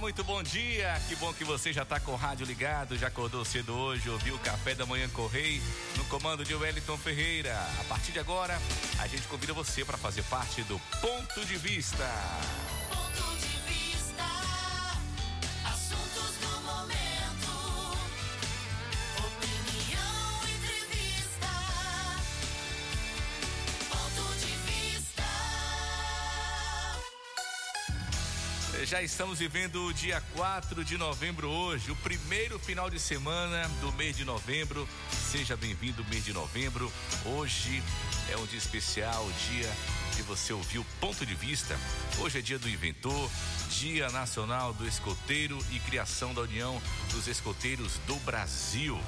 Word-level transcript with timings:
Muito 0.00 0.24
bom 0.24 0.42
dia. 0.42 0.98
Que 1.08 1.14
bom 1.16 1.32
que 1.32 1.44
você 1.44 1.72
já 1.72 1.82
está 1.82 2.00
com 2.00 2.12
o 2.12 2.16
rádio 2.16 2.46
ligado, 2.46 2.96
já 2.96 3.08
acordou 3.08 3.44
cedo 3.44 3.74
hoje, 3.74 4.08
ouviu 4.08 4.34
o 4.34 4.38
café 4.38 4.74
da 4.74 4.86
manhã 4.86 5.06
correio 5.10 5.62
no 5.96 6.04
comando 6.06 6.42
de 6.42 6.54
Wellington 6.54 6.96
Ferreira. 6.96 7.54
A 7.78 7.84
partir 7.84 8.10
de 8.10 8.18
agora, 8.18 8.58
a 8.98 9.06
gente 9.06 9.28
convida 9.28 9.52
você 9.52 9.84
para 9.84 9.98
fazer 9.98 10.22
parte 10.24 10.62
do 10.62 10.78
Ponto 11.02 11.44
de 11.44 11.56
Vista. 11.56 12.08
Já 28.90 29.00
estamos 29.00 29.38
vivendo 29.38 29.86
o 29.86 29.94
dia 29.94 30.20
4 30.34 30.84
de 30.84 30.98
novembro 30.98 31.48
hoje, 31.48 31.92
o 31.92 31.96
primeiro 31.96 32.58
final 32.58 32.90
de 32.90 32.98
semana 32.98 33.68
do 33.80 33.92
mês 33.92 34.16
de 34.16 34.24
novembro. 34.24 34.88
Seja 35.30 35.56
bem-vindo, 35.56 36.04
mês 36.06 36.24
de 36.24 36.32
novembro. 36.32 36.92
Hoje 37.24 37.80
é 38.32 38.36
um 38.36 38.44
dia 38.46 38.58
especial, 38.58 39.24
dia 39.48 39.70
de 40.20 40.26
você 40.26 40.52
ouvir 40.52 40.78
o 40.78 40.84
ponto 41.00 41.24
de 41.24 41.34
vista. 41.34 41.78
Hoje 42.18 42.38
é 42.38 42.42
dia 42.42 42.58
do 42.58 42.68
inventor, 42.68 43.30
Dia 43.70 44.10
Nacional 44.10 44.74
do 44.74 44.86
Escoteiro 44.86 45.58
e 45.72 45.80
criação 45.80 46.34
da 46.34 46.42
União 46.42 46.80
dos 47.10 47.26
Escoteiros 47.26 47.94
do 48.06 48.16
Brasil. 48.16 49.00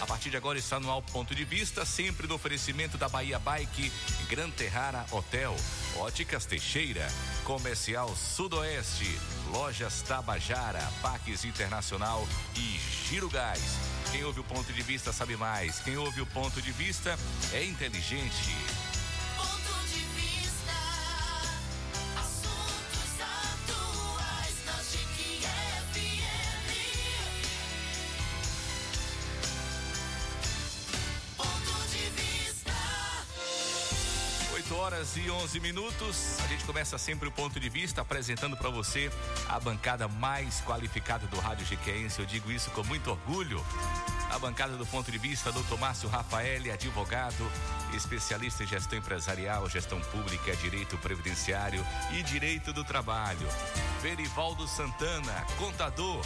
A 0.00 0.06
partir 0.06 0.28
de 0.28 0.36
agora 0.36 0.58
está 0.58 0.78
no 0.78 1.00
Ponto 1.02 1.34
de 1.34 1.42
Vista, 1.44 1.86
sempre 1.86 2.26
no 2.26 2.34
oferecimento 2.34 2.98
da 2.98 3.08
Bahia 3.08 3.38
Bike, 3.38 3.90
Gran 4.28 4.50
Terrara 4.50 5.06
Hotel, 5.10 5.56
Óticas 5.96 6.44
Teixeira, 6.44 7.08
Comercial 7.44 8.14
Sudoeste, 8.14 9.18
Lojas 9.50 10.02
Tabajara, 10.02 10.86
Paques 11.00 11.46
Internacional 11.46 12.28
e 12.54 12.78
Giro 13.08 13.30
Gás. 13.30 13.62
Quem 14.12 14.22
ouve 14.22 14.40
o 14.40 14.44
ponto 14.44 14.70
de 14.70 14.82
vista 14.82 15.14
sabe 15.14 15.34
mais. 15.34 15.80
Quem 15.80 15.96
ouve 15.96 16.20
o 16.20 16.26
ponto 16.26 16.60
de 16.60 16.72
vista 16.72 17.18
é 17.54 17.64
inteligente. 17.64 18.97
8 34.68 34.76
horas 34.76 35.16
e 35.16 35.30
11 35.30 35.60
minutos. 35.60 36.38
A 36.44 36.46
gente 36.46 36.62
começa 36.64 36.98
sempre 36.98 37.26
o 37.26 37.32
ponto 37.32 37.58
de 37.58 37.70
vista 37.70 38.02
apresentando 38.02 38.54
para 38.54 38.68
você 38.68 39.10
a 39.48 39.58
bancada 39.58 40.06
mais 40.06 40.60
qualificada 40.60 41.26
do 41.26 41.38
Rádio 41.38 41.66
Jequiense. 41.66 42.20
Eu 42.20 42.26
digo 42.26 42.52
isso 42.52 42.70
com 42.72 42.84
muito 42.84 43.10
orgulho. 43.10 43.64
A 44.30 44.38
bancada 44.38 44.76
do 44.76 44.84
ponto 44.84 45.10
de 45.10 45.16
vista, 45.16 45.50
doutor 45.50 45.78
Márcio 45.78 46.08
Rafael, 46.08 46.70
advogado, 46.70 47.50
especialista 47.94 48.62
em 48.62 48.66
gestão 48.66 48.98
empresarial, 48.98 49.68
gestão 49.70 50.00
pública, 50.02 50.54
direito 50.56 50.98
previdenciário 50.98 51.84
e 52.12 52.22
direito 52.22 52.70
do 52.72 52.84
trabalho. 52.84 53.48
Verivaldo 54.02 54.68
Santana, 54.68 55.46
contador, 55.56 56.20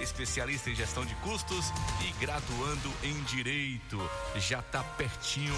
especialista 0.00 0.70
em 0.70 0.74
gestão 0.74 1.04
de 1.04 1.14
custos 1.16 1.72
e 2.06 2.12
graduando 2.20 2.92
em 3.02 3.20
direito. 3.24 3.98
Já 4.36 4.62
tá 4.62 4.82
pertinho 4.82 5.54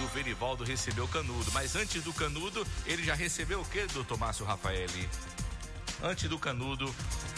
do 0.00 0.08
Verivaldo 0.08 0.64
receber 0.64 1.02
o 1.02 1.08
canudo. 1.08 1.52
Mas 1.52 1.76
antes 1.76 1.81
do 1.82 2.12
canudo, 2.12 2.64
ele 2.86 3.02
já 3.02 3.12
recebeu 3.12 3.60
o 3.60 3.64
quê, 3.64 3.86
doutor 3.92 4.16
Márcio 4.16 4.46
Rafael? 4.46 4.86
Antes 6.00 6.28
do 6.28 6.38
canudo, 6.38 6.94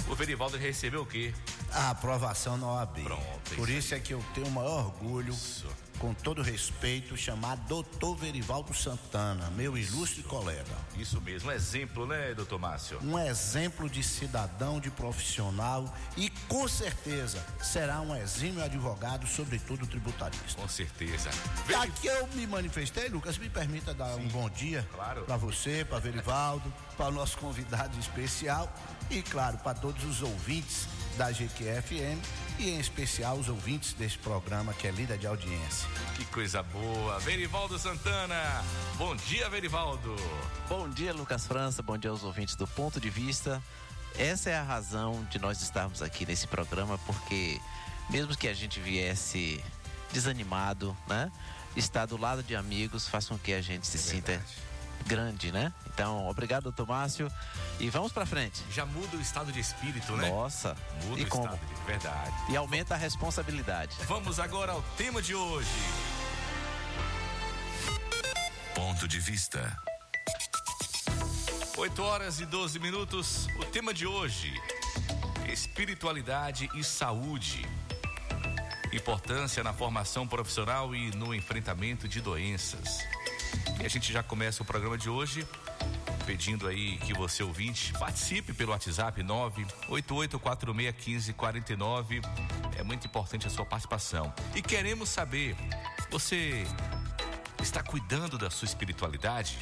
o 0.06 0.14
Verivaldo 0.14 0.58
recebeu 0.58 1.00
o 1.00 1.06
quê? 1.06 1.32
A 1.74 1.90
aprovação 1.90 2.56
na 2.56 2.66
OAB. 2.68 3.02
Pronto, 3.02 3.52
é 3.52 3.54
Por 3.56 3.68
isso 3.68 3.94
é 3.94 4.00
que 4.00 4.14
eu 4.14 4.24
tenho 4.32 4.46
o 4.46 4.50
maior 4.50 4.86
orgulho, 4.86 5.32
Isso. 5.34 5.66
com 5.98 6.14
todo 6.14 6.40
respeito, 6.40 7.16
chamar 7.16 7.56
doutor 7.56 8.16
Verivaldo 8.16 8.72
Santana, 8.72 9.50
meu 9.50 9.76
ilustre 9.76 10.22
colega. 10.22 10.64
Isso 10.96 11.20
mesmo, 11.20 11.50
um 11.50 11.52
exemplo, 11.52 12.06
né, 12.06 12.32
doutor 12.34 12.58
Márcio? 12.60 12.98
Um 13.02 13.18
exemplo 13.18 13.90
de 13.90 14.02
cidadão, 14.02 14.78
de 14.78 14.90
profissional 14.90 15.92
e 16.16 16.30
com 16.48 16.68
certeza 16.68 17.44
será 17.60 18.00
um 18.00 18.14
exímio 18.14 18.62
advogado, 18.62 19.26
sobretudo 19.26 19.86
tributarista. 19.86 20.60
Com 20.60 20.68
certeza. 20.68 21.30
Aqui 21.82 22.06
eu 22.06 22.28
me 22.28 22.46
manifestei, 22.46 23.08
Lucas, 23.08 23.36
me 23.36 23.48
permita 23.50 23.92
dar 23.92 24.14
um 24.14 24.28
bom 24.28 24.48
dia 24.48 24.88
claro. 24.92 25.22
para 25.22 25.36
você, 25.36 25.84
para 25.84 25.98
Verivaldo, 25.98 26.72
para 26.96 27.08
o 27.08 27.12
nosso 27.12 27.36
convidado 27.38 27.98
especial 27.98 28.72
e, 29.10 29.22
claro, 29.22 29.58
para 29.58 29.74
todos 29.74 30.04
os 30.04 30.22
ouvintes 30.22 30.86
da 31.16 31.30
GQFM 31.30 32.20
e, 32.58 32.70
em 32.70 32.78
especial, 32.78 33.36
os 33.36 33.48
ouvintes 33.48 33.92
desse 33.94 34.18
programa 34.18 34.72
que 34.72 34.86
é 34.86 34.90
líder 34.90 35.18
de 35.18 35.26
audiência. 35.26 35.88
Que 36.16 36.24
coisa 36.26 36.62
boa. 36.62 37.18
Verivaldo 37.20 37.78
Santana. 37.78 38.64
Bom 38.96 39.14
dia, 39.16 39.48
Verivaldo. 39.48 40.14
Bom 40.68 40.88
dia, 40.88 41.12
Lucas 41.12 41.46
França. 41.46 41.82
Bom 41.82 41.98
dia 41.98 42.10
aos 42.10 42.22
ouvintes 42.22 42.54
do 42.56 42.66
Ponto 42.66 43.00
de 43.00 43.10
Vista. 43.10 43.62
Essa 44.18 44.50
é 44.50 44.56
a 44.56 44.62
razão 44.62 45.24
de 45.30 45.38
nós 45.38 45.60
estarmos 45.60 46.00
aqui 46.00 46.24
nesse 46.24 46.46
programa, 46.46 46.96
porque 46.98 47.60
mesmo 48.08 48.36
que 48.36 48.46
a 48.46 48.54
gente 48.54 48.78
viesse 48.78 49.62
desanimado, 50.12 50.96
né? 51.08 51.30
Estar 51.76 52.06
do 52.06 52.16
lado 52.16 52.42
de 52.42 52.54
amigos 52.54 53.08
faz 53.08 53.26
com 53.26 53.36
que 53.36 53.52
a 53.52 53.60
gente 53.60 53.86
se 53.86 53.98
sinta 53.98 54.32
É 54.32 54.36
verdade. 54.36 54.63
Grande, 55.06 55.52
né? 55.52 55.72
Então, 55.86 56.26
obrigado, 56.26 56.64
doutor 56.64 56.86
Márcio. 56.86 57.30
E 57.78 57.88
vamos 57.90 58.12
pra 58.12 58.26
frente. 58.26 58.62
Já 58.70 58.84
muda 58.84 59.16
o 59.16 59.20
estado 59.20 59.52
de 59.52 59.60
espírito, 59.60 60.16
né? 60.16 60.28
Nossa. 60.28 60.76
Muda 61.04 61.20
e 61.20 61.24
o 61.24 61.28
como? 61.28 61.44
estado 61.44 61.60
de 61.66 61.82
verdade. 61.82 62.34
E 62.50 62.56
aumenta 62.56 62.94
a 62.94 62.96
responsabilidade. 62.96 63.96
Vamos 64.06 64.40
agora 64.40 64.72
ao 64.72 64.82
tema 64.96 65.22
de 65.22 65.34
hoje. 65.34 65.68
Ponto 68.74 69.06
de 69.06 69.20
vista. 69.20 69.76
8 71.76 72.02
horas 72.02 72.40
e 72.40 72.46
12 72.46 72.78
minutos. 72.78 73.46
O 73.58 73.64
tema 73.64 73.92
de 73.92 74.06
hoje: 74.06 74.52
espiritualidade 75.48 76.68
e 76.74 76.84
saúde. 76.84 77.66
Importância 78.92 79.62
na 79.64 79.72
formação 79.72 80.26
profissional 80.26 80.94
e 80.94 81.10
no 81.16 81.34
enfrentamento 81.34 82.06
de 82.06 82.20
doenças. 82.20 82.98
E 83.80 83.86
a 83.86 83.88
gente 83.88 84.12
já 84.12 84.22
começa 84.22 84.62
o 84.62 84.66
programa 84.66 84.96
de 84.96 85.10
hoje 85.10 85.44
pedindo 86.24 86.66
aí 86.66 86.96
que 86.98 87.12
você 87.12 87.42
ouvinte 87.42 87.92
participe 87.92 88.52
pelo 88.52 88.72
WhatsApp 88.72 89.22
988461549. 89.22 92.20
É 92.76 92.82
muito 92.82 93.06
importante 93.06 93.46
a 93.46 93.50
sua 93.50 93.66
participação. 93.66 94.34
E 94.54 94.62
queremos 94.62 95.10
saber, 95.10 95.54
você 96.10 96.66
está 97.62 97.82
cuidando 97.82 98.38
da 98.38 98.50
sua 98.50 98.66
espiritualidade? 98.66 99.58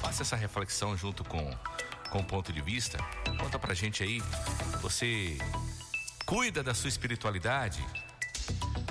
Faça 0.00 0.22
essa 0.22 0.36
reflexão 0.36 0.96
junto 0.96 1.24
com, 1.24 1.50
com 2.10 2.20
o 2.20 2.24
ponto 2.24 2.52
de 2.52 2.60
vista. 2.60 2.98
Conta 3.38 3.58
pra 3.58 3.74
gente 3.74 4.02
aí. 4.02 4.22
Você 4.82 5.38
cuida 6.26 6.62
da 6.62 6.74
sua 6.74 6.88
espiritualidade? 6.88 7.82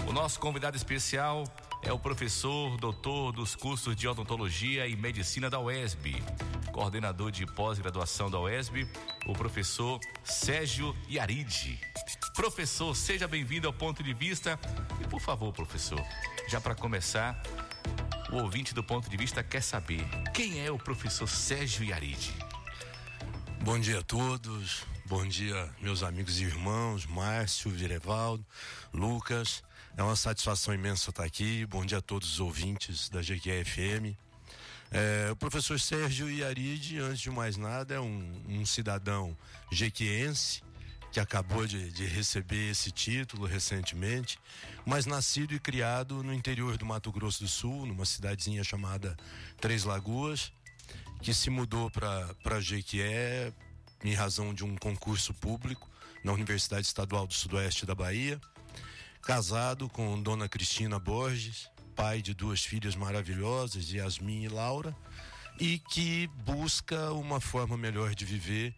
O 0.08 0.12
nosso 0.12 0.40
convidado 0.40 0.76
especial 0.76 1.44
é 1.84 1.92
o 1.94 2.00
professor 2.00 2.78
doutor 2.78 3.32
dos 3.32 3.56
cursos 3.56 3.96
de 3.96 4.08
odontologia 4.08 4.88
e 4.88 4.96
medicina 4.96 5.50
da 5.50 5.60
UESB, 5.60 6.16
coordenador 6.72 7.32
de 7.32 7.46
pós-graduação 7.46 8.30
da 8.30 8.40
UESB, 8.40 8.88
o 9.26 9.34
professor 9.34 10.00
Sérgio 10.24 10.96
Yaride. 11.10 11.80
Professor, 12.36 12.96
seja 12.96 13.28
bem-vindo 13.28 13.68
ao 13.68 13.74
ponto 13.74 14.04
de 14.04 14.14
vista. 14.14 14.60
E 15.02 15.08
por 15.08 15.22
favor, 15.22 15.54
professor, 15.54 16.04
já 16.48 16.60
para 16.60 16.76
começar, 16.76 17.42
o 18.32 18.38
ouvinte 18.38 18.74
do 18.74 18.84
ponto 18.84 19.10
de 19.10 19.18
vista 19.18 19.44
quer 19.44 19.62
saber 19.62 20.06
quem 20.34 20.64
é 20.64 20.72
o 20.72 20.78
professor 20.78 21.28
Sérgio 21.28 21.86
Yaride. 21.86 22.34
Bom 23.64 23.80
dia 23.80 24.00
a 24.00 24.04
todos, 24.04 24.84
bom 25.06 25.26
dia 25.26 25.70
meus 25.82 26.04
amigos 26.04 26.40
e 26.40 26.44
irmãos, 26.44 27.06
Márcio, 27.06 27.72
Virevaldo, 27.72 28.46
Lucas. 28.94 29.64
É 29.98 30.04
uma 30.04 30.16
satisfação 30.16 30.76
imensa 30.76 31.10
estar 31.10 31.24
aqui. 31.24 31.66
Bom 31.66 31.84
dia 31.84 31.98
a 31.98 32.02
todos 32.02 32.34
os 32.34 32.40
ouvintes 32.40 33.10
da 33.10 33.20
GQFM. 33.20 34.16
É, 34.92 35.32
o 35.32 35.36
professor 35.36 35.80
Sérgio 35.80 36.30
Iaride, 36.30 37.00
antes 37.00 37.22
de 37.22 37.32
mais 37.32 37.58
nada, 37.58 37.96
é 37.96 38.00
um, 38.00 38.32
um 38.48 38.64
cidadão 38.64 39.36
jequiense 39.72 40.62
que 41.12 41.20
acabou 41.20 41.66
de, 41.66 41.92
de 41.92 42.06
receber 42.06 42.70
esse 42.70 42.92
título 42.92 43.48
recentemente, 43.48 44.38
mas 44.86 45.08
nascido 45.08 45.56
e 45.56 45.60
criado 45.60 46.22
no 46.22 46.32
interior 46.32 46.78
do 46.78 46.86
Mato 46.86 47.12
Grosso 47.12 47.42
do 47.42 47.50
Sul, 47.50 47.88
numa 47.88 48.06
cidadezinha 48.06 48.64
chamada 48.64 49.18
Três 49.60 49.84
Lagoas, 49.84 50.54
que 51.24 51.34
se 51.34 51.50
mudou 51.50 51.90
para 51.90 52.62
Jequié 52.62 53.52
em 54.04 54.14
razão 54.14 54.54
de 54.54 54.64
um 54.64 54.76
concurso 54.76 55.34
público 55.34 55.90
na 56.24 56.34
Universidade 56.34 56.86
Estadual 56.86 57.26
do 57.26 57.34
Sudoeste 57.34 57.84
da 57.84 57.96
Bahia. 57.96 58.40
Casado 59.22 59.90
com 59.90 60.22
Dona 60.22 60.48
Cristina 60.48 61.00
Borges, 61.00 61.70
pai 61.96 62.22
de 62.22 62.34
duas 62.34 62.64
filhas 62.64 62.96
maravilhosas, 62.96 63.92
Yasmin 63.92 64.44
e 64.44 64.48
Laura, 64.48 64.96
e 65.60 65.80
que 65.80 66.28
busca 66.46 67.12
uma 67.12 67.42
forma 67.42 67.76
melhor 67.76 68.14
de 68.14 68.24
viver 68.24 68.76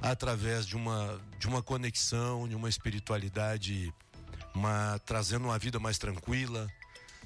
através 0.00 0.66
de 0.66 0.76
uma, 0.76 1.20
de 1.38 1.46
uma 1.46 1.62
conexão, 1.62 2.48
de 2.48 2.54
uma 2.54 2.68
espiritualidade, 2.68 3.92
uma, 4.54 5.00
trazendo 5.04 5.44
uma 5.44 5.58
vida 5.58 5.78
mais 5.78 5.98
tranquila, 5.98 6.68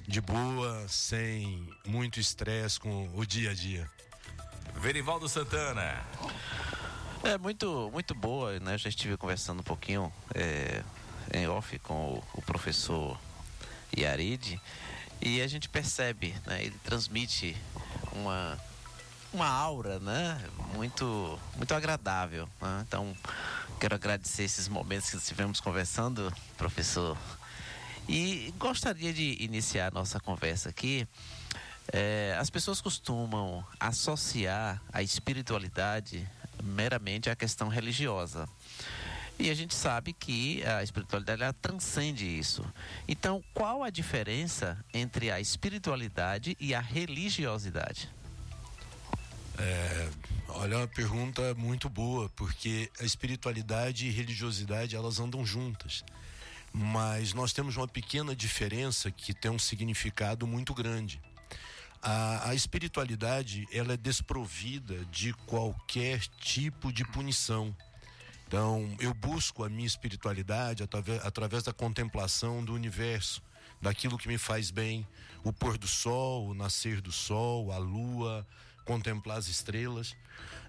de 0.07 0.21
boa, 0.21 0.87
sem 0.87 1.67
muito 1.85 2.19
estresse 2.19 2.79
com 2.79 3.09
o 3.13 3.25
dia 3.25 3.51
a 3.51 3.53
dia. 3.53 3.89
Verivaldo 4.75 5.27
Santana. 5.27 6.05
É 7.23 7.37
muito, 7.37 7.89
muito 7.91 8.13
boa, 8.13 8.59
né? 8.59 8.77
Já 8.77 8.89
estive 8.89 9.17
conversando 9.17 9.59
um 9.59 9.63
pouquinho 9.63 10.13
é, 10.33 10.83
em 11.33 11.47
off 11.47 11.77
com 11.79 11.93
o, 11.93 12.23
o 12.33 12.41
professor 12.41 13.19
Yarid 13.97 14.59
e 15.21 15.41
a 15.41 15.47
gente 15.47 15.67
percebe, 15.67 16.35
né? 16.45 16.63
Ele 16.63 16.77
transmite 16.83 17.55
uma 18.11 18.57
uma 19.33 19.47
aura, 19.47 19.99
né? 19.99 20.41
Muito, 20.73 21.39
muito 21.55 21.73
agradável. 21.73 22.47
Né? 22.61 22.85
Então, 22.87 23.15
quero 23.79 23.95
agradecer 23.95 24.43
esses 24.43 24.67
momentos 24.67 25.09
que 25.09 25.17
estivemos 25.17 25.59
conversando, 25.59 26.33
professor. 26.57 27.17
E 28.07 28.53
gostaria 28.57 29.13
de 29.13 29.37
iniciar 29.43 29.91
nossa 29.91 30.19
conversa 30.19 30.69
aqui. 30.69 31.07
É, 31.91 32.35
as 32.39 32.49
pessoas 32.49 32.81
costumam 32.81 33.65
associar 33.79 34.81
a 34.91 35.01
espiritualidade 35.01 36.27
meramente 36.63 37.29
à 37.29 37.35
questão 37.35 37.67
religiosa. 37.67 38.47
E 39.39 39.51
a 39.51 39.53
gente 39.53 39.75
sabe 39.75 40.13
que 40.13 40.63
a 40.65 40.81
espiritualidade 40.81 41.43
ela 41.43 41.53
transcende 41.53 42.25
isso. 42.25 42.65
Então, 43.07 43.43
qual 43.53 43.83
a 43.83 43.89
diferença 43.89 44.83
entre 44.93 45.29
a 45.29 45.39
espiritualidade 45.39 46.57
e 46.59 46.73
a 46.73 46.79
religiosidade? 46.79 48.09
É, 49.59 50.09
olha, 50.49 50.77
uma 50.77 50.87
pergunta 50.87 51.53
muito 51.55 51.87
boa, 51.87 52.29
porque 52.35 52.91
a 52.99 53.03
espiritualidade 53.03 54.07
e 54.07 54.11
religiosidade 54.11 54.95
elas 54.95 55.19
andam 55.19 55.45
juntas. 55.45 56.03
Mas 56.73 57.33
nós 57.33 57.53
temos 57.53 57.77
uma 57.77 57.87
pequena 57.87 58.35
diferença 58.35 59.11
que 59.11 59.33
tem 59.33 59.51
um 59.51 59.59
significado 59.59 60.45
muito 60.47 60.73
grande. 60.73 61.21
A, 62.01 62.49
a 62.49 62.55
espiritualidade 62.55 63.67
ela 63.71 63.93
é 63.93 63.97
desprovida 63.97 65.03
de 65.05 65.33
qualquer 65.45 66.21
tipo 66.39 66.91
de 66.91 67.03
punição. 67.05 67.75
Então, 68.47 68.95
eu 68.99 69.13
busco 69.13 69.65
a 69.65 69.69
minha 69.69 69.85
espiritualidade 69.85 70.81
através, 70.81 71.25
através 71.25 71.63
da 71.63 71.73
contemplação 71.73 72.63
do 72.63 72.73
universo, 72.73 73.41
daquilo 73.81 74.17
que 74.17 74.27
me 74.27 74.37
faz 74.37 74.71
bem, 74.71 75.05
o 75.43 75.51
pôr 75.51 75.77
do 75.77 75.87
sol, 75.87 76.47
o 76.47 76.53
nascer 76.53 77.01
do 77.01 77.11
sol, 77.11 77.73
a 77.73 77.77
lua, 77.77 78.47
contemplar 78.85 79.37
as 79.37 79.47
estrelas, 79.47 80.15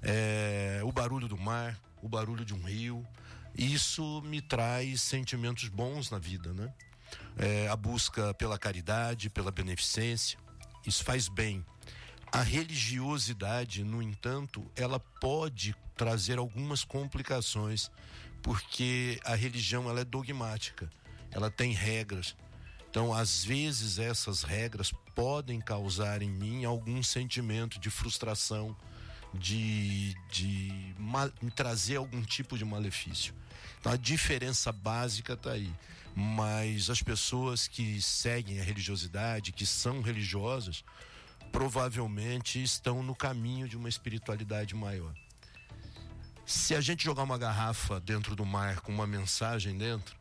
é, 0.03 0.81
o 0.83 0.91
barulho 0.91 1.29
do 1.29 1.39
mar, 1.39 1.79
o 2.03 2.09
barulho 2.09 2.45
de 2.45 2.53
um 2.53 2.63
rio. 2.63 3.07
Isso 3.57 4.23
me 4.23 4.41
traz 4.41 5.01
sentimentos 5.01 5.69
bons 5.69 6.11
na 6.11 6.19
vida, 6.19 6.53
né? 6.53 6.73
É, 7.37 7.69
a 7.69 7.77
busca 7.77 8.35
pela 8.35 8.59
caridade, 8.59 9.31
pela 9.31 9.53
beneficência, 9.53 10.37
isso 10.85 11.05
faz 11.05 11.29
bem. 11.29 11.65
A 12.33 12.43
religiosidade, 12.43 13.85
no 13.85 14.03
entanto, 14.03 14.71
ela 14.77 14.99
pode 14.99 15.75
trazer 15.99 16.39
algumas 16.39 16.85
complicações, 16.85 17.91
porque 18.41 19.21
a 19.25 19.35
religião 19.35 19.91
ela 19.91 20.01
é 20.01 20.05
dogmática, 20.05 20.89
ela 21.33 21.51
tem 21.51 21.73
regras. 21.73 22.37
Então, 22.89 23.13
às 23.13 23.45
vezes 23.45 23.99
essas 23.99 24.43
regras 24.43 24.93
podem 25.15 25.61
causar 25.61 26.23
em 26.23 26.31
mim 26.31 26.65
algum 26.65 27.03
sentimento 27.03 27.79
de 27.79 27.91
frustração, 27.91 28.75
de, 29.35 30.15
de 30.31 30.95
ma- 30.99 31.31
me 31.43 31.51
trazer 31.51 31.97
algum 31.97 32.23
tipo 32.23 32.57
de 32.57 32.65
malefício. 32.65 33.35
Então, 33.79 33.93
a 33.93 33.97
diferença 33.97 34.73
básica 34.73 35.35
está 35.35 35.53
aí. 35.53 35.71
Mas 36.15 36.89
as 36.89 37.03
pessoas 37.03 37.69
que 37.69 38.01
seguem 38.01 38.59
a 38.61 38.65
religiosidade, 38.65 39.53
que 39.53 39.67
são 39.67 40.01
religiosas, 40.01 40.83
provavelmente 41.53 42.63
estão 42.63 43.03
no 43.03 43.15
caminho 43.15 43.69
de 43.69 43.77
uma 43.77 43.89
espiritualidade 43.89 44.75
maior. 44.75 45.13
Se 46.49 46.75
a 46.75 46.81
gente 46.81 47.05
jogar 47.05 47.25
uma 47.25 47.37
garrafa 47.37 48.01
dentro 48.01 48.35
do 48.35 48.47
mar 48.47 48.81
com 48.81 48.91
uma 48.91 49.07
mensagem 49.07 49.77
dentro, 49.77 50.17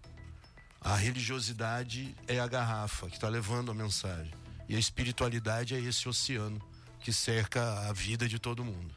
a 0.82 0.94
religiosidade 0.94 2.14
é 2.28 2.38
a 2.38 2.46
garrafa 2.46 3.08
que 3.08 3.16
está 3.16 3.30
levando 3.30 3.72
a 3.72 3.74
mensagem. 3.74 4.34
E 4.68 4.76
a 4.76 4.80
espiritualidade 4.80 5.74
é 5.74 5.80
esse 5.80 6.10
oceano 6.10 6.62
que 7.00 7.14
cerca 7.14 7.88
a 7.88 7.94
vida 7.94 8.28
de 8.28 8.40
todo 8.40 8.62
mundo. 8.62 8.94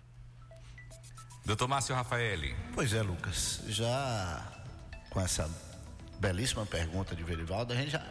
Doutor 1.45 1.69
Márcio 1.69 1.95
Rafaeli. 1.95 2.53
Pois 2.75 2.93
é, 2.93 3.01
Lucas. 3.01 3.61
Já 3.69 4.45
com 5.11 5.21
essa 5.21 5.49
belíssima 6.19 6.67
pergunta 6.67 7.15
de 7.15 7.23
Verivaldo, 7.23 7.73
a 7.73 7.77
gente 7.77 7.93
já 7.93 8.05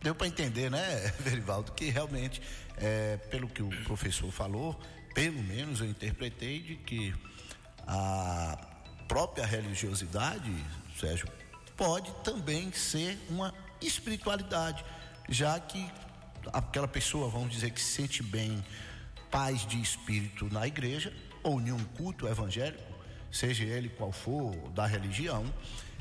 deu 0.00 0.14
para 0.14 0.26
entender, 0.26 0.70
né, 0.70 1.12
Verivaldo, 1.20 1.70
que 1.72 1.90
realmente, 1.90 2.40
é, 2.78 3.18
pelo 3.30 3.46
que 3.46 3.62
o 3.62 3.68
professor 3.84 4.32
falou, 4.32 4.80
pelo 5.14 5.42
menos 5.42 5.80
eu 5.80 5.86
interpretei 5.86 6.62
de 6.62 6.76
que 6.76 7.14
a 7.86 8.58
própria 9.06 9.46
religiosidade, 9.46 10.52
Sérgio, 10.98 11.28
pode 11.76 12.10
também 12.22 12.72
ser 12.72 13.18
uma 13.28 13.52
espiritualidade, 13.80 14.84
já 15.28 15.58
que 15.58 15.90
aquela 16.52 16.88
pessoa, 16.88 17.28
vamos 17.28 17.52
dizer, 17.52 17.70
que 17.70 17.80
se 17.80 17.92
sente 17.92 18.22
bem, 18.22 18.64
paz 19.30 19.66
de 19.66 19.80
espírito 19.80 20.52
na 20.52 20.66
igreja 20.66 21.12
ou 21.42 21.60
em 21.60 21.72
um 21.72 21.84
culto 21.96 22.28
evangélico, 22.28 22.82
seja 23.30 23.64
ele 23.64 23.88
qual 23.88 24.12
for 24.12 24.54
da 24.70 24.86
religião, 24.86 25.44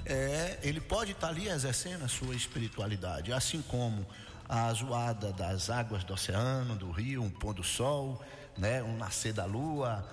é, 0.05 0.59
ele 0.61 0.79
pode 0.79 1.13
estar 1.13 1.29
ali 1.29 1.47
exercendo 1.47 2.03
a 2.03 2.07
sua 2.07 2.35
espiritualidade, 2.35 3.33
assim 3.33 3.61
como 3.63 4.05
a 4.47 4.71
zoada 4.73 5.31
das 5.31 5.69
águas 5.69 6.03
do 6.03 6.13
oceano, 6.13 6.75
do 6.75 6.91
rio, 6.91 7.23
um 7.23 7.29
pôr 7.29 7.53
do 7.53 7.63
sol, 7.63 8.23
né, 8.57 8.83
um 8.83 8.97
nascer 8.97 9.33
da 9.33 9.45
lua, 9.45 10.05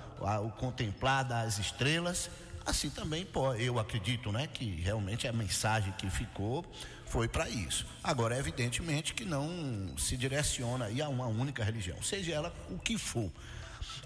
o 0.42 0.50
contemplar 0.50 1.24
das 1.24 1.58
estrelas, 1.58 2.30
assim 2.64 2.90
também 2.90 3.24
pode, 3.24 3.62
eu 3.62 3.78
acredito, 3.78 4.30
né, 4.30 4.46
que 4.46 4.64
realmente 4.80 5.26
a 5.26 5.32
mensagem 5.32 5.92
que 5.92 6.08
ficou 6.10 6.64
foi 7.06 7.26
para 7.26 7.48
isso. 7.48 7.86
Agora, 8.04 8.38
evidentemente 8.38 9.14
que 9.14 9.24
não 9.24 9.94
se 9.98 10.16
direciona 10.16 10.86
a 10.86 11.08
uma 11.08 11.26
única 11.26 11.64
religião, 11.64 12.00
seja 12.02 12.32
ela 12.32 12.54
o 12.70 12.78
que 12.78 12.96
for. 12.96 13.30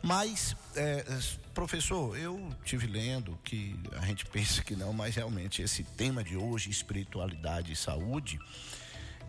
Mas, 0.02 0.54
é, 0.76 1.04
professor, 1.52 2.16
eu 2.16 2.50
tive 2.64 2.86
lendo 2.86 3.38
que 3.42 3.78
a 3.96 4.06
gente 4.06 4.24
pensa 4.28 4.62
que 4.62 4.76
não, 4.76 4.92
mas 4.92 5.14
realmente 5.14 5.62
esse 5.62 5.82
tema 5.82 6.22
de 6.22 6.36
hoje, 6.36 6.70
espiritualidade 6.70 7.72
e 7.72 7.76
saúde, 7.76 8.38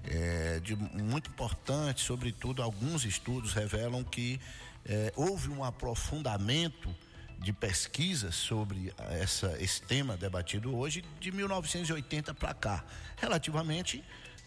é 0.04 0.60
de 0.60 0.76
muito 0.76 1.30
importante, 1.30 2.02
sobretudo 2.02 2.62
alguns 2.62 3.06
estudos 3.06 3.54
revelam 3.54 4.04
que 4.04 4.40
é, 4.86 5.12
houve 5.15 5.50
um 5.50 5.63
aprofundamento 5.63 6.94
de 7.39 7.51
pesquisas 7.51 8.36
sobre 8.36 8.94
essa, 9.12 9.56
esse 9.62 9.82
tema 9.82 10.15
debatido 10.15 10.75
hoje 10.75 11.04
de 11.20 11.32
1980 11.32 12.34
para 12.34 12.54
cá, 12.54 12.84
relativamente 13.18 14.04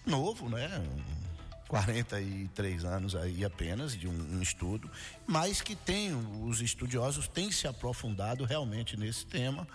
novo, 0.06 0.48
né? 0.48 0.68
Um 0.78 1.28
43 1.68 2.84
anos 2.84 3.14
aí 3.14 3.44
apenas 3.44 3.94
de 3.94 4.08
um, 4.08 4.36
um 4.36 4.42
estudo, 4.42 4.90
mas 5.26 5.60
que 5.60 5.76
tem 5.76 6.14
os 6.42 6.60
estudiosos 6.62 7.28
têm 7.28 7.52
se 7.52 7.68
aprofundado 7.68 8.44
realmente 8.44 8.96
nesse 8.96 9.26
tema, 9.26 9.68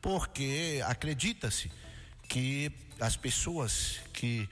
porque 0.00 0.80
acredita-se 0.86 1.70
que 2.28 2.70
as 3.00 3.16
pessoas 3.16 3.98
que 4.12 4.48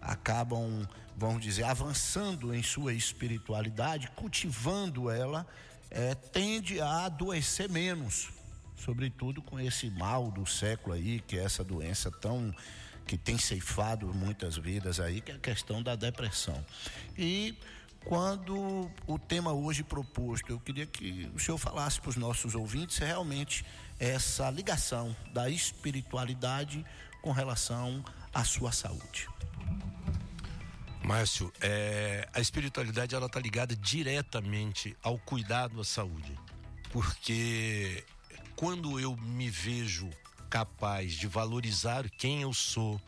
acabam, 0.00 0.86
vamos 1.18 1.42
dizer, 1.42 1.64
avançando 1.64 2.54
em 2.54 2.62
sua 2.62 2.94
espiritualidade, 2.94 4.08
cultivando 4.14 5.10
ela, 5.10 5.44
eh, 5.90 6.14
tende 6.14 6.80
a 6.80 7.06
adoecer 7.06 7.68
menos, 7.68 8.28
sobretudo 8.76 9.42
com 9.42 9.58
esse 9.58 9.90
mal 9.90 10.30
do 10.30 10.46
século 10.46 10.94
aí, 10.94 11.20
que 11.20 11.36
é 11.36 11.42
essa 11.42 11.64
doença 11.64 12.10
tão 12.10 12.54
que 13.04 13.16
tem 13.16 13.38
ceifado 13.38 14.12
muitas 14.14 14.56
vidas 14.56 15.00
aí, 15.00 15.20
que 15.20 15.32
é 15.32 15.34
a 15.34 15.38
questão 15.38 15.82
da 15.82 15.96
depressão. 15.96 16.64
E 17.16 17.56
quando 18.04 18.88
o 19.06 19.18
tema 19.18 19.52
hoje 19.52 19.82
proposto, 19.82 20.50
eu 20.50 20.60
queria 20.60 20.86
que 20.86 21.28
o 21.34 21.38
senhor 21.38 21.58
falasse 21.58 22.00
para 22.00 22.10
os 22.10 22.16
nossos 22.16 22.54
ouvintes 22.54 22.98
realmente 22.98 23.64
essa 23.98 24.50
ligação 24.50 25.16
da 25.32 25.48
espiritualidade 25.48 26.84
com 27.22 27.32
relação 27.32 28.04
à 28.32 28.44
sua 28.44 28.72
saúde. 28.72 29.26
Márcio, 31.08 31.50
é, 31.62 32.28
a 32.34 32.38
espiritualidade 32.38 33.14
ela 33.14 33.24
está 33.24 33.40
ligada 33.40 33.74
diretamente 33.74 34.94
ao 35.02 35.18
cuidado 35.18 35.80
à 35.80 35.84
saúde, 35.84 36.38
porque 36.92 38.04
quando 38.54 39.00
eu 39.00 39.16
me 39.16 39.48
vejo 39.48 40.10
capaz 40.50 41.14
de 41.14 41.26
valorizar 41.26 42.10
quem 42.10 42.42
eu 42.42 42.52
sou, 42.52 43.00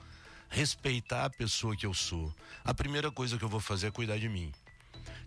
respeitar 0.48 1.26
a 1.26 1.30
pessoa 1.30 1.76
que 1.76 1.84
eu 1.84 1.92
sou, 1.92 2.34
a 2.64 2.72
primeira 2.72 3.10
coisa 3.10 3.36
que 3.36 3.44
eu 3.44 3.50
vou 3.50 3.60
fazer 3.60 3.88
é 3.88 3.90
cuidar 3.90 4.18
de 4.18 4.30
mim. 4.30 4.50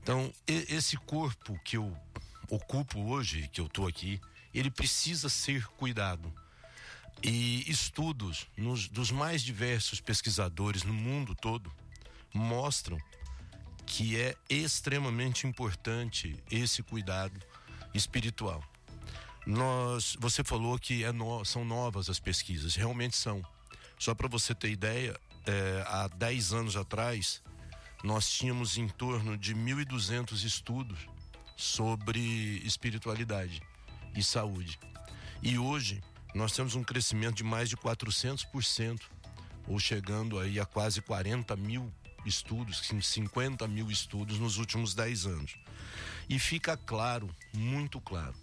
Então, 0.01 0.33
esse 0.47 0.97
corpo 0.97 1.55
que 1.63 1.77
eu 1.77 1.95
ocupo 2.49 2.99
hoje, 3.01 3.47
que 3.53 3.61
eu 3.61 3.67
estou 3.67 3.87
aqui, 3.87 4.19
ele 4.51 4.71
precisa 4.71 5.29
ser 5.29 5.67
cuidado. 5.77 6.33
E 7.21 7.69
estudos 7.69 8.47
nos- 8.57 8.87
dos 8.87 9.11
mais 9.11 9.43
diversos 9.43 10.01
pesquisadores 10.01 10.81
no 10.81 10.93
mundo 10.93 11.35
todo 11.35 11.71
mostram 12.33 12.97
que 13.85 14.19
é 14.19 14.35
extremamente 14.49 15.45
importante 15.45 16.35
esse 16.49 16.81
cuidado 16.81 17.39
espiritual. 17.93 18.63
Nós, 19.45 20.15
você 20.19 20.43
falou 20.43 20.79
que 20.79 21.03
é 21.03 21.11
no- 21.11 21.43
são 21.43 21.65
novas 21.65 22.09
as 22.09 22.19
pesquisas, 22.19 22.75
realmente 22.75 23.15
são. 23.15 23.41
Só 23.99 24.15
para 24.15 24.27
você 24.27 24.55
ter 24.55 24.69
ideia, 24.71 25.19
é, 25.45 25.83
há 25.87 26.07
10 26.07 26.53
anos 26.53 26.75
atrás, 26.77 27.41
nós 28.03 28.29
tínhamos 28.29 28.77
em 28.77 28.87
torno 28.87 29.37
de 29.37 29.53
1.200 29.53 30.43
estudos 30.43 30.99
sobre 31.55 32.19
espiritualidade 32.65 33.61
e 34.15 34.23
saúde. 34.23 34.79
E 35.41 35.57
hoje 35.57 36.01
nós 36.33 36.53
temos 36.53 36.73
um 36.75 36.83
crescimento 36.83 37.35
de 37.35 37.43
mais 37.43 37.69
de 37.69 37.77
400%, 37.77 39.01
ou 39.67 39.79
chegando 39.79 40.39
aí 40.39 40.59
a 40.59 40.65
quase 40.65 41.01
40 41.01 41.55
mil 41.55 41.93
estudos, 42.25 42.79
sim, 42.79 43.01
50 43.01 43.67
mil 43.67 43.89
estudos 43.89 44.39
nos 44.39 44.57
últimos 44.57 44.93
10 44.93 45.25
anos. 45.25 45.55
E 46.29 46.39
fica 46.39 46.77
claro, 46.77 47.29
muito 47.53 47.99
claro, 47.99 48.35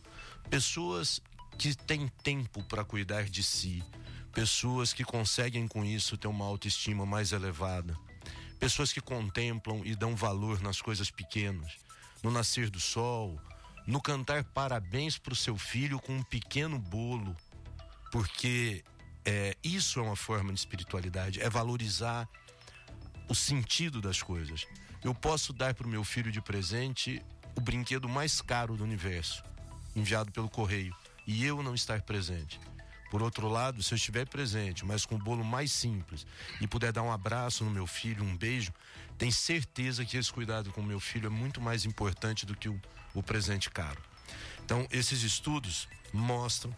pessoas 0.48 1.20
que 1.58 1.74
têm 1.74 2.08
tempo 2.22 2.62
para 2.64 2.84
cuidar 2.84 3.24
de 3.24 3.42
si, 3.42 3.82
pessoas 4.32 4.92
que 4.92 5.04
conseguem 5.04 5.66
com 5.66 5.84
isso 5.84 6.16
ter 6.16 6.28
uma 6.28 6.44
autoestima 6.44 7.04
mais 7.04 7.32
elevada, 7.32 7.96
pessoas 8.58 8.92
que 8.92 9.00
contemplam 9.00 9.82
e 9.84 9.94
dão 9.94 10.14
valor 10.14 10.60
nas 10.60 10.80
coisas 10.80 11.10
pequenas, 11.10 11.76
no 12.22 12.30
nascer 12.30 12.70
do 12.70 12.80
sol, 12.80 13.40
no 13.86 14.00
cantar 14.00 14.44
parabéns 14.44 15.18
para 15.18 15.32
o 15.32 15.36
seu 15.36 15.56
filho 15.56 15.98
com 15.98 16.16
um 16.16 16.22
pequeno 16.22 16.78
bolo, 16.78 17.36
porque 18.12 18.84
é, 19.24 19.56
isso 19.62 19.98
é 19.98 20.02
uma 20.02 20.16
forma 20.16 20.52
de 20.52 20.60
espiritualidade, 20.60 21.40
é 21.40 21.48
valorizar 21.48 22.28
o 23.30 23.34
sentido 23.34 24.00
das 24.00 24.20
coisas. 24.20 24.66
Eu 25.04 25.14
posso 25.14 25.52
dar 25.52 25.72
para 25.72 25.86
o 25.86 25.90
meu 25.90 26.02
filho 26.02 26.32
de 26.32 26.40
presente 26.40 27.22
o 27.56 27.60
brinquedo 27.60 28.08
mais 28.08 28.42
caro 28.42 28.76
do 28.76 28.82
universo, 28.82 29.44
enviado 29.94 30.32
pelo 30.32 30.50
correio, 30.50 30.94
e 31.26 31.44
eu 31.44 31.62
não 31.62 31.72
estar 31.72 32.02
presente. 32.02 32.58
Por 33.08 33.22
outro 33.22 33.48
lado, 33.48 33.82
se 33.84 33.94
eu 33.94 33.96
estiver 33.96 34.26
presente, 34.26 34.84
mas 34.84 35.06
com 35.06 35.14
o 35.14 35.18
bolo 35.18 35.44
mais 35.44 35.70
simples, 35.70 36.26
e 36.60 36.66
puder 36.66 36.92
dar 36.92 37.02
um 37.02 37.12
abraço 37.12 37.64
no 37.64 37.70
meu 37.70 37.86
filho, 37.86 38.24
um 38.24 38.36
beijo, 38.36 38.72
tem 39.16 39.30
certeza 39.30 40.04
que 40.04 40.16
esse 40.16 40.32
cuidado 40.32 40.72
com 40.72 40.80
o 40.80 40.84
meu 40.84 40.98
filho 40.98 41.26
é 41.26 41.30
muito 41.30 41.60
mais 41.60 41.84
importante 41.84 42.44
do 42.44 42.56
que 42.56 42.68
o, 42.68 42.80
o 43.14 43.22
presente 43.22 43.70
caro. 43.70 44.02
Então, 44.64 44.86
esses 44.90 45.22
estudos 45.22 45.88
mostram 46.12 46.74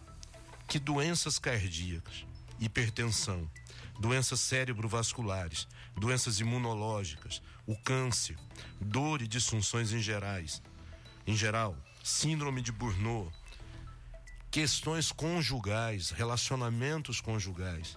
que 0.68 0.78
doenças 0.78 1.38
cardíacas, 1.38 2.26
hipertensão, 2.60 3.50
doenças 3.98 4.40
cerebrovasculares, 4.40 5.68
doenças 5.96 6.40
imunológicas, 6.40 7.42
o 7.66 7.76
câncer, 7.76 8.36
dor 8.80 9.22
e 9.22 9.28
disfunções 9.28 9.92
em 9.92 10.00
gerais, 10.00 10.62
em 11.26 11.36
geral, 11.36 11.76
síndrome 12.02 12.60
de 12.60 12.72
Burnout, 12.72 13.32
questões 14.50 15.12
conjugais, 15.12 16.10
relacionamentos 16.10 17.20
conjugais, 17.20 17.96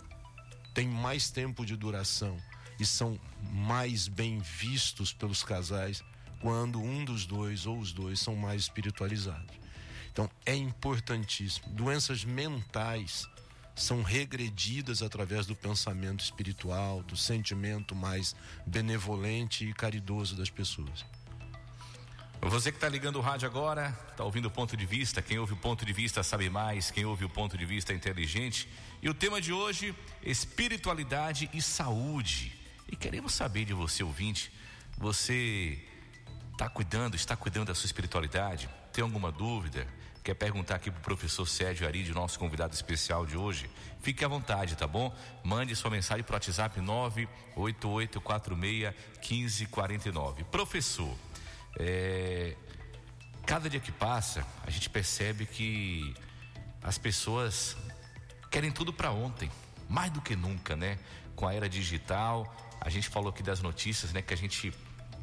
têm 0.74 0.88
mais 0.88 1.30
tempo 1.30 1.66
de 1.66 1.76
duração 1.76 2.38
e 2.80 2.86
são 2.86 3.20
mais 3.52 4.08
bem 4.08 4.40
vistos 4.40 5.14
pelos 5.14 5.44
casais 5.44 6.04
quando 6.42 6.82
um 6.82 7.04
dos 7.04 7.26
dois 7.26 7.66
ou 7.66 7.80
os 7.80 7.92
dois 7.92 8.20
são 8.20 8.36
mais 8.36 8.64
espiritualizados. 8.64 9.56
Então 10.12 10.30
é 10.46 10.56
importantíssimo. 10.56 11.68
Doenças 11.70 12.24
mentais 12.24 13.28
são 13.76 14.02
regredidas 14.02 15.02
através 15.02 15.46
do 15.46 15.56
pensamento 15.56 16.24
espiritual, 16.24 17.04
do 17.04 17.18
sentimento 17.18 17.94
mais 17.94 18.36
benevolente 18.66 19.68
e 19.68 19.74
caridoso 19.74 20.36
das 20.36 20.50
pessoas. 20.50 21.06
Você 22.42 22.72
que 22.72 22.78
está 22.78 22.88
ligando 22.88 23.18
o 23.18 23.22
rádio 23.22 23.48
agora, 23.48 23.98
está 24.12 24.24
ouvindo 24.24 24.46
o 24.46 24.52
ponto 24.52 24.78
de 24.78 24.86
vista. 24.86 25.22
Quem 25.22 25.40
ouve 25.40 25.54
o 25.54 25.58
ponto 25.58 25.84
de 25.86 25.92
vista 25.92 26.22
sabe 26.22 26.50
mais. 26.50 26.92
Quem 26.92 27.04
ouve 27.04 27.26
o 27.26 27.30
ponto 27.30 27.58
de 27.58 27.66
vista 27.66 27.92
é 27.92 27.96
inteligente. 27.96 28.70
E 29.02 29.10
o 29.10 29.14
tema 29.14 29.42
de 29.42 29.52
hoje: 29.52 29.96
espiritualidade 30.22 31.50
e 31.54 31.62
saúde. 31.62 32.54
E 32.88 32.96
queremos 32.96 33.34
saber 33.34 33.66
de 33.66 33.74
você, 33.74 34.04
ouvinte, 34.04 34.52
você 34.96 35.84
está 36.52 36.70
cuidando, 36.70 37.16
está 37.16 37.36
cuidando 37.36 37.68
da 37.68 37.76
sua 37.76 37.88
espiritualidade? 37.88 38.70
Tem 38.94 39.04
alguma 39.04 39.32
dúvida? 39.32 39.88
Quer 40.26 40.34
perguntar 40.34 40.76
aqui 40.78 40.90
para 40.90 41.00
o 41.00 41.04
professor 41.04 41.48
Sérgio 41.48 41.86
Aride, 41.86 42.12
nosso 42.12 42.40
convidado 42.40 42.74
especial 42.74 43.28
de 43.28 43.38
hoje? 43.38 43.70
Fique 44.02 44.26
à 44.26 44.28
vontade, 44.28 44.76
tá 44.76 44.88
bom? 44.88 45.16
Mande 45.44 45.76
sua 45.76 45.92
mensagem 45.92 46.24
para 46.24 46.34
o 46.34 46.38
WhatsApp 46.38 46.82
988461549. 47.56 50.44
Professor, 50.46 51.16
é, 51.78 52.56
cada 53.46 53.70
dia 53.70 53.80
que 53.80 53.92
passa, 53.92 54.44
a 54.66 54.72
gente 54.72 54.90
percebe 54.90 55.46
que 55.46 56.16
as 56.82 56.98
pessoas 56.98 57.78
querem 58.50 58.72
tudo 58.72 58.92
para 58.92 59.12
ontem, 59.12 59.52
mais 59.88 60.10
do 60.10 60.22
que 60.22 60.36
nunca, 60.36 60.76
né? 60.76 60.98
Com 61.36 61.48
a 61.48 61.54
era 61.54 61.70
digital, 61.70 62.52
a 62.82 62.90
gente 62.90 63.10
falou 63.10 63.30
aqui 63.30 63.44
das 63.44 63.62
notícias, 63.62 64.12
né? 64.12 64.24
Que 64.24 64.34
a 64.34 64.38
gente 64.38 64.74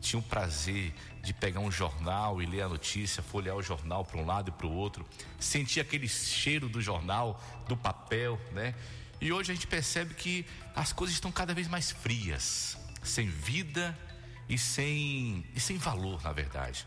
tinha 0.03 0.19
o 0.19 0.23
prazer 0.23 0.93
de 1.23 1.33
pegar 1.33 1.61
um 1.61 1.71
jornal 1.71 2.43
e 2.43 2.47
ler 2.47 2.63
a 2.63 2.69
notícia, 2.69 3.23
folhear 3.23 3.57
o 3.57 3.63
jornal 3.63 4.05
para 4.05 4.21
um 4.21 4.27
lado 4.27 4.49
e 4.49 4.53
para 4.53 4.67
o 4.67 4.73
outro, 4.73 5.07
sentir 5.39 5.81
aquele 5.81 6.09
cheiro 6.09 6.69
do 6.69 6.83
jornal, 6.83 7.41
do 7.69 7.77
papel, 7.77 8.39
né? 8.51 8.75
E 9.21 9.33
hoje 9.33 9.53
a 9.53 9.55
gente 9.55 9.69
percebe 9.69 10.15
que 10.15 10.45
as 10.75 10.93
coisas 10.93 11.15
estão 11.15 11.31
cada 11.31 11.55
vez 11.55 11.69
mais 11.69 11.93
frias, 11.93 12.77
sem 13.05 13.29
vida 13.29 13.97
e 14.49 14.59
sem, 14.59 15.47
e 15.55 15.61
sem 15.61 15.79
valor, 15.79 16.21
na 16.23 16.33
verdade. 16.33 16.85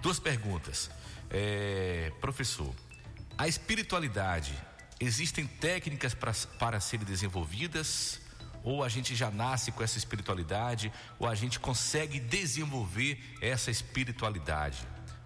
Duas 0.00 0.20
perguntas. 0.20 0.88
É, 1.28 2.12
professor, 2.20 2.72
a 3.36 3.48
espiritualidade, 3.48 4.54
existem 5.00 5.46
técnicas 5.46 6.14
pra, 6.14 6.32
para 6.60 6.78
serem 6.78 7.04
desenvolvidas? 7.04 8.20
Ou 8.64 8.82
a 8.82 8.88
gente 8.88 9.14
já 9.14 9.30
nasce 9.30 9.70
com 9.70 9.84
essa 9.84 9.98
espiritualidade? 9.98 10.90
Ou 11.18 11.28
a 11.28 11.34
gente 11.34 11.60
consegue 11.60 12.18
desenvolver 12.18 13.22
essa 13.40 13.70
espiritualidade? 13.70 14.78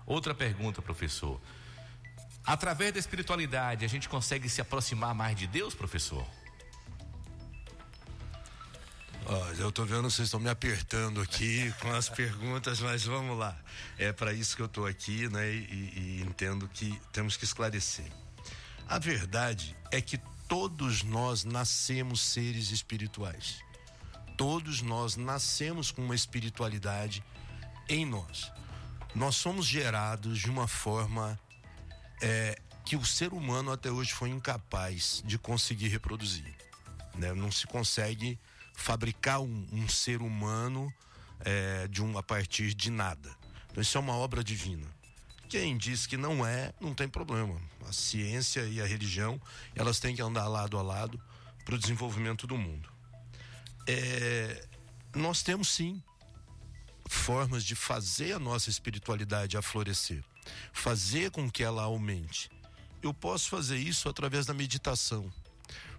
Outra 0.04 0.34
pergunta, 0.34 0.82
professor. 0.82 1.40
Através 2.44 2.92
da 2.92 2.98
espiritualidade, 2.98 3.84
a 3.84 3.88
gente 3.88 4.08
consegue 4.08 4.48
se 4.48 4.60
aproximar 4.60 5.14
mais 5.14 5.36
de 5.36 5.46
Deus, 5.46 5.74
professor? 5.74 6.26
Eu 9.58 9.70
tô 9.70 9.84
vendo 9.84 10.10
vocês 10.10 10.26
estão 10.26 10.40
me 10.40 10.48
apertando 10.48 11.20
aqui 11.20 11.72
com 11.80 11.92
as 11.92 12.08
perguntas, 12.08 12.80
mas 12.80 13.04
vamos 13.04 13.38
lá. 13.38 13.54
É 13.98 14.10
para 14.12 14.32
isso 14.32 14.56
que 14.56 14.62
eu 14.62 14.68
tô 14.68 14.86
aqui, 14.86 15.28
né? 15.28 15.50
E, 15.52 16.20
e 16.20 16.24
entendo 16.26 16.66
que 16.66 16.98
temos 17.12 17.36
que 17.36 17.44
esclarecer. 17.44 18.06
A 18.88 18.98
verdade 18.98 19.76
é 19.92 20.00
que 20.00 20.18
todos 20.48 21.02
nós 21.02 21.44
nascemos 21.44 22.22
seres 22.22 22.70
espirituais. 22.70 23.62
Todos 24.36 24.80
nós 24.80 25.14
nascemos 25.14 25.90
com 25.90 26.02
uma 26.02 26.14
espiritualidade 26.14 27.22
em 27.88 28.06
nós. 28.06 28.50
Nós 29.14 29.36
somos 29.36 29.66
gerados 29.66 30.38
de 30.38 30.48
uma 30.48 30.66
forma 30.66 31.38
é, 32.22 32.58
que 32.84 32.96
o 32.96 33.04
ser 33.04 33.32
humano 33.32 33.70
até 33.70 33.90
hoje 33.90 34.12
foi 34.12 34.30
incapaz 34.30 35.22
de 35.24 35.38
conseguir 35.38 35.88
reproduzir. 35.88 36.56
né? 37.14 37.34
Não 37.34 37.50
se 37.50 37.66
consegue 37.66 38.38
fabricar 38.74 39.40
um, 39.40 39.66
um 39.72 39.88
ser 39.88 40.22
humano 40.22 40.92
é, 41.40 41.86
de 41.88 42.02
um, 42.02 42.16
a 42.16 42.22
partir 42.22 42.72
de 42.72 42.90
nada. 42.90 43.36
Então 43.70 43.82
isso 43.82 43.98
é 43.98 44.00
uma 44.00 44.14
obra 44.14 44.42
divina. 44.42 44.86
Quem 45.48 45.76
diz 45.76 46.06
que 46.06 46.16
não 46.16 46.46
é, 46.46 46.72
não 46.80 46.94
tem 46.94 47.08
problema. 47.08 47.60
A 47.88 47.92
ciência 47.92 48.60
e 48.66 48.82
a 48.82 48.86
religião, 48.86 49.40
elas 49.74 49.98
têm 49.98 50.14
que 50.14 50.20
andar 50.20 50.46
lado 50.46 50.76
a 50.76 50.82
lado 50.82 51.18
para 51.64 51.74
o 51.74 51.78
desenvolvimento 51.78 52.46
do 52.46 52.56
mundo. 52.56 52.88
É, 53.86 54.66
nós 55.14 55.42
temos 55.42 55.68
sim 55.68 56.02
formas 57.08 57.64
de 57.64 57.74
fazer 57.74 58.34
a 58.34 58.38
nossa 58.38 58.68
espiritualidade 58.68 59.56
a 59.56 59.62
florescer, 59.62 60.22
fazer 60.72 61.30
com 61.30 61.50
que 61.50 61.62
ela 61.62 61.82
aumente. 61.82 62.50
Eu 63.02 63.14
posso 63.14 63.48
fazer 63.48 63.78
isso 63.78 64.08
através 64.08 64.44
da 64.44 64.52
meditação, 64.52 65.32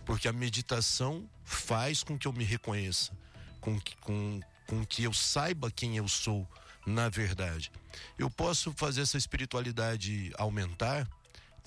porque 0.05 0.27
a 0.27 0.33
meditação 0.33 1.27
faz 1.43 2.03
com 2.03 2.19
que 2.19 2.27
eu 2.27 2.33
me 2.33 2.43
reconheça, 2.43 3.11
com 3.59 3.79
que, 3.79 3.95
com, 3.97 4.39
com 4.67 4.85
que 4.85 5.03
eu 5.03 5.13
saiba 5.13 5.71
quem 5.71 5.97
eu 5.97 6.07
sou 6.07 6.47
na 6.85 7.09
verdade. 7.09 7.71
Eu 8.17 8.29
posso 8.29 8.73
fazer 8.73 9.01
essa 9.01 9.17
espiritualidade 9.17 10.31
aumentar 10.37 11.07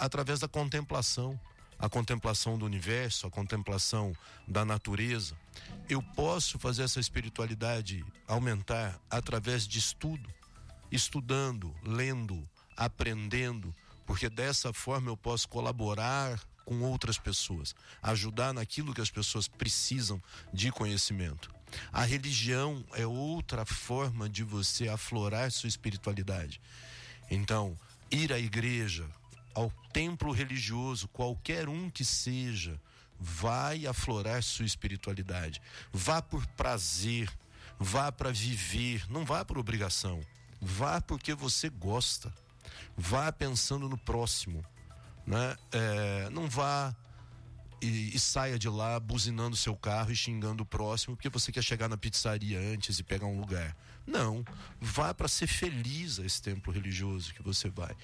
através 0.03 0.41
da 0.41 0.49
contemplação, 0.49 1.39
a 1.79 1.89
contemplação 1.89 2.59
do 2.59 2.67
universo, 2.67 3.25
a 3.25 3.31
contemplação 3.31 4.13
da 4.49 4.65
natureza. 4.65 5.37
Eu 5.89 6.03
posso 6.03 6.59
fazer 6.59 6.83
essa 6.83 6.99
espiritualidade 6.99 8.05
aumentar 8.27 9.01
através 9.09 9.65
de 9.65 9.79
estudo, 9.79 10.29
estudando, 10.91 11.73
lendo, 11.85 12.43
aprendendo, 12.77 13.73
porque 14.05 14.29
dessa 14.29 14.73
forma 14.73 15.09
eu 15.09 15.17
posso 15.17 15.49
colaborar 15.49 16.41
com 16.65 16.81
outras 16.81 17.17
pessoas, 17.17 17.73
ajudar 18.03 18.53
naquilo 18.53 18.93
que 18.93 19.01
as 19.01 19.11
pessoas 19.11 19.47
precisam 19.47 20.21
de 20.53 20.73
conhecimento. 20.73 21.49
A 21.93 22.03
religião 22.03 22.85
é 22.95 23.07
outra 23.07 23.65
forma 23.65 24.29
de 24.29 24.43
você 24.43 24.89
aflorar 24.89 25.53
sua 25.53 25.69
espiritualidade. 25.69 26.61
Então, 27.31 27.79
ir 28.11 28.33
à 28.33 28.39
igreja, 28.39 29.09
ao 29.55 29.71
templo 29.93 30.33
religioso, 30.33 31.09
qualquer 31.09 31.69
um 31.69 31.91
que 31.91 32.05
seja, 32.05 32.81
vai 33.19 33.87
aflorar 33.87 34.43
sua 34.43 34.65
espiritualidade. 34.65 35.61
Vá 35.93 36.21
por 36.21 36.47
prazer, 36.49 37.31
vá 37.79 38.11
para 38.11 38.33
viver, 38.33 39.09
não 39.09 39.25
vá 39.25 39.45
por 39.45 39.59
obrigação. 39.59 40.21
Vá 40.61 41.01
porque 41.01 41.35
você 41.35 41.69
gosta. 41.69 42.33
Vá 42.97 43.33
pensando 43.33 43.89
no 43.89 43.99
próximo. 43.99 44.65
Né? 45.27 45.57
É, 45.73 46.31
não 46.31 46.49
vá 46.49 46.95
e, 47.81 48.15
e, 48.15 48.19
saia 48.19 48.59
de 48.59 48.69
lá 48.69 48.99
buzinando 48.99 49.57
seu 49.57 49.77
carro 49.77 50.13
e 50.13 50.17
xingando 50.17 50.63
o 50.63 50.67
próximo 50.67 51.17
porque 51.17 51.29
você 51.29 51.51
quer 51.51 51.63
chegar 51.63 51.89
na 51.89 51.97
pizzaria 51.97 52.59
antes 52.59 52.99
e 52.99 53.03
pegar 53.03 53.27
um 53.27 53.41
lugar. 53.41 53.77
Não, 54.07 54.45
vá 54.81 55.13
para 55.13 55.29
ser 55.29 55.47
feliz 55.47 56.19
a 56.19 56.25
esse 56.25 56.41
templo 56.41 56.73
religioso 56.73 57.35
que 57.35 57.43
você 57.43 57.69
vai. 57.69 57.95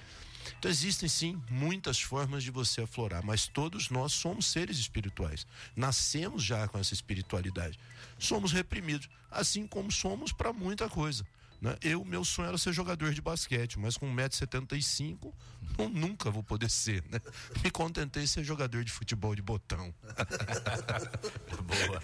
Então 0.57 0.71
existem 0.71 1.07
sim 1.07 1.41
muitas 1.49 2.01
formas 2.01 2.43
de 2.43 2.51
você 2.51 2.81
aflorar, 2.81 3.23
mas 3.23 3.47
todos 3.47 3.89
nós 3.89 4.13
somos 4.13 4.45
seres 4.45 4.77
espirituais. 4.77 5.45
Nascemos 5.75 6.43
já 6.43 6.67
com 6.67 6.77
essa 6.79 6.93
espiritualidade. 6.93 7.79
Somos 8.17 8.51
reprimidos, 8.51 9.09
assim 9.29 9.67
como 9.67 9.91
somos 9.91 10.31
para 10.31 10.51
muita 10.51 10.89
coisa. 10.89 11.25
Né? 11.61 11.75
Eu, 11.83 12.05
meu 12.05 12.23
sonho 12.23 12.47
era 12.47 12.57
ser 12.57 12.71
jogador 12.71 13.13
de 13.13 13.21
basquete, 13.21 13.77
mas 13.77 13.97
com 13.97 14.07
1,75m 14.15 15.33
eu 15.77 15.89
nunca 15.89 16.31
vou 16.31 16.41
poder 16.41 16.69
ser. 16.69 17.03
Né? 17.09 17.19
Me 17.63 17.69
contentei 17.69 18.23
em 18.23 18.27
ser 18.27 18.43
jogador 18.43 18.83
de 18.83 18.91
futebol 18.91 19.35
de 19.35 19.41
botão. 19.41 19.93
Boa. 21.63 22.01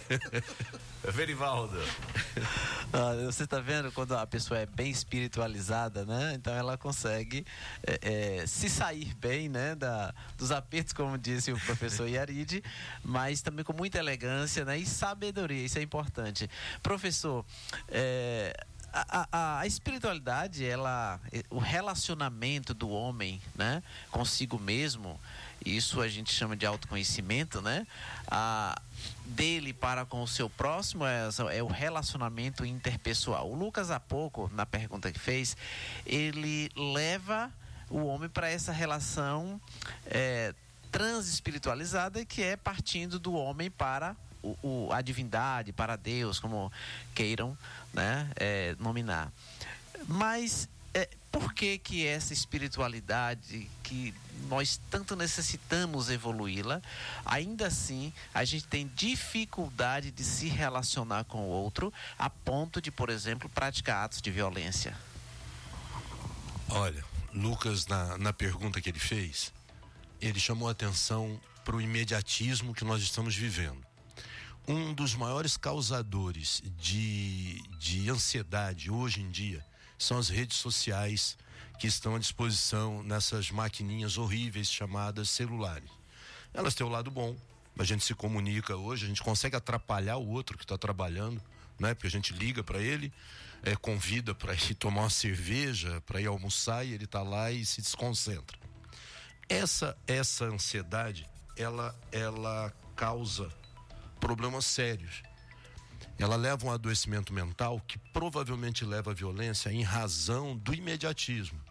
Verivaldo. 1.11 1.77
Ah, 2.91 3.13
você 3.25 3.43
está 3.43 3.59
vendo 3.59 3.91
quando 3.91 4.15
a 4.15 4.27
pessoa 4.27 4.59
é 4.59 4.65
bem 4.65 4.89
espiritualizada, 4.89 6.05
né? 6.05 6.33
Então 6.35 6.53
ela 6.53 6.77
consegue 6.77 7.45
é, 7.85 8.41
é, 8.41 8.47
se 8.47 8.69
sair 8.69 9.13
bem, 9.15 9.49
né? 9.49 9.75
Da, 9.75 10.13
dos 10.37 10.51
apertos, 10.51 10.93
como 10.93 11.17
disse 11.17 11.51
o 11.51 11.59
professor 11.59 12.07
Yaride, 12.07 12.63
mas 13.03 13.41
também 13.41 13.63
com 13.63 13.73
muita 13.73 13.99
elegância 13.99 14.65
né? 14.65 14.77
e 14.77 14.85
sabedoria. 14.85 15.65
Isso 15.65 15.79
é 15.79 15.81
importante. 15.81 16.49
Professor, 16.81 17.45
é, 17.87 18.65
a, 18.95 19.59
a, 19.59 19.67
espiritualidade, 19.67 20.65
ela, 20.65 21.19
o 21.49 21.59
relacionamento 21.59 22.73
do 22.73 22.89
homem, 22.89 23.41
né, 23.53 23.83
consigo 24.09 24.57
mesmo, 24.57 25.19
isso 25.65 25.99
a 25.99 26.07
gente 26.07 26.31
chama 26.31 26.55
de 26.55 26.65
autoconhecimento, 26.65 27.61
né? 27.61 27.85
A, 28.27 28.79
dele 29.25 29.73
para 29.73 30.05
com 30.05 30.21
o 30.21 30.27
seu 30.27 30.49
próximo 30.49 31.05
é, 31.05 31.27
é, 31.51 31.63
o 31.63 31.67
relacionamento 31.67 32.63
interpessoal. 32.63 33.49
O 33.49 33.55
Lucas 33.55 33.91
há 33.91 33.99
pouco, 33.99 34.49
na 34.53 34.65
pergunta 34.65 35.11
que 35.11 35.19
fez, 35.19 35.57
ele 36.05 36.69
leva 36.75 37.51
o 37.89 38.05
homem 38.05 38.29
para 38.29 38.49
essa 38.49 38.71
relação 38.71 39.59
é, 40.05 40.53
transespiritualizada 40.91 42.23
que 42.23 42.41
é 42.41 42.55
partindo 42.55 43.19
do 43.19 43.33
homem 43.33 43.69
para 43.69 44.15
o, 44.61 44.89
a 44.91 45.01
divindade, 45.01 45.71
para 45.71 45.95
Deus, 45.95 46.39
como 46.39 46.71
queiram 47.13 47.57
né, 47.93 48.29
é, 48.35 48.75
nominar. 48.79 49.31
Mas 50.07 50.67
é, 50.93 51.09
por 51.29 51.53
que 51.53 51.77
que 51.77 52.07
essa 52.07 52.31
espiritualidade 52.31 53.69
que 53.83 54.13
nós 54.47 54.79
tanto 54.89 55.15
necessitamos 55.15 56.09
evoluí-la, 56.09 56.81
ainda 57.25 57.67
assim 57.67 58.13
a 58.33 58.45
gente 58.45 58.65
tem 58.65 58.89
dificuldade 58.95 60.11
de 60.11 60.23
se 60.23 60.47
relacionar 60.47 61.25
com 61.25 61.39
o 61.39 61.49
outro 61.49 61.91
a 62.17 62.29
ponto 62.29 62.81
de, 62.81 62.91
por 62.91 63.09
exemplo, 63.09 63.49
praticar 63.49 64.05
atos 64.05 64.21
de 64.21 64.31
violência? 64.31 64.95
Olha, 66.69 67.03
Lucas, 67.33 67.85
na, 67.87 68.17
na 68.17 68.31
pergunta 68.31 68.79
que 68.79 68.89
ele 68.89 68.99
fez, 68.99 69.51
ele 70.21 70.39
chamou 70.39 70.69
a 70.69 70.71
atenção 70.71 71.39
para 71.65 71.75
o 71.75 71.81
imediatismo 71.81 72.73
que 72.73 72.85
nós 72.85 73.03
estamos 73.03 73.35
vivendo 73.35 73.84
um 74.67 74.93
dos 74.93 75.13
maiores 75.13 75.57
causadores 75.57 76.61
de, 76.77 77.61
de 77.77 78.09
ansiedade 78.09 78.89
hoje 78.89 79.21
em 79.21 79.29
dia 79.29 79.63
são 79.97 80.17
as 80.17 80.29
redes 80.29 80.57
sociais 80.57 81.37
que 81.79 81.87
estão 81.87 82.15
à 82.15 82.19
disposição 82.19 83.03
nessas 83.03 83.51
maquininhas 83.51 84.17
horríveis 84.17 84.69
chamadas 84.69 85.29
celulares. 85.29 85.89
Elas 86.53 86.73
têm 86.73 86.85
o 86.85 86.89
lado 86.89 87.11
bom, 87.11 87.35
a 87.77 87.83
gente 87.83 88.03
se 88.03 88.15
comunica 88.15 88.75
hoje, 88.75 89.05
a 89.05 89.07
gente 89.07 89.21
consegue 89.21 89.55
atrapalhar 89.55 90.17
o 90.17 90.27
outro 90.27 90.57
que 90.57 90.63
está 90.63 90.77
trabalhando, 90.77 91.41
né? 91.77 91.93
Porque 91.93 92.07
a 92.07 92.11
gente 92.11 92.33
liga 92.33 92.63
para 92.63 92.79
ele, 92.79 93.11
é, 93.61 93.75
convida 93.75 94.33
para 94.33 94.53
ir 94.53 94.75
tomar 94.79 95.01
uma 95.01 95.09
cerveja, 95.09 96.01
para 96.01 96.21
ir 96.21 96.27
almoçar 96.27 96.85
e 96.85 96.93
ele 96.93 97.05
está 97.05 97.21
lá 97.21 97.51
e 97.51 97.65
se 97.65 97.81
desconcentra. 97.81 98.57
Essa 99.47 99.95
essa 100.07 100.45
ansiedade, 100.45 101.29
ela 101.55 101.93
ela 102.11 102.73
causa 102.95 103.51
problemas 104.25 104.65
sérios. 104.65 105.21
Ela 106.17 106.35
leva 106.35 106.65
um 106.65 106.71
adoecimento 106.71 107.31
mental 107.31 107.79
que 107.87 107.99
provavelmente 108.11 108.83
leva 108.83 109.11
à 109.11 109.13
violência 109.13 109.71
em 109.71 109.83
razão 109.83 110.57
do 110.57 110.73
imediatismo. 110.73 111.61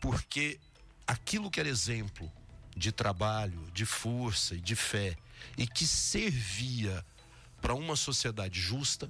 Porque 0.00 0.58
aquilo 1.06 1.48
que 1.48 1.60
era 1.60 1.68
exemplo 1.68 2.28
de 2.76 2.90
trabalho, 2.90 3.70
de 3.72 3.86
força 3.86 4.56
e 4.56 4.60
de 4.60 4.74
fé 4.74 5.16
e 5.56 5.64
que 5.64 5.86
servia 5.86 7.06
para 7.62 7.72
uma 7.72 7.94
sociedade 7.94 8.60
justa, 8.60 9.08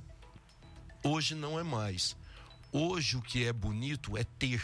hoje 1.03 1.35
não 1.35 1.59
é 1.59 1.63
mais. 1.63 2.15
Hoje 2.71 3.17
o 3.17 3.23
que 3.23 3.47
é 3.47 3.55
bonito 3.55 4.19
é 4.19 4.25
ter. 4.39 4.63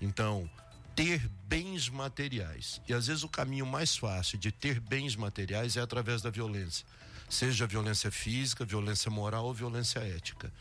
Então, 0.00 0.50
ter 0.94 1.28
bens 1.46 1.90
materiais. 1.90 2.80
E 2.88 2.94
às 2.94 3.08
vezes 3.08 3.24
o 3.24 3.28
caminho 3.28 3.66
mais 3.66 3.94
fácil 3.94 4.38
de 4.38 4.50
ter 4.50 4.80
bens 4.80 5.14
materiais 5.14 5.76
é 5.76 5.82
através 5.82 6.22
da 6.22 6.30
violência 6.30 6.86
seja 7.28 7.66
violência 7.66 8.10
física, 8.10 8.64
violência 8.64 9.10
moral 9.10 9.46
ou 9.46 9.54
violência 9.54 10.00
ética. 10.00 10.52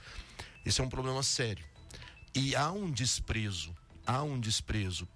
Esse 0.65 0.81
é 0.81 0.83
um 0.83 0.89
problema 0.89 1.21
sério. 1.21 1.65
E 2.33 2.55
há 2.55 2.71
um 2.71 2.91
desprezo, 2.91 3.75
há 4.05 4.23
um 4.23 4.39
desprezo 4.39 5.07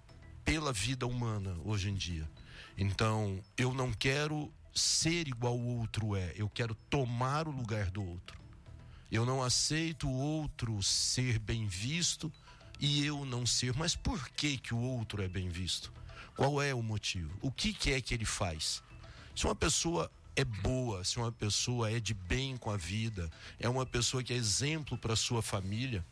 pela 0.44 0.72
vida 0.72 1.06
humana 1.06 1.56
hoje 1.64 1.90
em 1.90 1.94
dia. 1.94 2.28
Então, 2.78 3.42
eu 3.56 3.74
não 3.74 3.92
quero 3.92 4.52
ser 4.74 5.28
igual 5.28 5.58
o 5.58 5.78
outro 5.78 6.16
é, 6.16 6.32
eu 6.36 6.48
quero 6.48 6.74
tomar 6.88 7.46
o 7.46 7.50
lugar 7.50 7.90
do 7.90 8.02
outro. 8.02 8.40
Eu 9.10 9.26
não 9.26 9.42
aceito 9.42 10.08
o 10.08 10.16
outro 10.16 10.80
ser 10.82 11.38
bem 11.38 11.66
visto 11.66 12.32
e 12.78 13.04
eu 13.04 13.24
não 13.24 13.44
ser. 13.44 13.74
Mas 13.74 13.96
por 13.96 14.28
que 14.30 14.56
que 14.56 14.72
o 14.72 14.78
outro 14.78 15.20
é 15.22 15.28
bem 15.28 15.48
visto? 15.48 15.92
Qual 16.36 16.62
é 16.62 16.72
o 16.72 16.82
motivo? 16.82 17.30
O 17.42 17.50
que, 17.50 17.74
que 17.74 17.92
é 17.92 18.00
que 18.00 18.14
ele 18.14 18.24
faz? 18.24 18.82
Se 19.34 19.44
uma 19.44 19.54
pessoa 19.54 20.10
é 20.36 20.44
boa, 20.44 21.04
se 21.04 21.18
uma 21.18 21.32
pessoa 21.32 21.90
é 21.90 22.00
de 22.00 22.14
bem 22.14 22.56
com 22.56 22.70
a 22.70 22.76
vida, 22.76 23.30
é 23.58 23.68
uma 23.68 23.84
pessoa 23.84 24.22
que 24.22 24.32
é 24.32 24.36
exemplo 24.36 24.96
para 24.96 25.16
sua 25.16 25.42
família. 25.42 26.04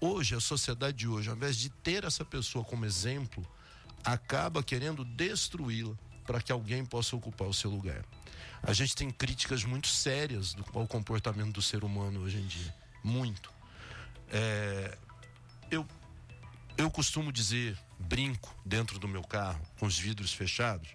Hoje, 0.00 0.34
a 0.34 0.40
sociedade 0.40 0.98
de 0.98 1.08
hoje, 1.08 1.28
ao 1.28 1.36
invés 1.36 1.56
de 1.56 1.68
ter 1.68 2.04
essa 2.04 2.24
pessoa 2.24 2.64
como 2.64 2.84
exemplo, 2.84 3.46
acaba 4.04 4.62
querendo 4.62 5.04
destruí-la 5.04 5.96
para 6.24 6.40
que 6.40 6.52
alguém 6.52 6.84
possa 6.84 7.16
ocupar 7.16 7.48
o 7.48 7.54
seu 7.54 7.70
lugar. 7.70 8.04
A 8.62 8.72
gente 8.72 8.94
tem 8.94 9.10
críticas 9.10 9.64
muito 9.64 9.88
sérias 9.88 10.54
do, 10.54 10.64
ao 10.74 10.86
comportamento 10.86 11.52
do 11.52 11.62
ser 11.62 11.82
humano 11.82 12.20
hoje 12.20 12.38
em 12.38 12.46
dia. 12.46 12.74
Muito. 13.02 13.52
É, 14.30 14.96
eu, 15.70 15.86
eu 16.76 16.90
costumo 16.90 17.32
dizer, 17.32 17.76
brinco 17.98 18.54
dentro 18.64 18.98
do 18.98 19.08
meu 19.08 19.22
carro, 19.22 19.60
com 19.78 19.86
os 19.86 19.98
vidros 19.98 20.32
fechados, 20.32 20.90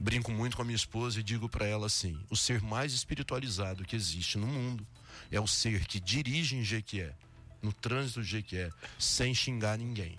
brinco 0.00 0.32
muito 0.32 0.56
com 0.56 0.62
a 0.62 0.64
minha 0.64 0.74
esposa 0.76 1.20
e 1.20 1.22
digo 1.22 1.48
para 1.48 1.66
ela 1.66 1.86
assim: 1.86 2.18
o 2.30 2.36
ser 2.36 2.60
mais 2.62 2.92
espiritualizado 2.92 3.84
que 3.84 3.94
existe 3.94 4.38
no 4.38 4.46
mundo 4.46 4.86
é 5.30 5.38
o 5.40 5.46
ser 5.46 5.84
que 5.86 6.00
dirige 6.00 6.56
em 6.56 6.64
Jequié 6.64 7.14
no 7.62 7.72
trânsito 7.72 8.20
do 8.20 8.24
jeito 8.24 8.48
que 8.48 8.56
é, 8.56 8.70
sem 8.98 9.34
xingar 9.34 9.76
ninguém. 9.78 10.18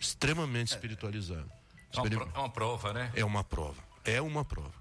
Extremamente 0.00 0.68
espiritualizado. 0.68 1.50
É 1.92 1.96
uma, 1.98 2.06
Espiri- 2.06 2.16
pro- 2.16 2.32
é 2.34 2.38
uma 2.38 2.48
prova, 2.50 2.92
né? 2.92 3.12
é 3.14 3.24
uma 3.24 3.44
prova. 3.44 3.82
É 4.04 4.20
uma 4.20 4.44
prova. 4.44 4.72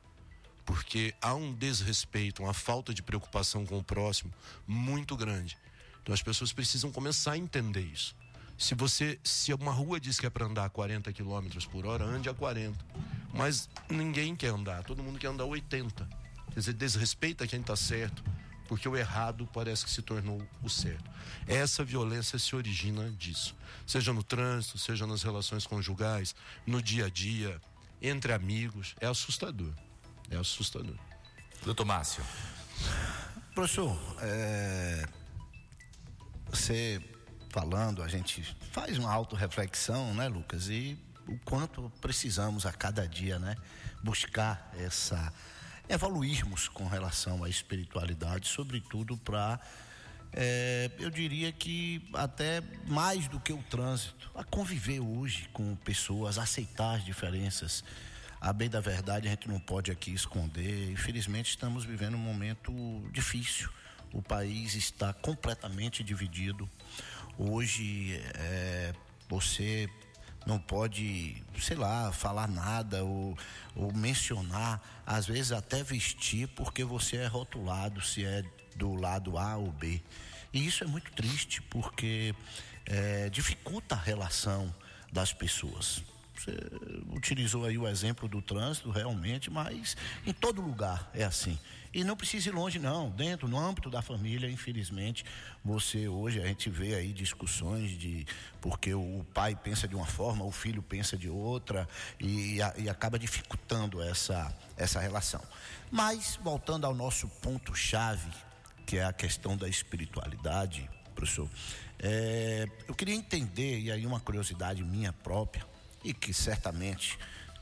Porque 0.66 1.14
há 1.22 1.34
um 1.36 1.54
desrespeito, 1.54 2.42
uma 2.44 2.54
falta 2.54 2.94
de 2.94 3.04
preocupação 3.04 3.66
com 3.66 3.78
o 3.78 3.84
próximo 3.84 4.32
muito 4.66 5.18
grande. 5.18 5.58
Então 6.02 6.14
as 6.14 6.22
pessoas 6.24 6.54
precisam 6.54 6.92
começar 6.92 7.34
a 7.34 7.38
entender 7.38 7.82
isso. 7.82 8.16
Se 8.58 8.74
você, 8.76 9.20
se 9.24 9.54
uma 9.54 9.72
rua 9.72 10.00
diz 10.00 10.20
que 10.20 10.26
é 10.26 10.30
para 10.30 10.46
andar 10.46 10.66
a 10.66 10.70
40 10.70 11.12
km 11.12 11.48
por 11.72 11.86
hora, 11.86 12.06
ande 12.06 12.30
a 12.30 12.34
40. 12.34 12.78
Mas 13.34 13.70
ninguém 13.90 14.36
quer 14.36 14.50
andar, 14.50 14.84
todo 14.84 15.04
mundo 15.04 15.20
quer 15.20 15.28
andar 15.28 15.44
a 15.44 15.48
80. 15.48 16.08
Quer 16.54 16.60
dizer, 16.60 16.74
desrespeita 16.74 17.48
quem 17.48 17.62
está 17.62 17.76
certo, 17.76 18.24
porque 18.68 18.88
o 18.88 18.96
errado 18.96 19.48
parece 19.54 19.86
que 19.86 19.92
se 19.92 20.02
tornou 20.02 20.46
o 20.62 20.70
certo. 20.70 21.10
Essa 21.48 21.84
violência 21.84 22.38
se 22.38 22.56
origina 22.56 23.10
disso. 23.12 23.56
Seja 23.88 24.12
no 24.14 24.24
trânsito, 24.24 24.78
seja 24.78 25.08
nas 25.08 25.24
relações 25.24 25.66
conjugais, 25.66 26.36
no 26.66 26.82
dia 26.82 27.06
a 27.06 27.10
dia, 27.10 27.62
entre 28.02 28.34
amigos. 28.34 28.96
É 29.00 29.08
assustador. 29.08 29.74
É 30.30 30.38
assustador. 30.38 30.96
Doutor 31.64 31.86
Márcio. 31.86 32.24
Professor, 33.54 33.98
é, 34.22 35.06
você 36.50 37.02
falando, 37.50 38.02
a 38.02 38.08
gente 38.08 38.44
faz 38.72 38.98
uma 38.98 39.12
autorreflexão, 39.12 40.14
né, 40.14 40.28
Lucas? 40.28 40.70
E 40.70 40.98
o 41.32 41.40
quanto 41.46 41.92
precisamos 42.02 42.66
a 42.66 42.72
cada 42.72 43.08
dia, 43.08 43.40
né, 43.40 43.56
buscar 44.04 44.72
essa 44.78 45.32
evoluirmos 45.90 46.68
com 46.70 46.88
relação 46.88 47.44
à 47.44 47.50
espiritualidade, 47.50 48.48
sobretudo 48.48 49.18
para 49.18 49.60
eu 50.98 51.10
diria 51.10 51.52
que 51.52 52.02
até 52.14 52.62
mais 52.88 53.28
do 53.28 53.40
que 53.40 53.52
o 53.52 53.62
trânsito, 53.64 54.32
a 54.34 54.44
conviver 54.44 55.00
hoje 55.02 55.50
com 55.52 55.76
pessoas, 55.76 56.38
aceitar 56.38 56.96
as 56.96 57.06
diferenças. 57.06 57.84
A 58.40 58.54
bem 58.54 58.70
da 58.70 58.80
verdade, 58.80 59.28
a 59.28 59.32
gente 59.32 59.48
não 59.50 59.60
pode 59.60 59.92
aqui 59.92 60.12
esconder. 60.14 60.90
Infelizmente, 60.90 61.50
estamos 61.50 61.84
vivendo 61.84 62.16
um 62.16 62.20
momento 62.20 62.72
difícil. 63.12 63.70
O 64.14 64.22
país 64.22 64.74
está 64.74 65.14
completamente 65.14 66.04
dividido. 66.04 66.68
Hoje, 67.38 68.20
é, 68.36 68.94
você 69.30 69.90
não 70.46 70.60
pode, 70.60 71.42
sei 71.60 71.78
lá, 71.78 72.12
falar 72.12 72.48
nada 72.48 73.04
ou, 73.04 73.38
ou 73.76 73.94
mencionar, 73.94 74.82
às 75.06 75.26
vezes 75.26 75.52
até 75.52 75.84
vestir, 75.84 76.48
porque 76.50 76.84
você 76.84 77.18
é 77.18 77.28
rotulado 77.28 78.02
se 78.02 78.26
é 78.26 78.44
do 78.76 78.96
lado 78.96 79.38
A 79.38 79.58
ou 79.58 79.72
B. 79.72 80.02
E 80.54 80.66
isso 80.66 80.84
é 80.84 80.88
muito 80.88 81.12
triste, 81.12 81.62
porque 81.62 82.36
é, 82.86 83.30
dificulta 83.30 83.96
a 83.96 84.00
relação 84.00 84.74
das 85.12 85.32
pessoas. 85.32 86.04
Você 86.36 86.58
utilizou 87.12 87.66
aí 87.66 87.78
o 87.78 87.88
exemplo 87.88 88.28
do 88.28 88.42
trânsito, 88.42 88.90
realmente, 88.90 89.50
mas 89.50 89.96
em 90.26 90.34
todo 90.34 90.62
lugar 90.62 91.10
é 91.14 91.24
assim. 91.24 91.58
E 91.94 92.06
não 92.06 92.16
precisa 92.16 92.50
ir 92.50 92.54
longe, 92.54 92.80
não. 92.80 93.10
Dentro, 93.10 93.50
no 93.50 93.60
âmbito 93.60 93.90
da 93.90 94.02
família, 94.02 94.50
infelizmente, 94.50 95.26
você 95.64 96.08
hoje 96.08 96.42
a 96.42 96.46
gente 96.46 96.70
vê 96.70 96.96
aí 96.96 97.12
discussões 97.12 97.98
de 97.98 98.26
porque 98.62 98.94
o 98.94 99.26
pai 99.34 99.56
pensa 99.56 99.88
de 99.88 99.96
uma 99.96 100.06
forma, 100.06 100.46
o 100.46 100.52
filho 100.52 100.82
pensa 100.82 101.18
de 101.18 101.28
outra, 101.28 101.88
e, 102.20 102.60
e 102.78 102.90
acaba 102.90 103.20
dificultando 103.20 104.02
essa, 104.02 104.56
essa 104.78 105.02
relação. 105.02 105.42
Mas, 105.90 106.40
voltando 106.42 106.86
ao 106.86 106.96
nosso 106.96 107.28
ponto-chave, 107.28 108.32
que 108.86 108.98
é 108.98 109.04
a 109.04 109.12
questão 109.12 109.58
da 109.58 109.68
espiritualidade, 109.68 110.90
professor, 111.14 111.50
é, 112.00 112.70
eu 112.88 112.96
queria 112.96 113.16
entender, 113.16 113.80
e 113.80 113.92
aí 113.92 114.06
uma 114.06 114.20
curiosidade 114.22 114.82
minha 114.82 115.12
própria, 115.12 115.66
e 116.04 116.14
que 116.14 116.34
certamente 116.34 117.20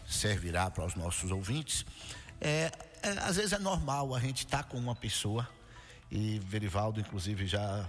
servirá 0.08 0.70
para 0.70 0.86
os 0.86 0.94
nossos 0.96 1.32
ouvintes, 1.32 1.86
é, 2.40 2.72
é, 3.02 3.10
às 3.20 3.38
vezes 3.38 3.54
é 3.54 3.60
normal 3.60 4.14
a 4.16 4.20
gente 4.20 4.46
estar 4.46 4.64
com 4.64 4.78
uma 4.78 4.96
pessoa, 4.96 5.48
e 6.12 6.40
Verivaldo, 6.40 7.00
inclusive, 7.00 7.46
já 7.46 7.88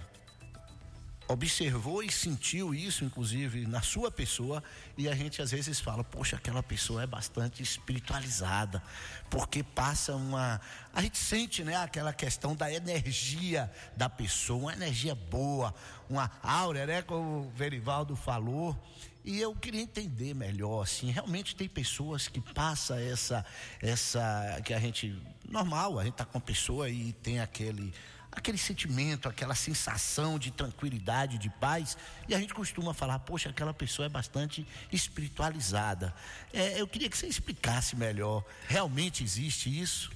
observou 1.30 2.02
e 2.02 2.10
sentiu 2.10 2.74
isso, 2.74 3.04
inclusive, 3.04 3.66
na 3.66 3.80
sua 3.80 4.10
pessoa, 4.10 4.62
e 4.98 5.08
a 5.08 5.14
gente 5.14 5.40
às 5.40 5.52
vezes 5.52 5.78
fala, 5.78 6.02
poxa, 6.02 6.36
aquela 6.36 6.62
pessoa 6.62 7.04
é 7.04 7.06
bastante 7.06 7.62
espiritualizada, 7.62 8.82
porque 9.30 9.62
passa 9.62 10.14
uma. 10.16 10.60
A 10.92 11.00
gente 11.00 11.18
sente, 11.18 11.62
né, 11.62 11.76
aquela 11.76 12.12
questão 12.12 12.56
da 12.56 12.72
energia 12.72 13.70
da 13.96 14.08
pessoa, 14.08 14.58
uma 14.58 14.72
energia 14.72 15.14
boa, 15.14 15.72
uma 16.08 16.30
áurea, 16.42 16.84
né, 16.84 17.02
como 17.02 17.46
o 17.46 17.50
Verivaldo 17.50 18.16
falou. 18.16 18.76
E 19.24 19.38
eu 19.40 19.54
queria 19.54 19.82
entender 19.82 20.34
melhor, 20.34 20.82
assim, 20.82 21.10
realmente 21.10 21.54
tem 21.54 21.68
pessoas 21.68 22.26
que 22.26 22.40
passa 22.40 23.00
essa, 23.00 23.44
essa, 23.80 24.60
que 24.64 24.72
a 24.72 24.80
gente, 24.80 25.14
normal, 25.46 25.98
a 25.98 26.04
gente 26.04 26.14
tá 26.14 26.24
com 26.24 26.38
a 26.38 26.40
pessoa 26.40 26.88
e 26.88 27.12
tem 27.12 27.38
aquele, 27.38 27.92
aquele 28.32 28.56
sentimento, 28.56 29.28
aquela 29.28 29.54
sensação 29.54 30.38
de 30.38 30.50
tranquilidade, 30.50 31.36
de 31.36 31.50
paz, 31.50 31.98
e 32.28 32.34
a 32.34 32.38
gente 32.38 32.54
costuma 32.54 32.94
falar, 32.94 33.18
poxa, 33.18 33.50
aquela 33.50 33.74
pessoa 33.74 34.06
é 34.06 34.08
bastante 34.08 34.66
espiritualizada. 34.90 36.14
É, 36.50 36.80
eu 36.80 36.88
queria 36.88 37.10
que 37.10 37.18
você 37.18 37.26
explicasse 37.26 37.96
melhor, 37.96 38.42
realmente 38.68 39.22
existe 39.22 39.68
isso? 39.68 40.10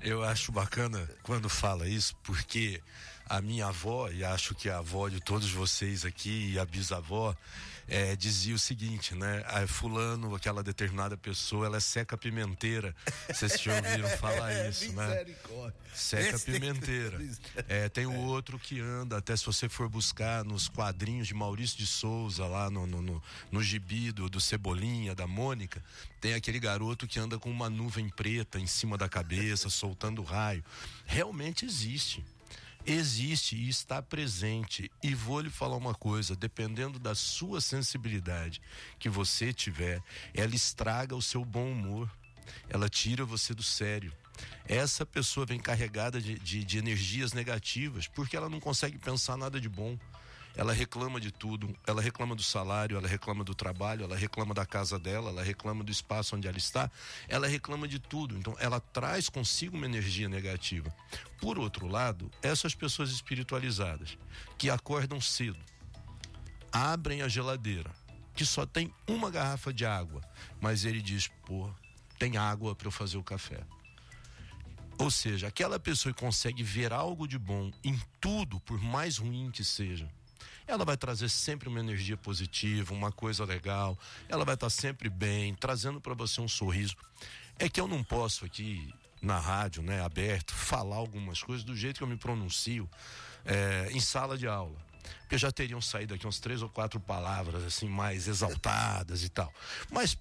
Eu 0.00 0.24
acho 0.24 0.50
bacana 0.50 1.06
quando 1.22 1.48
fala 1.50 1.86
isso, 1.86 2.16
porque 2.22 2.82
a 3.30 3.40
minha 3.40 3.68
avó, 3.68 4.10
e 4.10 4.24
acho 4.24 4.56
que 4.56 4.68
a 4.68 4.78
avó 4.78 5.08
de 5.08 5.20
todos 5.20 5.52
vocês 5.52 6.04
aqui, 6.04 6.50
e 6.52 6.58
a 6.58 6.64
bisavó, 6.64 7.36
eh, 7.86 8.16
dizia 8.16 8.56
o 8.56 8.58
seguinte, 8.58 9.14
né? 9.14 9.44
A 9.46 9.64
fulano, 9.68 10.34
aquela 10.34 10.64
determinada 10.64 11.16
pessoa, 11.16 11.66
ela 11.66 11.76
é 11.76 11.80
seca 11.80 12.18
pimenteira. 12.18 12.94
Vocês 13.28 13.60
já 13.60 13.74
ouviram 13.76 14.08
falar 14.18 14.68
isso, 14.68 14.92
né? 14.92 15.24
Seca 15.94 16.38
pimenteira. 16.40 17.20
É, 17.68 17.88
tem 17.88 18.06
o 18.06 18.14
outro 18.14 18.58
que 18.58 18.80
anda, 18.80 19.18
até 19.18 19.36
se 19.36 19.44
você 19.44 19.68
for 19.68 19.88
buscar 19.88 20.44
nos 20.44 20.68
quadrinhos 20.68 21.26
de 21.26 21.34
Maurício 21.34 21.78
de 21.78 21.86
Souza, 21.86 22.46
lá 22.46 22.70
no, 22.70 22.86
no, 22.86 23.02
no, 23.02 23.22
no 23.50 23.62
gibi 23.62 24.12
do, 24.12 24.28
do 24.28 24.40
Cebolinha, 24.40 25.14
da 25.14 25.26
Mônica, 25.26 25.82
tem 26.20 26.34
aquele 26.34 26.60
garoto 26.60 27.08
que 27.08 27.18
anda 27.18 27.38
com 27.38 27.50
uma 27.50 27.68
nuvem 27.68 28.08
preta 28.08 28.58
em 28.58 28.66
cima 28.66 28.96
da 28.96 29.08
cabeça, 29.08 29.68
soltando 29.70 30.22
raio. 30.22 30.64
Realmente 31.06 31.64
existe. 31.64 32.24
Existe 32.86 33.56
e 33.56 33.68
está 33.68 34.00
presente. 34.00 34.90
E 35.02 35.14
vou 35.14 35.40
lhe 35.40 35.50
falar 35.50 35.76
uma 35.76 35.94
coisa: 35.94 36.34
dependendo 36.34 36.98
da 36.98 37.14
sua 37.14 37.60
sensibilidade 37.60 38.60
que 38.98 39.08
você 39.08 39.52
tiver, 39.52 40.02
ela 40.34 40.54
estraga 40.54 41.14
o 41.14 41.22
seu 41.22 41.44
bom 41.44 41.70
humor, 41.70 42.10
ela 42.68 42.88
tira 42.88 43.24
você 43.24 43.54
do 43.54 43.62
sério. 43.62 44.12
Essa 44.66 45.04
pessoa 45.04 45.44
vem 45.44 45.58
carregada 45.58 46.20
de, 46.20 46.38
de, 46.38 46.64
de 46.64 46.78
energias 46.78 47.32
negativas 47.32 48.06
porque 48.06 48.36
ela 48.36 48.48
não 48.48 48.60
consegue 48.60 48.98
pensar 48.98 49.36
nada 49.36 49.60
de 49.60 49.68
bom. 49.68 49.98
Ela 50.56 50.72
reclama 50.72 51.20
de 51.20 51.30
tudo, 51.30 51.74
ela 51.86 52.02
reclama 52.02 52.34
do 52.34 52.42
salário, 52.42 52.96
ela 52.96 53.08
reclama 53.08 53.44
do 53.44 53.54
trabalho, 53.54 54.04
ela 54.04 54.16
reclama 54.16 54.52
da 54.52 54.66
casa 54.66 54.98
dela, 54.98 55.30
ela 55.30 55.42
reclama 55.42 55.84
do 55.84 55.92
espaço 55.92 56.36
onde 56.36 56.48
ela 56.48 56.58
está, 56.58 56.90
ela 57.28 57.46
reclama 57.46 57.86
de 57.86 57.98
tudo. 57.98 58.36
Então, 58.36 58.56
ela 58.58 58.80
traz 58.80 59.28
consigo 59.28 59.76
uma 59.76 59.86
energia 59.86 60.28
negativa. 60.28 60.92
Por 61.40 61.58
outro 61.58 61.86
lado, 61.86 62.30
essas 62.42 62.74
pessoas 62.74 63.10
espiritualizadas 63.10 64.18
que 64.58 64.68
acordam 64.68 65.20
cedo, 65.20 65.58
abrem 66.72 67.22
a 67.22 67.28
geladeira, 67.28 67.90
que 68.34 68.44
só 68.44 68.66
tem 68.66 68.92
uma 69.06 69.30
garrafa 69.30 69.72
de 69.72 69.86
água, 69.86 70.20
mas 70.60 70.84
ele 70.84 71.00
diz: 71.00 71.28
pô, 71.46 71.70
tem 72.18 72.36
água 72.36 72.74
para 72.74 72.88
eu 72.88 72.92
fazer 72.92 73.16
o 73.16 73.24
café. 73.24 73.60
Ou 74.98 75.10
seja, 75.10 75.46
aquela 75.46 75.80
pessoa 75.80 76.12
que 76.12 76.20
consegue 76.20 76.62
ver 76.62 76.92
algo 76.92 77.26
de 77.26 77.38
bom 77.38 77.72
em 77.82 77.98
tudo, 78.20 78.60
por 78.60 78.78
mais 78.78 79.16
ruim 79.16 79.50
que 79.50 79.64
seja, 79.64 80.06
ela 80.66 80.84
vai 80.84 80.96
trazer 80.96 81.28
sempre 81.28 81.68
uma 81.68 81.80
energia 81.80 82.16
positiva, 82.16 82.94
uma 82.94 83.10
coisa 83.10 83.44
legal, 83.44 83.98
ela 84.28 84.44
vai 84.44 84.54
estar 84.54 84.70
sempre 84.70 85.08
bem, 85.08 85.54
trazendo 85.54 86.00
para 86.00 86.14
você 86.14 86.40
um 86.40 86.48
sorriso. 86.48 86.96
É 87.58 87.68
que 87.68 87.80
eu 87.80 87.88
não 87.88 88.02
posso 88.02 88.44
aqui 88.44 88.92
na 89.20 89.38
rádio, 89.38 89.82
né, 89.82 90.02
aberto, 90.02 90.54
falar 90.54 90.96
algumas 90.96 91.42
coisas 91.42 91.64
do 91.64 91.76
jeito 91.76 91.98
que 91.98 92.02
eu 92.02 92.08
me 92.08 92.16
pronuncio 92.16 92.88
é, 93.44 93.88
em 93.92 94.00
sala 94.00 94.36
de 94.36 94.46
aula. 94.46 94.76
Porque 95.20 95.38
já 95.38 95.50
teriam 95.50 95.80
saído 95.80 96.14
aqui 96.14 96.26
uns 96.26 96.40
três 96.40 96.62
ou 96.62 96.68
quatro 96.68 96.98
palavras 97.00 97.64
assim 97.64 97.88
mais 97.88 98.28
exaltadas 98.28 99.22
e 99.22 99.28
tal. 99.28 99.52
Mas 99.90 100.16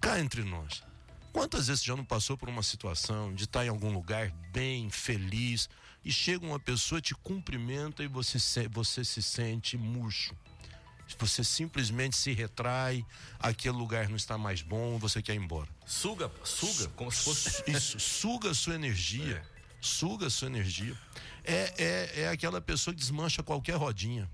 cá 0.00 0.20
entre 0.20 0.42
nós, 0.42 0.82
quantas 1.32 1.68
vezes 1.68 1.82
já 1.82 1.96
não 1.96 2.04
passou 2.04 2.36
por 2.36 2.48
uma 2.48 2.62
situação 2.62 3.34
de 3.34 3.44
estar 3.44 3.64
em 3.64 3.68
algum 3.68 3.92
lugar 3.92 4.30
bem, 4.52 4.90
feliz, 4.90 5.68
e 6.04 6.12
chega 6.12 6.44
uma 6.44 6.58
pessoa, 6.58 7.00
te 7.00 7.14
cumprimenta 7.14 8.02
e 8.02 8.08
você 8.08 8.38
se, 8.38 8.68
você 8.68 9.04
se 9.04 9.22
sente 9.22 9.76
murcho? 9.76 10.34
Você 11.18 11.44
simplesmente 11.44 12.16
se 12.16 12.32
retrai, 12.32 13.04
aquele 13.38 13.76
lugar 13.76 14.08
não 14.08 14.16
está 14.16 14.38
mais 14.38 14.62
bom, 14.62 14.98
você 14.98 15.20
quer 15.20 15.34
ir 15.34 15.38
embora. 15.38 15.68
Suga, 15.84 16.30
suga, 16.42 16.88
como 16.96 17.12
se 17.12 17.24
fosse. 17.24 17.70
Isso, 17.70 18.00
suga 18.00 18.50
a 18.50 18.54
sua 18.54 18.74
energia. 18.74 19.42
suga 19.80 20.26
a 20.26 20.30
sua 20.30 20.48
energia. 20.48 20.96
É, 21.44 21.74
é, 21.76 22.20
é 22.22 22.28
aquela 22.28 22.60
pessoa 22.60 22.94
que 22.94 23.00
desmancha 23.00 23.42
qualquer 23.42 23.76
rodinha. 23.76 24.30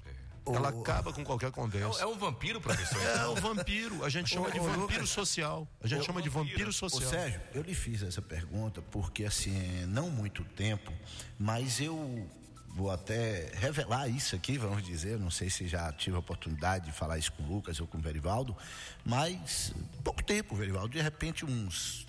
Ela 0.57 0.69
acaba 0.71 1.13
com 1.13 1.25
qualquer 1.25 1.49
É, 1.49 1.51
conversa. 1.51 2.01
é 2.03 2.07
um 2.07 2.17
vampiro, 2.19 2.61
professor? 2.61 3.01
É 3.03 3.27
o 3.27 3.35
vampiro, 3.35 4.05
a 4.05 4.09
gente 4.09 4.31
chama 4.31 4.51
de 4.51 4.59
ô, 4.61 4.65
vampiro 4.65 5.07
social. 5.07 5.67
A 5.83 5.87
gente 5.87 6.05
chama 6.05 6.23
de 6.23 6.29
vampiro 6.29 6.71
Ô 6.71 6.73
social. 6.73 7.11
Sérgio, 7.11 7.41
eu 7.55 7.63
lhe 7.63 7.75
fiz 7.75 8.03
essa 8.03 8.23
pergunta 8.23 8.83
porque 8.83 9.25
assim, 9.25 9.57
é, 9.83 9.87
não 9.87 10.11
muito 10.11 10.45
tempo, 10.45 10.93
mas 11.39 11.81
eu 11.81 12.29
vou 12.69 12.91
até 12.91 13.51
revelar 13.55 14.09
isso 14.09 14.37
aqui, 14.37 14.57
vamos 14.59 14.85
dizer, 14.85 15.19
não 15.19 15.31
sei 15.31 15.51
se 15.51 15.67
já 15.67 15.91
tive 15.93 16.17
a 16.17 16.21
oportunidade 16.21 16.85
de 16.87 16.93
falar 16.93 17.19
isso 17.19 17.33
com 17.33 17.43
o 17.43 17.47
Lucas 17.47 17.81
ou 17.81 17.87
com 17.87 17.99
o 17.99 18.01
Verivaldo, 18.01 18.57
mas 19.05 19.73
pouco 20.05 20.23
tempo, 20.23 20.55
Verivaldo, 20.55 20.91
de 20.91 21.01
repente 21.01 21.45
uns 21.45 22.07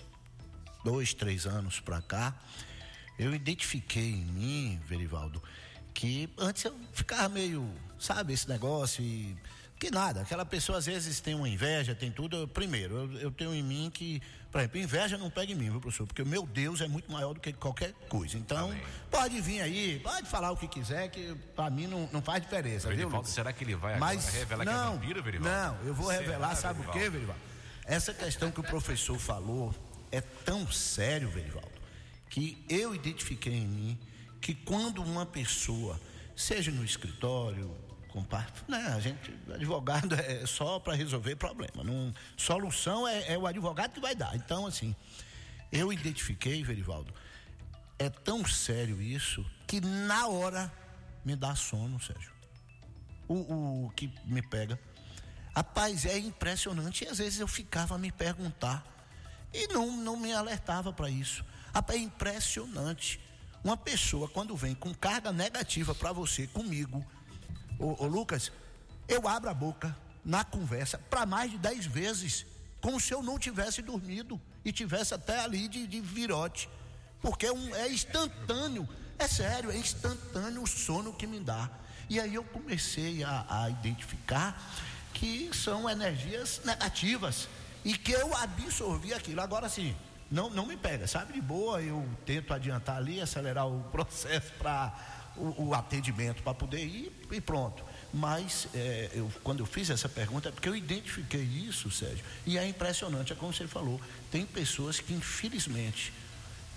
dois, 0.84 1.12
três 1.12 1.46
anos 1.46 1.80
pra 1.80 2.00
cá, 2.00 2.34
eu 3.18 3.34
identifiquei 3.34 4.10
em 4.12 4.24
mim, 4.24 4.80
Verivaldo, 4.86 5.42
que 5.94 6.28
antes 6.38 6.64
eu 6.64 6.74
ficava 6.92 7.28
meio, 7.28 7.68
sabe, 7.98 8.32
esse 8.32 8.48
negócio 8.48 9.02
e. 9.02 9.36
Que 9.78 9.90
nada, 9.90 10.20
aquela 10.20 10.44
pessoa 10.44 10.76
às 10.76 10.84
vezes 10.84 11.20
tem 11.20 11.34
uma 11.34 11.48
inveja, 11.48 11.94
tem 11.94 12.10
tudo. 12.10 12.36
Eu- 12.36 12.46
primeiro, 12.48 12.96
eu, 13.14 13.18
eu 13.18 13.30
tenho 13.30 13.54
em 13.54 13.62
mim 13.62 13.90
que, 13.92 14.20
por 14.52 14.58
exemplo, 14.60 14.78
inveja 14.78 15.16
não 15.16 15.30
pega 15.30 15.52
em 15.52 15.54
mim, 15.54 15.70
viu, 15.70 15.80
professor? 15.80 16.06
Porque 16.06 16.20
o 16.20 16.26
meu 16.26 16.46
Deus 16.46 16.82
é 16.82 16.86
muito 16.86 17.10
maior 17.10 17.32
do 17.32 17.40
que 17.40 17.50
qualquer 17.54 17.94
coisa. 18.06 18.36
Então, 18.36 18.76
pode 19.10 19.40
vir 19.40 19.62
aí, 19.62 19.98
pode 20.00 20.28
falar 20.28 20.50
o 20.50 20.56
que 20.58 20.68
quiser, 20.68 21.08
que 21.08 21.34
pra 21.56 21.70
mim 21.70 21.86
não, 21.86 22.06
não 22.12 22.20
faz 22.20 22.42
diferença, 22.42 22.88
viu? 22.88 22.96
Verivaldo, 22.98 23.16
Lucas? 23.16 23.30
será 23.32 23.54
que 23.54 23.64
ele 23.64 23.74
vai 23.74 23.98
Mas 23.98 24.26
revelar 24.28 24.64
que 24.66 24.70
é 24.70 24.74
não, 24.74 24.92
vampiro, 24.96 25.22
Verivaldo? 25.22 25.56
não, 25.80 25.86
eu 25.88 25.94
vou 25.94 26.08
Será, 26.08 26.20
revelar, 26.20 26.54
sabe 26.56 26.80
o 26.80 26.82
Verivaldo? 26.82 27.00
quê, 27.02 27.08
Verivaldo? 27.10 27.40
Essa 27.86 28.12
questão 28.12 28.50
que 28.50 28.60
o 28.60 28.64
professor 28.64 29.18
falou 29.18 29.74
é 30.12 30.20
tão 30.20 30.70
sério, 30.70 31.30
Verivaldo, 31.30 31.70
que 32.28 32.62
eu 32.68 32.94
identifiquei 32.94 33.54
em 33.54 33.66
mim 33.66 33.98
que 34.40 34.54
quando 34.54 35.02
uma 35.02 35.26
pessoa, 35.26 36.00
seja 36.34 36.70
no 36.70 36.84
escritório, 36.84 37.76
com 38.08 38.24
parte, 38.24 38.62
né, 38.68 38.78
a 38.96 39.00
gente, 39.00 39.32
advogado 39.52 40.14
é 40.18 40.44
só 40.46 40.80
para 40.80 40.94
resolver 40.94 41.36
problema, 41.36 41.84
não, 41.84 42.12
solução 42.36 43.06
é, 43.06 43.32
é 43.32 43.38
o 43.38 43.46
advogado 43.46 43.92
que 43.92 44.00
vai 44.00 44.14
dar. 44.14 44.34
Então, 44.34 44.66
assim, 44.66 44.94
eu 45.70 45.92
identifiquei, 45.92 46.62
Verivaldo, 46.64 47.12
é 47.98 48.08
tão 48.08 48.44
sério 48.46 49.00
isso 49.00 49.44
que 49.66 49.80
na 49.80 50.26
hora 50.26 50.72
me 51.24 51.36
dá 51.36 51.54
sono, 51.54 52.00
Sérgio 52.00 52.40
o, 53.30 53.86
o 53.86 53.90
que 53.90 54.12
me 54.24 54.42
pega. 54.42 54.78
Rapaz, 55.54 56.04
é 56.04 56.18
impressionante. 56.18 57.04
E 57.04 57.08
às 57.08 57.18
vezes 57.18 57.38
eu 57.38 57.46
ficava 57.46 57.94
a 57.94 57.98
me 57.98 58.10
perguntar 58.10 58.84
e 59.52 59.68
não, 59.68 59.96
não 59.96 60.16
me 60.16 60.32
alertava 60.32 60.92
para 60.92 61.08
isso. 61.08 61.44
Rapaz, 61.72 61.98
é 61.98 62.02
impressionante. 62.02 63.20
Uma 63.62 63.76
pessoa, 63.76 64.28
quando 64.28 64.56
vem 64.56 64.74
com 64.74 64.94
carga 64.94 65.32
negativa 65.32 65.94
para 65.94 66.12
você, 66.12 66.46
comigo, 66.46 67.04
ô, 67.78 68.04
ô 68.04 68.06
Lucas, 68.06 68.50
eu 69.06 69.28
abro 69.28 69.50
a 69.50 69.54
boca 69.54 69.94
na 70.24 70.44
conversa 70.44 70.98
para 71.10 71.26
mais 71.26 71.50
de 71.50 71.58
dez 71.58 71.84
vezes, 71.86 72.46
como 72.80 72.98
se 72.98 73.12
eu 73.12 73.22
não 73.22 73.38
tivesse 73.38 73.82
dormido 73.82 74.40
e 74.64 74.72
tivesse 74.72 75.12
até 75.14 75.40
ali 75.40 75.68
de, 75.68 75.86
de 75.86 76.00
virote. 76.00 76.68
Porque 77.20 77.46
é, 77.46 77.52
um- 77.52 77.74
é 77.76 77.90
instantâneo, 77.92 78.88
é 79.18 79.28
sério, 79.28 79.70
é 79.70 79.76
instantâneo 79.76 80.62
o 80.62 80.66
sono 80.66 81.12
que 81.12 81.26
me 81.26 81.38
dá. 81.40 81.68
E 82.08 82.18
aí 82.18 82.34
eu 82.34 82.42
comecei 82.44 83.22
a, 83.22 83.44
a 83.48 83.70
identificar 83.70 84.58
que 85.12 85.50
são 85.54 85.88
energias 85.88 86.62
negativas 86.64 87.46
e 87.84 87.96
que 87.96 88.12
eu 88.12 88.34
absorvi 88.34 89.12
aquilo. 89.12 89.42
Agora 89.42 89.68
sim, 89.68 89.94
não, 90.30 90.48
não 90.50 90.66
me 90.66 90.76
pega, 90.76 91.06
sabe? 91.06 91.32
De 91.32 91.40
boa, 91.40 91.82
eu 91.82 92.06
tento 92.24 92.54
adiantar 92.54 92.96
ali, 92.96 93.20
acelerar 93.20 93.66
o 93.66 93.82
processo 93.90 94.52
para 94.58 94.94
o, 95.36 95.68
o 95.68 95.74
atendimento 95.74 96.42
para 96.42 96.54
poder 96.54 96.84
ir 96.84 97.12
e 97.30 97.40
pronto. 97.40 97.84
Mas 98.12 98.68
é, 98.74 99.10
eu, 99.14 99.30
quando 99.42 99.60
eu 99.60 99.66
fiz 99.66 99.90
essa 99.90 100.08
pergunta, 100.08 100.48
é 100.48 100.52
porque 100.52 100.68
eu 100.68 100.76
identifiquei 100.76 101.42
isso, 101.42 101.90
Sérgio, 101.90 102.24
e 102.46 102.58
é 102.58 102.66
impressionante, 102.66 103.32
é 103.32 103.36
como 103.36 103.52
você 103.52 103.66
falou, 103.66 104.00
tem 104.30 104.44
pessoas 104.44 105.00
que 105.00 105.12
infelizmente 105.12 106.12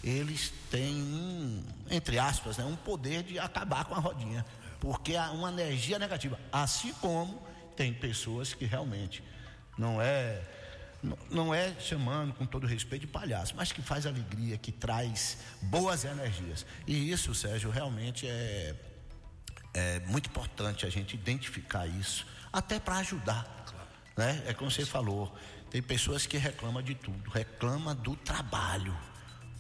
eles 0.04 0.54
têm 0.70 0.96
um, 0.96 1.64
entre 1.90 2.20
aspas, 2.20 2.58
né, 2.58 2.66
um 2.66 2.76
poder 2.76 3.24
de 3.24 3.40
acabar 3.40 3.86
com 3.86 3.96
a 3.96 4.00
rodinha, 4.00 4.46
porque 4.80 5.16
há 5.16 5.32
uma 5.32 5.50
energia 5.50 5.98
negativa. 5.98 6.40
Assim 6.52 6.94
como 6.94 7.42
tem 7.76 7.94
pessoas 7.94 8.54
que 8.54 8.66
realmente 8.66 9.24
não 9.78 10.02
é 10.02 10.42
não- 11.30 11.54
é 11.54 11.76
chamando 11.80 12.34
com 12.34 12.46
todo 12.46 12.66
respeito 12.66 13.02
de 13.02 13.08
palhaço, 13.08 13.54
mas 13.56 13.72
que 13.72 13.82
faz 13.82 14.06
alegria, 14.06 14.58
que 14.58 14.72
traz 14.72 15.38
boas 15.62 16.06
energias. 16.06 16.66
E 16.88 17.12
isso, 17.12 17.36
Sérgio, 17.36 17.70
realmente 17.70 18.28
é 18.28 18.76
é 19.74 20.00
muito 20.02 20.28
importante 20.30 20.86
a 20.86 20.90
gente 20.90 21.16
identificar 21.16 21.88
isso, 21.88 22.28
até 22.52 22.80
para 22.80 22.98
ajudar. 22.98 23.66
Né? 24.16 24.44
É 24.46 24.54
como 24.54 24.70
você 24.70 24.86
falou, 24.86 25.36
tem 25.72 25.82
pessoas 25.82 26.28
que 26.28 26.38
reclamam 26.38 26.84
de 26.84 26.94
tudo, 26.94 27.32
reclama 27.32 27.96
do 27.96 28.16
trabalho. 28.16 28.96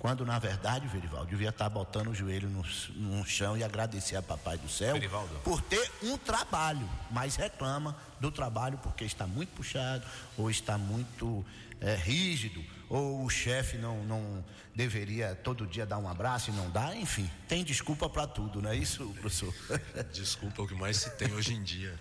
Quando 0.03 0.25
na 0.25 0.37
verdade, 0.37 0.85
Verivaldo, 0.85 1.27
devia 1.27 1.47
estar 1.47 1.69
botando 1.69 2.09
o 2.09 2.13
joelho 2.13 2.49
no, 2.49 2.61
no 2.97 3.25
chão 3.25 3.55
e 3.55 3.63
agradecer 3.63 4.17
a 4.17 4.21
Papai 4.21 4.57
do 4.57 4.67
Céu 4.67 4.95
Verivaldo. 4.95 5.33
por 5.45 5.61
ter 5.61 5.89
um 6.01 6.17
trabalho, 6.17 6.89
mas 7.09 7.37
reclama 7.37 7.95
do 8.19 8.29
trabalho 8.29 8.77
porque 8.79 9.05
está 9.05 9.25
muito 9.25 9.51
puxado, 9.51 10.05
ou 10.37 10.51
está 10.51 10.77
muito 10.77 11.45
é, 11.79 11.95
rígido, 11.95 12.61
ou 12.89 13.23
o 13.23 13.29
chefe 13.29 13.77
não, 13.77 14.03
não 14.03 14.43
deveria 14.75 15.35
todo 15.35 15.65
dia 15.65 15.85
dar 15.85 15.99
um 15.99 16.09
abraço 16.09 16.49
e 16.49 16.53
não 16.53 16.69
dá, 16.69 16.93
enfim, 16.93 17.31
tem 17.47 17.63
desculpa 17.63 18.09
para 18.09 18.27
tudo, 18.27 18.61
não 18.61 18.71
é 18.71 18.75
isso, 18.75 19.07
professor? 19.21 19.55
Desculpa, 20.11 20.63
é 20.63 20.65
o 20.65 20.67
que 20.67 20.75
mais 20.75 20.97
se 20.97 21.11
tem 21.11 21.31
hoje 21.31 21.53
em 21.53 21.63
dia. 21.63 21.97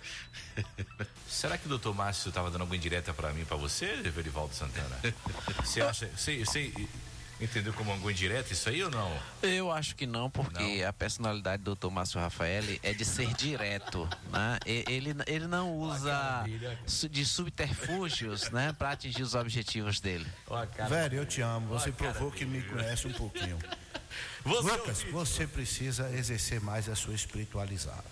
Será 1.28 1.56
que 1.56 1.66
o 1.66 1.68
doutor 1.68 1.94
Márcio 1.94 2.30
estava 2.30 2.50
dando 2.50 2.62
alguma 2.62 2.76
indireta 2.76 3.14
para 3.14 3.32
mim, 3.32 3.44
para 3.44 3.56
você, 3.56 3.94
Verivaldo 4.10 4.56
Santana? 4.56 4.98
Você 5.62 5.80
acha, 5.80 6.10
você, 6.16 6.44
você 6.44 6.72
entendeu 7.42 7.72
como 7.72 7.90
alguma 7.90 8.12
indireta 8.12 8.52
isso 8.52 8.68
aí 8.68 8.82
ou 8.82 8.90
não? 8.90 9.12
Eu 9.42 9.70
acho 9.70 9.96
que 9.96 10.06
não, 10.06 10.30
porque 10.30 10.84
a 10.86 10.92
personalidade 10.92 11.62
do 11.62 11.74
Dr. 11.74 11.90
Márcio 11.90 12.20
Rafael 12.20 12.64
é 12.82 12.92
de 12.92 13.04
ser 13.04 13.32
direto, 13.34 14.08
né? 14.30 14.58
Ele, 14.64 15.14
ele 15.26 15.46
não 15.46 15.74
usa 15.76 16.44
de 17.10 17.24
subterfúgios, 17.24 18.50
né, 18.50 18.72
para 18.78 18.90
atingir 18.90 19.22
os 19.22 19.34
objetivos 19.34 20.00
dele. 20.00 20.26
Velho, 20.88 21.16
eu 21.16 21.26
te 21.26 21.40
amo, 21.40 21.68
você 21.68 21.90
provou 21.90 22.30
que 22.30 22.44
me 22.44 22.62
conhece 22.62 23.06
um 23.06 23.12
pouquinho. 23.12 23.58
Você 24.44 24.72
Lucas, 24.72 25.02
você 25.12 25.46
precisa 25.46 26.10
exercer 26.12 26.60
mais 26.60 26.88
a 26.88 26.96
sua 26.96 27.14
espiritualidade. 27.14 28.02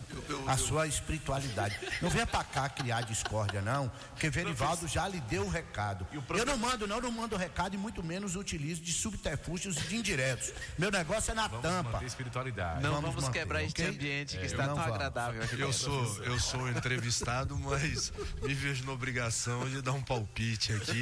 A 0.47 0.57
sua 0.57 0.87
espiritualidade. 0.87 1.77
Não 2.01 2.09
venha 2.09 2.27
pra 2.27 2.45
cá 2.45 2.69
criar 2.69 3.01
discórdia, 3.03 3.61
não, 3.61 3.89
porque 4.13 4.31
Verivaldo 4.31 4.87
já 4.87 5.09
lhe 5.09 5.21
deu 5.23 5.43
o 5.45 5.49
recado. 5.49 6.07
Eu 6.37 6.47
não 6.47 6.57
mando, 6.57 6.87
não, 6.87 7.01
não 7.01 7.11
mando 7.11 7.37
recado 7.37 7.75
e 7.75 7.79
muito 7.79 8.03
menos 8.03 8.37
utilizo 8.37 8.81
de 8.81 8.93
subterfúgios 8.93 9.77
e 9.77 9.81
de 9.89 9.97
indiretos. 9.97 10.53
Meu 10.79 10.91
negócio 10.91 11.33
é 11.33 11.35
na 11.35 11.49
Vamos 11.49 11.63
tampa. 11.63 11.91
manter 11.93 12.07
espiritualidade. 12.07 12.83
Não 12.83 12.91
Vamos 12.95 13.11
vamos, 13.11 13.25
manter, 13.25 13.39
quebrar 13.41 13.63
este 13.65 13.83
ok? 13.83 13.95
ambiente 13.95 14.37
que 14.37 14.43
É, 14.43 14.47
está 14.47 14.67
tão 14.67 14.77
vamos. 14.77 14.93
agradável 14.93 15.43
aqui. 15.43 15.61
Eu 15.61 15.73
sou, 15.73 16.23
eu 16.25 16.39
sou 16.39 16.69
entrevistado, 16.71 17.59
mas 17.59 18.13
me 18.43 18.55
vejo 18.55 18.85
na 18.85 18.93
obrigação 18.93 19.69
de 19.69 19.83
dar 19.83 19.93
um 19.93 20.03
palpite 20.03 20.73
aqui. 20.75 21.01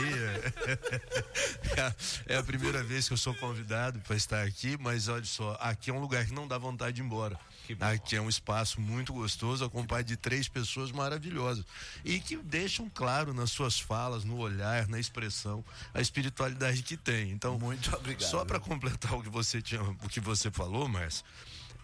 É 1.76 1.80
a, 1.80 1.94
é 2.26 2.36
a 2.38 2.42
primeira 2.42 2.82
vez 2.82 3.06
que 3.06 3.12
eu 3.14 3.18
sou 3.18 3.34
convidado 3.34 3.98
para 4.00 4.16
estar 4.16 4.42
aqui, 4.46 4.76
mas 4.80 5.08
olha 5.08 5.17
só, 5.26 5.56
aqui 5.60 5.90
é 5.90 5.94
um 5.94 6.00
lugar 6.00 6.24
que 6.24 6.32
não 6.32 6.46
dá 6.46 6.58
vontade 6.58 6.96
de 6.96 7.02
ir 7.02 7.04
embora. 7.04 7.38
Aqui 7.80 8.16
é 8.16 8.20
um 8.20 8.28
espaço 8.28 8.80
muito 8.80 9.12
gostoso, 9.12 9.64
acompanhado 9.64 10.08
de 10.08 10.16
três 10.16 10.48
pessoas 10.48 10.90
maravilhosas 10.90 11.64
e 12.04 12.18
que 12.18 12.36
deixam 12.36 12.88
claro 12.88 13.34
nas 13.34 13.50
suas 13.50 13.78
falas, 13.78 14.24
no 14.24 14.38
olhar, 14.38 14.88
na 14.88 14.98
expressão, 14.98 15.62
a 15.92 16.00
espiritualidade 16.00 16.82
que 16.82 16.96
tem. 16.96 17.30
Então, 17.30 17.58
Muito 17.58 17.94
obrigado. 17.94 18.30
Só 18.30 18.44
para 18.44 18.58
completar 18.58 19.14
o 19.14 19.22
que 19.22 19.28
você 19.28 19.60
tinha, 19.60 19.82
o 19.82 20.08
que 20.08 20.20
você 20.20 20.50
falou, 20.50 20.88
Márcio, 20.88 21.24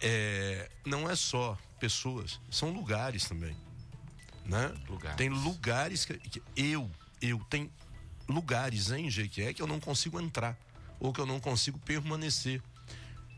é, 0.01 0.69
não 0.85 1.09
é 1.09 1.15
só 1.15 1.57
pessoas, 1.79 2.39
são 2.49 2.71
lugares 2.71 3.25
também, 3.25 3.55
né? 4.45 4.73
Lugares. 4.87 5.17
Tem 5.17 5.29
lugares 5.29 6.05
que, 6.05 6.17
que 6.17 6.41
eu, 6.55 6.89
eu 7.21 7.39
tem 7.49 7.71
lugares 8.27 8.91
em 8.91 9.09
Jequié 9.09 9.53
que 9.53 9.61
eu 9.61 9.67
não 9.67 9.79
consigo 9.79 10.19
entrar 10.19 10.57
ou 10.99 11.13
que 11.13 11.19
eu 11.19 11.25
não 11.25 11.39
consigo 11.39 11.79
permanecer. 11.79 12.61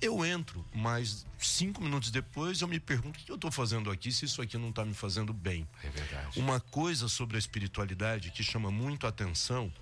Eu 0.01 0.23
entro, 0.23 0.63
mas 0.73 1.25
cinco 1.39 1.81
minutos 1.81 2.11
depois 2.11 2.61
eu 2.61 2.67
me 2.67 2.79
pergunto 2.79 3.19
o 3.19 3.23
que 3.23 3.31
eu 3.31 3.35
estou 3.35 3.51
fazendo 3.51 3.89
aqui 3.89 4.11
se 4.11 4.25
isso 4.25 4.41
aqui 4.41 4.57
não 4.57 4.69
está 4.69 4.85
me 4.85 4.93
fazendo 4.93 5.33
bem. 5.33 5.67
É 5.83 5.89
verdade. 5.89 6.39
Uma 6.39 6.59
coisa 6.59 7.07
sobre 7.07 7.35
a 7.35 7.39
espiritualidade 7.39 8.29
que 8.31 8.43
chama 8.43 8.69
muito 8.69 9.05
a 9.05 9.09
atenção 9.09 9.73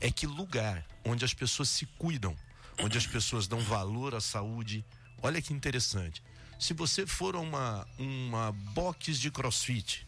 é 0.00 0.10
que 0.10 0.26
lugar 0.26 0.84
onde 1.04 1.24
as 1.24 1.32
pessoas 1.32 1.70
se 1.70 1.86
cuidam, 1.86 2.36
onde 2.78 2.98
as 2.98 3.06
pessoas 3.06 3.46
dão 3.46 3.60
valor 3.60 4.14
à 4.14 4.20
saúde, 4.20 4.84
olha 5.22 5.40
que 5.40 5.52
interessante. 5.52 6.22
Se 6.58 6.74
você 6.74 7.06
for 7.06 7.34
a 7.34 7.40
uma, 7.40 7.86
uma 7.98 8.52
box 8.52 9.18
de 9.18 9.30
crossfit, 9.30 10.06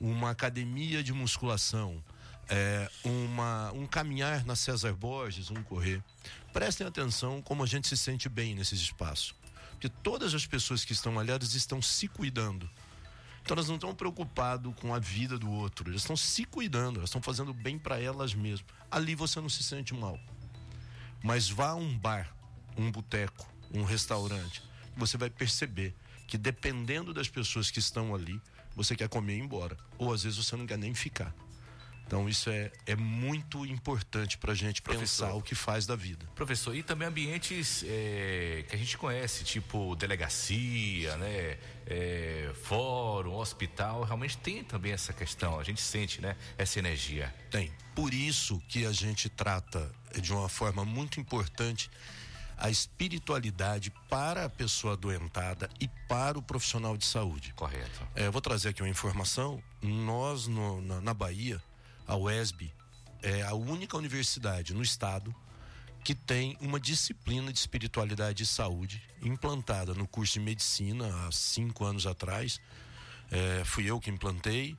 uma 0.00 0.30
academia 0.30 1.02
de 1.02 1.12
musculação, 1.12 2.02
é, 2.54 2.90
uma, 3.02 3.72
um 3.72 3.86
caminhar 3.86 4.44
na 4.44 4.54
César 4.54 4.92
Borges, 4.92 5.50
um 5.50 5.62
correr, 5.62 6.04
prestem 6.52 6.86
atenção 6.86 7.40
como 7.40 7.62
a 7.62 7.66
gente 7.66 7.88
se 7.88 7.96
sente 7.96 8.28
bem 8.28 8.54
nesses 8.54 8.78
espaços. 8.78 9.34
Porque 9.70 9.88
todas 9.88 10.34
as 10.34 10.44
pessoas 10.44 10.84
que 10.84 10.92
estão 10.92 11.18
ali, 11.18 11.30
elas 11.30 11.54
estão 11.54 11.80
se 11.80 12.06
cuidando. 12.08 12.68
Então 13.42 13.54
elas 13.54 13.68
não 13.68 13.76
estão 13.76 13.94
preocupadas 13.94 14.70
com 14.76 14.94
a 14.94 14.98
vida 14.98 15.38
do 15.38 15.50
outro, 15.50 15.88
elas 15.88 16.02
estão 16.02 16.14
se 16.14 16.44
cuidando, 16.44 16.98
elas 16.98 17.08
estão 17.08 17.22
fazendo 17.22 17.54
bem 17.54 17.78
para 17.78 17.98
elas 17.98 18.34
mesmas. 18.34 18.66
Ali 18.90 19.14
você 19.14 19.40
não 19.40 19.48
se 19.48 19.62
sente 19.62 19.94
mal. 19.94 20.20
Mas 21.24 21.48
vá 21.48 21.70
a 21.70 21.74
um 21.74 21.96
bar, 21.96 22.36
um 22.76 22.90
boteco, 22.90 23.50
um 23.72 23.82
restaurante, 23.82 24.62
você 24.94 25.16
vai 25.16 25.30
perceber 25.30 25.94
que 26.28 26.36
dependendo 26.36 27.14
das 27.14 27.28
pessoas 27.28 27.70
que 27.70 27.78
estão 27.78 28.14
ali, 28.14 28.38
você 28.76 28.94
quer 28.94 29.08
comer 29.08 29.36
e 29.36 29.38
ir 29.38 29.40
embora. 29.40 29.74
Ou 29.96 30.12
às 30.12 30.22
vezes 30.22 30.44
você 30.44 30.54
não 30.54 30.66
quer 30.66 30.76
nem 30.76 30.94
ficar. 30.94 31.34
Então 32.12 32.28
isso 32.28 32.50
é, 32.50 32.70
é 32.84 32.94
muito 32.94 33.64
importante 33.64 34.36
para 34.36 34.52
a 34.52 34.54
gente 34.54 34.82
Professor. 34.82 35.24
pensar 35.28 35.34
o 35.34 35.40
que 35.40 35.54
faz 35.54 35.86
da 35.86 35.96
vida. 35.96 36.26
Professor, 36.34 36.76
e 36.76 36.82
também 36.82 37.08
ambientes 37.08 37.82
é, 37.88 38.66
que 38.68 38.76
a 38.76 38.78
gente 38.78 38.98
conhece, 38.98 39.44
tipo 39.44 39.96
delegacia, 39.96 41.16
né? 41.16 41.56
é, 41.86 42.52
fórum, 42.64 43.32
hospital, 43.36 44.02
realmente 44.04 44.36
tem 44.36 44.62
também 44.62 44.92
essa 44.92 45.14
questão, 45.14 45.58
a 45.58 45.64
gente 45.64 45.80
sente, 45.80 46.20
né? 46.20 46.36
Essa 46.58 46.78
energia. 46.78 47.34
Tem. 47.50 47.72
Por 47.94 48.12
isso 48.12 48.60
que 48.68 48.84
a 48.84 48.92
gente 48.92 49.30
trata 49.30 49.90
de 50.20 50.34
uma 50.34 50.50
forma 50.50 50.84
muito 50.84 51.18
importante 51.18 51.90
a 52.58 52.68
espiritualidade 52.68 53.90
para 54.10 54.44
a 54.44 54.50
pessoa 54.50 54.92
adoentada 54.92 55.70
e 55.80 55.88
para 56.06 56.38
o 56.38 56.42
profissional 56.42 56.94
de 56.94 57.06
saúde. 57.06 57.54
Correto. 57.56 58.06
É, 58.14 58.26
eu 58.26 58.32
vou 58.32 58.42
trazer 58.42 58.68
aqui 58.68 58.82
uma 58.82 58.88
informação. 58.90 59.62
Nós, 59.80 60.46
no- 60.46 60.82
na, 60.82 61.00
na 61.00 61.14
Bahia, 61.14 61.60
a 62.06 62.16
UESB 62.16 62.72
é 63.22 63.42
a 63.42 63.54
única 63.54 63.96
universidade 63.96 64.74
no 64.74 64.82
estado 64.82 65.34
que 66.04 66.14
tem 66.14 66.56
uma 66.60 66.80
disciplina 66.80 67.52
de 67.52 67.58
espiritualidade 67.58 68.42
e 68.42 68.46
saúde 68.46 69.02
implantada 69.22 69.94
no 69.94 70.06
curso 70.06 70.34
de 70.34 70.40
medicina 70.40 71.06
há 71.26 71.32
cinco 71.32 71.84
anos 71.84 72.06
atrás. 72.06 72.60
É, 73.30 73.64
fui 73.64 73.88
eu 73.88 74.00
que 74.00 74.10
implantei. 74.10 74.76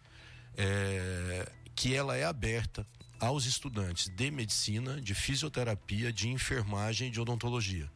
é, 0.58 1.52
que 1.76 1.96
ela 1.96 2.16
é 2.16 2.24
aberta 2.24 2.86
aos 3.20 3.46
estudantes 3.46 4.10
de 4.10 4.30
medicina, 4.32 5.00
de 5.02 5.16
fisioterapia, 5.16 6.12
de 6.12 6.30
enfermagem 6.30 7.08
e 7.08 7.12
de 7.12 7.20
odontologia. 7.20 7.90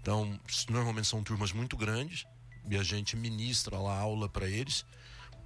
Então, 0.00 0.38
normalmente 0.68 1.06
são 1.06 1.22
turmas 1.22 1.52
muito 1.52 1.76
grandes 1.76 2.26
e 2.68 2.76
a 2.76 2.82
gente 2.82 3.16
ministra 3.16 3.78
lá 3.78 3.98
aula 3.98 4.28
para 4.28 4.48
eles, 4.48 4.84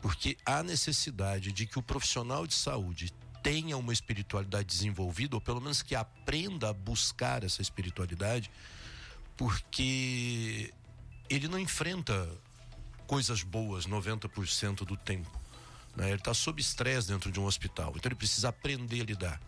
porque 0.01 0.37
há 0.45 0.63
necessidade 0.63 1.53
de 1.53 1.67
que 1.67 1.79
o 1.79 1.83
profissional 1.83 2.47
de 2.47 2.55
saúde 2.55 3.13
tenha 3.43 3.77
uma 3.77 3.93
espiritualidade 3.93 4.67
desenvolvida, 4.67 5.37
ou 5.37 5.41
pelo 5.41 5.61
menos 5.61 5.83
que 5.83 5.95
aprenda 5.95 6.71
a 6.71 6.73
buscar 6.73 7.45
essa 7.45 7.63
espiritualidade, 7.63 8.51
porque 9.37 10.73
ele 11.31 11.49
não 11.49 11.59
enfrenta 11.59 12.29
coisas 13.07 13.43
boas 13.43 13.87
90% 13.87 14.85
do 14.85 14.97
tempo. 14.97 15.31
né? 15.97 16.09
Ele 16.09 16.17
está 16.17 16.35
sob 16.35 16.61
estresse 16.61 17.09
dentro 17.09 17.31
de 17.31 17.41
um 17.41 17.45
hospital, 17.45 17.93
então 17.97 18.09
ele 18.09 18.15
precisa 18.17 18.49
aprender 18.49 19.01
a 19.01 19.05
lidar. 19.05 19.41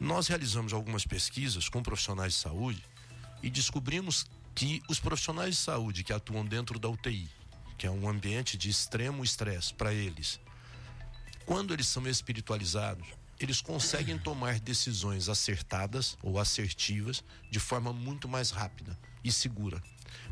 Nós 0.00 0.28
realizamos 0.28 0.72
algumas 0.72 1.04
pesquisas 1.04 1.68
com 1.68 1.82
profissionais 1.82 2.34
de 2.34 2.38
saúde 2.38 2.84
e 3.42 3.50
descobrimos 3.50 4.26
que 4.54 4.82
os 4.88 4.98
profissionais 4.98 5.56
de 5.56 5.60
saúde 5.60 6.04
que 6.04 6.12
atuam 6.12 6.44
dentro 6.44 6.78
da 6.78 6.88
UTI, 6.88 7.28
que 7.78 7.86
é 7.86 7.90
um 7.90 8.08
ambiente 8.08 8.58
de 8.58 8.68
extremo 8.68 9.22
estresse 9.22 9.72
para 9.72 9.94
eles, 9.94 10.40
quando 11.46 11.72
eles 11.72 11.86
são 11.86 12.06
espiritualizados, 12.06 13.06
eles 13.40 13.60
conseguem 13.60 14.18
tomar 14.18 14.58
decisões 14.58 15.28
acertadas 15.28 16.18
ou 16.20 16.40
assertivas 16.40 17.22
de 17.50 17.60
forma 17.60 17.92
muito 17.92 18.28
mais 18.28 18.50
rápida 18.50 18.98
e 19.22 19.30
segura. 19.30 19.80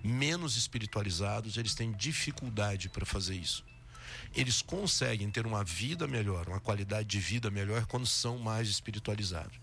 Menos 0.03 0.57
espiritualizados, 0.57 1.57
eles 1.57 1.75
têm 1.75 1.93
dificuldade 1.93 2.89
para 2.89 3.07
fazer 3.07 3.37
isso. 3.37 3.65
Eles 4.35 4.61
conseguem 4.61 5.31
ter 5.31 5.47
uma 5.47 5.63
vida 5.63 6.07
melhor, 6.09 6.49
uma 6.49 6.61
qualidade 6.61 7.09
de 7.09 7.21
vida 7.21 7.51
melhor 7.51 7.87
quando 7.87 8.07
são 8.07 8.39
mais 8.39 8.69
espiritualizados. 8.69 9.57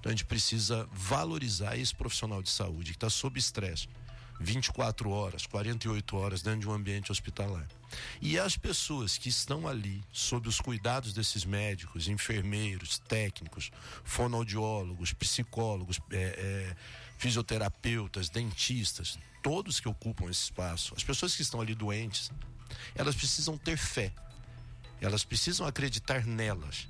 Então 0.00 0.10
a 0.10 0.14
gente 0.14 0.24
precisa 0.24 0.88
valorizar 0.90 1.76
esse 1.76 1.94
profissional 1.94 2.42
de 2.42 2.50
saúde 2.50 2.92
que 2.92 2.96
está 2.96 3.10
sob 3.10 3.38
estresse 3.38 3.88
24 4.38 5.10
horas, 5.10 5.46
48 5.46 6.16
horas 6.16 6.42
dentro 6.42 6.60
de 6.60 6.68
um 6.68 6.72
ambiente 6.72 7.10
hospitalar. 7.10 7.66
E 8.20 8.38
as 8.38 8.56
pessoas 8.56 9.16
que 9.16 9.28
estão 9.28 9.66
ali 9.66 10.02
sob 10.12 10.48
os 10.48 10.60
cuidados 10.60 11.12
desses 11.12 11.44
médicos, 11.44 12.08
enfermeiros, 12.08 12.98
técnicos, 12.98 13.70
fonoaudiólogos, 14.04 15.12
psicólogos, 15.12 15.98
é, 16.10 16.16
é, 16.16 16.76
fisioterapeutas, 17.18 18.28
dentistas, 18.28 19.18
todos 19.42 19.80
que 19.80 19.88
ocupam 19.88 20.28
esse 20.30 20.44
espaço, 20.44 20.94
as 20.96 21.04
pessoas 21.04 21.34
que 21.34 21.42
estão 21.42 21.60
ali 21.60 21.74
doentes, 21.74 22.30
elas 22.94 23.14
precisam 23.14 23.56
ter 23.56 23.76
fé, 23.76 24.12
elas 25.00 25.24
precisam 25.24 25.66
acreditar 25.66 26.26
nelas, 26.26 26.88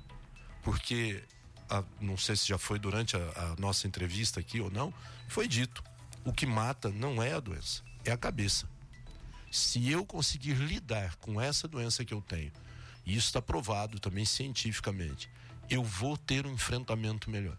porque 0.63 1.23
a- 1.69 1.83
não 2.01 2.17
sei 2.17 2.35
se 2.35 2.47
já 2.47 2.57
foi 2.57 2.79
durante 2.79 3.15
a, 3.15 3.19
a 3.19 3.55
nossa 3.59 3.87
entrevista 3.87 4.39
aqui 4.39 4.59
ou 4.59 4.71
não, 4.71 4.93
foi 5.27 5.47
dito: 5.47 5.83
o 6.27 6.33
que 6.33 6.45
mata 6.45 6.89
não 6.89 7.23
é 7.23 7.31
a 7.31 7.39
doença, 7.39 7.81
é 8.03 8.11
a 8.11 8.17
cabeça. 8.17 8.67
Se 9.49 9.89
eu 9.89 10.05
conseguir 10.05 10.55
lidar 10.55 11.15
com 11.15 11.39
essa 11.39 11.69
doença 11.69 12.03
que 12.03 12.13
eu 12.13 12.19
tenho, 12.19 12.51
e 13.05 13.15
isso 13.15 13.27
está 13.27 13.41
provado 13.41 13.97
também 13.97 14.25
cientificamente, 14.25 15.29
eu 15.69 15.81
vou 15.81 16.17
ter 16.17 16.45
um 16.45 16.51
enfrentamento 16.51 17.29
melhor. 17.29 17.57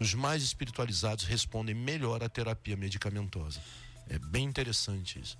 Os 0.00 0.14
mais 0.14 0.42
espiritualizados 0.42 1.26
respondem 1.26 1.74
melhor 1.74 2.24
à 2.24 2.28
terapia 2.28 2.74
medicamentosa. 2.74 3.60
É 4.08 4.18
bem 4.18 4.46
interessante 4.46 5.20
isso. 5.20 5.36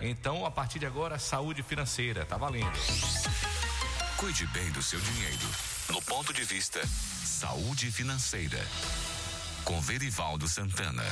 Então, 0.00 0.44
a 0.44 0.50
partir 0.50 0.78
de 0.78 0.86
agora, 0.86 1.18
saúde 1.18 1.62
financeira, 1.62 2.24
tá 2.24 2.36
valendo. 2.36 2.78
Cuide 4.16 4.46
bem 4.48 4.70
do 4.70 4.82
seu 4.82 5.00
dinheiro. 5.00 5.48
No 5.88 6.00
ponto 6.02 6.32
de 6.32 6.44
vista 6.44 6.80
Saúde 6.86 7.90
Financeira. 7.90 8.64
Com 9.64 9.80
Verivaldo 9.80 10.48
Santana. 10.48 11.02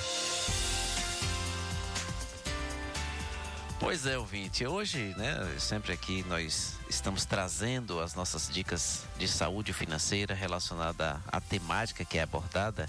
Pois 3.81 4.05
é, 4.07 4.19
ouvinte. 4.19 4.67
Hoje, 4.67 5.15
né, 5.17 5.35
sempre 5.59 5.93
aqui 5.93 6.23
nós 6.29 6.75
estamos 6.89 7.25
trazendo 7.25 7.99
as 7.99 8.15
nossas 8.15 8.49
dicas 8.49 9.05
de 9.19 9.27
saúde 9.27 9.73
financeira 9.73 10.35
relacionada 10.35 11.21
à 11.27 11.41
temática 11.41 12.05
que 12.05 12.19
é 12.19 12.23
abordada. 12.23 12.89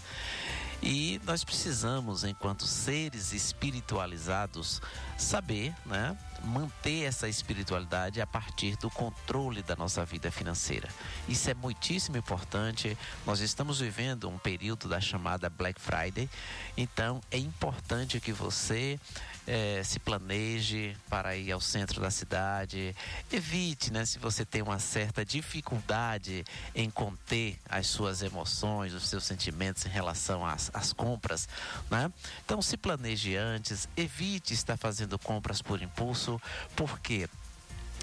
E 0.82 1.22
nós 1.26 1.44
precisamos, 1.44 2.24
enquanto 2.24 2.65
seres 2.65 3.34
espiritualizados, 3.34 4.82
saber, 5.15 5.76
né, 5.86 6.17
manter 6.44 7.04
essa 7.04 7.30
espiritualidade 7.30 8.20
a 8.20 8.26
partir 8.26 8.76
do 8.78 8.89
controle 8.89 9.62
da 9.62 9.76
nossa 9.76 10.04
vida 10.04 10.32
financeira. 10.32 10.89
Isso 11.30 11.50
é 11.52 11.54
muitíssimo 11.54 12.17
importante. 12.17 12.98
Nós 13.28 13.41
estamos 13.41 13.80
vivendo 13.80 14.28
um 14.28 14.39
período 14.39 14.89
da 14.89 15.00
chamada 15.00 15.50
Black 15.52 15.80
Friday, 15.80 16.28
então 16.76 17.22
é 17.30 17.38
importante 17.38 18.20
que 18.20 18.32
você 18.32 19.00
eh, 19.47 19.82
se 19.84 19.99
planeje 19.99 20.95
para 21.10 21.36
ir 21.36 21.51
ao 21.51 21.60
centro 21.60 21.99
da 22.01 22.12
cidade. 22.12 22.95
Evite, 23.32 23.91
né, 23.91 24.06
se 24.06 24.19
você 24.19 24.45
tem 24.45 24.62
uma 24.62 24.80
certa 24.80 25.25
dificuldade 25.25 26.45
em 26.75 26.89
conter 26.89 27.58
as 27.69 27.87
suas 27.87 28.21
emoções, 28.21 28.94
os 28.94 29.08
seus 29.08 29.23
sentimentos 29.23 29.85
em 29.85 29.89
relação 29.89 30.46
às, 30.46 30.69
às 30.73 30.94
compras, 30.94 31.48
né? 31.89 32.12
Então 32.46 32.62
se 32.62 32.77
planeje 32.77 33.35
antes, 33.35 33.87
evite 33.96 34.54
estar 34.54 34.77
fazendo 34.77 35.17
compras 35.17 35.62
por 35.62 35.81
impulso, 35.81 36.42
porque 36.75 37.27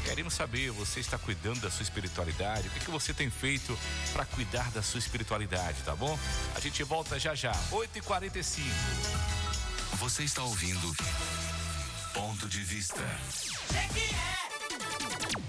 Queremos 0.06 0.34
saber, 0.34 0.72
você 0.72 1.00
está 1.00 1.18
cuidando 1.18 1.62
da 1.62 1.70
sua 1.70 1.84
espiritualidade? 1.84 2.68
O 2.68 2.72
que, 2.72 2.80
que 2.80 2.92
você 2.92 3.14
tem 3.14 3.30
feito 3.30 3.78
para 4.14 4.26
cuidar 4.26 4.70
da 4.72 4.82
sua 4.82 5.00
espiritualidade, 5.00 5.82
tá 5.84 5.96
bom? 5.96 6.18
A 6.56 6.60
gente 6.60 6.84
volta 6.84 7.20
já 7.20 7.36
já, 7.36 7.54
8h45. 7.72 8.62
Você 10.00 10.24
está 10.24 10.44
ouvindo 10.44 10.96
Ponto 12.14 12.48
de 12.48 12.62
Vista. 12.64 13.02
A 13.70 15.49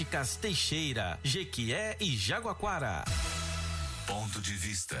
Óticas 0.00 0.36
Teixeira, 0.36 1.20
Jequié 1.22 1.94
e 2.00 2.16
Jaguaquara. 2.16 3.04
Ponto 4.06 4.40
de 4.40 4.54
Vista. 4.54 4.96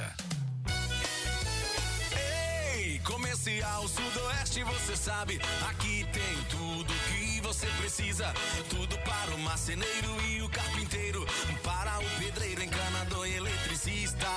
Ei, 2.76 2.98
Comercial 2.98 3.88
Sudoeste, 3.88 4.62
você 4.62 4.94
sabe, 4.94 5.40
aqui 5.70 6.06
tem 6.12 6.44
tudo 6.50 6.92
que 7.08 7.40
você 7.40 7.66
precisa. 7.78 8.30
Tudo 8.68 8.98
para 8.98 9.34
o 9.34 9.38
marceneiro 9.38 10.22
e 10.28 10.42
o 10.42 10.50
carpinteiro, 10.50 11.24
para 11.64 11.98
o 11.98 12.18
pedreiro, 12.18 12.62
encanador 12.62 13.26
e 13.26 13.36
eletricista. 13.36 14.28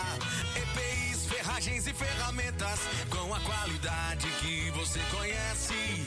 EPIs, 0.55 1.12
ferragens 1.43 1.87
e 1.87 1.93
ferramentas 1.93 2.79
com 3.09 3.33
a 3.33 3.39
qualidade 3.41 4.27
que 4.39 4.71
você 4.71 4.99
conhece. 5.11 6.05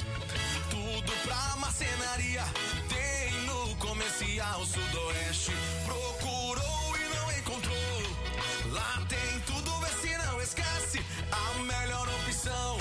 Tudo 0.70 1.12
pra 1.24 1.56
marcenaria 1.58 2.42
tem 2.88 3.32
no 3.42 3.76
Comercial 3.76 4.64
Sudoeste. 4.64 5.52
Procurou 5.84 6.96
e 6.96 7.14
não 7.14 7.38
encontrou. 7.38 8.02
Lá 8.72 9.02
tem 9.08 9.40
tudo, 9.40 9.78
vê 9.80 10.08
se 10.08 10.16
não 10.26 10.40
esquece. 10.40 11.04
A 11.30 11.62
melhor 11.62 12.08
opção 12.08 12.78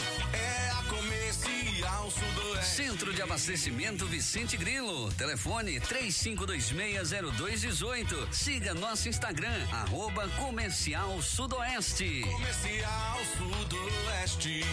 Comercial 1.85 2.09
Sudoeste. 2.09 2.65
Centro 2.65 3.13
de 3.13 3.21
Abastecimento 3.21 4.07
Vicente 4.07 4.57
Grilo. 4.57 5.11
Telefone 5.11 5.79
35260218. 5.79 8.27
Siga 8.31 8.73
nosso 8.73 9.07
Instagram, 9.07 9.61
arroba 9.71 10.27
Comercial 10.29 11.21
Sudoeste. 11.21 12.21
Comercial 12.21 13.19
Sudoeste. 13.37 14.65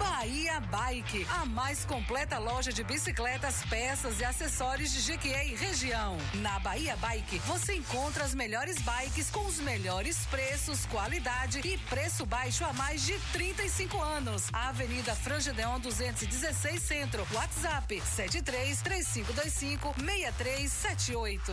Bahia 0.00 0.58
Bike, 0.60 1.26
a 1.28 1.44
mais 1.44 1.84
completa 1.84 2.38
loja 2.38 2.72
de 2.72 2.82
bicicletas, 2.82 3.62
peças 3.68 4.18
e 4.18 4.24
acessórios 4.24 4.90
de 4.90 5.00
Jequié 5.00 5.48
e 5.48 5.54
região. 5.54 6.16
Na 6.36 6.58
Bahia 6.58 6.96
Bike, 6.96 7.38
você 7.40 7.74
encontra 7.74 8.24
as 8.24 8.34
melhores 8.34 8.80
bikes 8.80 9.28
com 9.28 9.44
os 9.44 9.60
melhores 9.60 10.24
preços, 10.26 10.86
qualidade 10.86 11.60
e 11.62 11.76
preço 11.76 12.24
baixo 12.24 12.64
há 12.64 12.72
mais 12.72 13.04
de 13.04 13.12
35 13.32 14.00
anos. 14.00 14.44
Avenida 14.54 15.14
Frangedeon 15.14 15.78
216 15.80 16.82
Centro. 16.82 17.26
WhatsApp 17.34 18.00
73 18.00 18.80
3525 18.80 19.94
6378. 19.98 21.52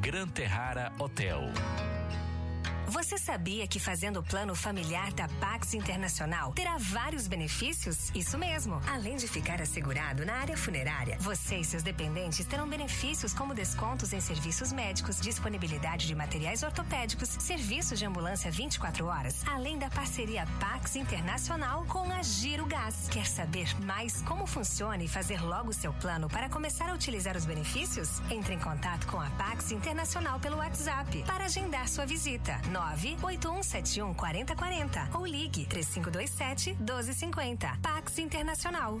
Gran 0.00 0.32
Terrara 0.32 0.92
Hotel. 0.98 1.52
Você 2.90 3.16
sabia 3.16 3.68
que 3.68 3.78
fazendo 3.78 4.18
o 4.18 4.22
plano 4.22 4.52
familiar 4.52 5.12
da 5.12 5.28
Pax 5.40 5.74
Internacional 5.74 6.52
terá 6.52 6.76
vários 6.76 7.28
benefícios? 7.28 8.10
Isso 8.12 8.36
mesmo. 8.36 8.80
Além 8.88 9.14
de 9.14 9.28
ficar 9.28 9.62
assegurado 9.62 10.26
na 10.26 10.34
área 10.34 10.56
funerária, 10.56 11.16
você 11.20 11.58
e 11.58 11.64
seus 11.64 11.84
dependentes 11.84 12.44
terão 12.46 12.68
benefícios 12.68 13.32
como 13.32 13.54
descontos 13.54 14.12
em 14.12 14.20
serviços 14.20 14.72
médicos, 14.72 15.20
disponibilidade 15.20 16.08
de 16.08 16.16
materiais 16.16 16.64
ortopédicos, 16.64 17.28
serviços 17.28 17.96
de 17.96 18.06
ambulância 18.06 18.50
24 18.50 19.06
horas, 19.06 19.46
além 19.46 19.78
da 19.78 19.88
parceria 19.88 20.44
Pax 20.58 20.96
Internacional 20.96 21.84
com 21.86 22.10
a 22.10 22.20
Giro 22.24 22.66
Gás. 22.66 23.08
Quer 23.08 23.26
saber 23.26 23.68
mais 23.84 24.20
como 24.22 24.48
funciona 24.48 25.04
e 25.04 25.06
fazer 25.06 25.40
logo 25.40 25.72
seu 25.72 25.92
plano 25.92 26.28
para 26.28 26.48
começar 26.48 26.90
a 26.90 26.94
utilizar 26.94 27.36
os 27.36 27.46
benefícios? 27.46 28.20
Entre 28.32 28.52
em 28.52 28.58
contato 28.58 29.06
com 29.06 29.20
a 29.20 29.30
Pax 29.30 29.70
Internacional 29.70 30.40
pelo 30.40 30.56
WhatsApp 30.56 31.22
para 31.22 31.44
agendar 31.44 31.88
sua 31.88 32.04
visita. 32.04 32.60
98171 32.80 34.14
4040 34.14 35.08
ou 35.18 35.26
ligue 35.26 35.66
3527 35.66 36.76
1250. 36.80 37.78
Pax 37.82 38.18
Internacional. 38.18 38.98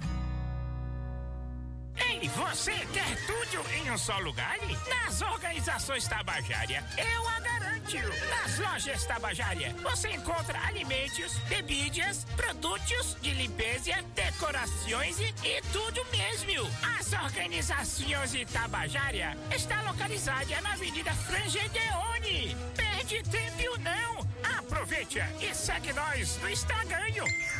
Ei, 2.08 2.28
você 2.28 2.72
quer 2.92 3.26
tudo 3.26 3.68
em 3.74 3.90
um 3.90 3.98
só 3.98 4.18
lugar? 4.18 4.56
Nas 4.88 5.20
organizações 5.20 6.06
Tabajara, 6.08 6.84
eu 6.96 7.28
a 7.28 7.40
garanto. 7.40 7.96
Nas 8.28 8.58
lojas 8.58 9.04
Tabajara, 9.04 9.74
você 9.82 10.10
encontra 10.10 10.58
alimentos, 10.66 11.38
bebidas, 11.48 12.24
produtos 12.36 13.16
de 13.20 13.32
limpeza, 13.32 14.02
decorações 14.14 15.18
e, 15.20 15.62
tudo 15.72 16.04
mesmo. 16.10 16.70
As 16.98 17.12
organizações 17.12 18.32
Tabajara 18.52 19.36
está 19.54 19.82
localizada 19.82 20.60
na 20.60 20.72
Avenida 20.72 21.12
Frangedeone. 21.12 22.56
Perde 22.76 23.22
tempo 23.24 23.78
não. 23.80 24.30
Aproveite 24.58 25.18
e 25.40 25.54
segue 25.54 25.92
nós 25.92 26.38
no 26.38 26.48
Instagram. 26.48 27.00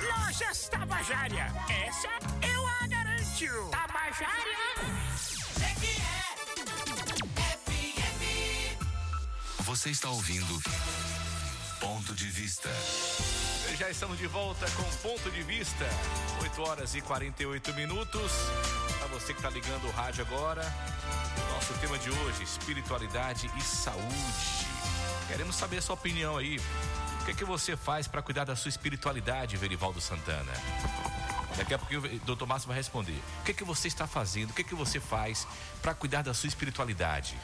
Lojas 0.00 0.68
Tabajara. 0.68 1.52
Essa 1.86 2.08
eu 2.46 2.66
a 2.66 2.86
garanto. 2.86 3.09
Tabajara. 3.48 4.28
Você 9.60 9.88
está 9.88 10.10
ouvindo 10.10 10.62
Ponto 11.80 12.14
de 12.14 12.26
Vista. 12.26 12.68
Já 13.78 13.88
estamos 13.88 14.18
de 14.18 14.26
volta 14.26 14.66
com 14.72 14.82
Ponto 15.08 15.30
de 15.30 15.42
Vista. 15.42 15.86
8 16.42 16.62
horas 16.62 16.94
e 16.94 17.00
48 17.00 17.72
minutos. 17.72 18.30
Para 18.98 19.08
você 19.08 19.32
que 19.32 19.38
está 19.38 19.48
ligando 19.48 19.86
o 19.86 19.90
rádio 19.92 20.22
agora. 20.26 20.62
Nosso 21.54 21.72
tema 21.80 21.98
de 21.98 22.10
hoje, 22.10 22.42
espiritualidade 22.42 23.50
e 23.56 23.62
saúde. 23.62 24.66
Queremos 25.28 25.56
saber 25.56 25.78
a 25.78 25.82
sua 25.82 25.94
opinião 25.94 26.36
aí. 26.36 26.58
O 27.22 27.24
que, 27.24 27.30
é 27.30 27.34
que 27.34 27.44
você 27.46 27.74
faz 27.74 28.06
para 28.06 28.20
cuidar 28.20 28.44
da 28.44 28.54
sua 28.54 28.68
espiritualidade, 28.68 29.56
Verivaldo 29.56 29.98
Santana? 29.98 30.52
Daqui 31.56 31.74
a 31.74 31.78
pouquinho 31.78 32.00
o 32.00 32.18
doutor 32.20 32.46
Márcio 32.46 32.68
vai 32.68 32.76
responder. 32.76 33.20
O 33.40 33.44
que, 33.44 33.50
é 33.50 33.54
que 33.54 33.64
você 33.64 33.88
está 33.88 34.06
fazendo? 34.06 34.50
O 34.50 34.52
que, 34.52 34.62
é 34.62 34.64
que 34.64 34.74
você 34.74 35.00
faz 35.00 35.46
para 35.82 35.94
cuidar 35.94 36.22
da 36.22 36.32
sua 36.34 36.48
espiritualidade? 36.48 37.36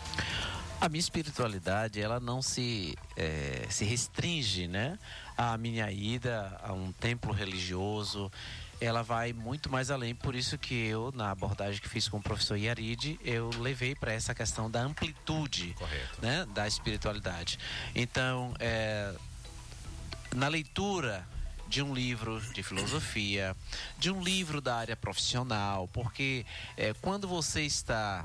A 0.80 0.88
minha 0.88 1.00
espiritualidade, 1.00 2.00
ela 2.00 2.20
não 2.20 2.42
se, 2.42 2.96
é, 3.16 3.66
se 3.70 3.84
restringe, 3.84 4.68
né? 4.68 4.98
À 5.36 5.56
minha 5.56 5.90
ida 5.90 6.60
a 6.62 6.72
um 6.72 6.92
templo 6.92 7.32
religioso. 7.32 8.30
Ela 8.78 9.02
vai 9.02 9.32
muito 9.32 9.70
mais 9.70 9.90
além, 9.90 10.14
por 10.14 10.34
isso 10.34 10.58
que 10.58 10.74
eu, 10.74 11.10
na 11.14 11.30
abordagem 11.30 11.80
que 11.80 11.88
fiz 11.88 12.10
com 12.10 12.18
o 12.18 12.22
professor 12.22 12.56
Yaride, 12.56 13.18
eu 13.24 13.48
levei 13.58 13.94
para 13.94 14.12
essa 14.12 14.34
questão 14.34 14.70
da 14.70 14.82
amplitude 14.82 15.74
né, 16.20 16.46
da 16.52 16.68
espiritualidade. 16.68 17.58
Então, 17.94 18.54
é, 18.60 19.14
na 20.34 20.48
leitura 20.48 21.26
de 21.68 21.82
um 21.82 21.94
livro 21.94 22.40
de 22.52 22.62
filosofia, 22.62 23.56
de 23.98 24.10
um 24.10 24.22
livro 24.22 24.60
da 24.60 24.76
área 24.76 24.96
profissional, 24.96 25.88
porque 25.88 26.46
é, 26.76 26.94
quando 26.94 27.26
você 27.26 27.62
está 27.62 28.24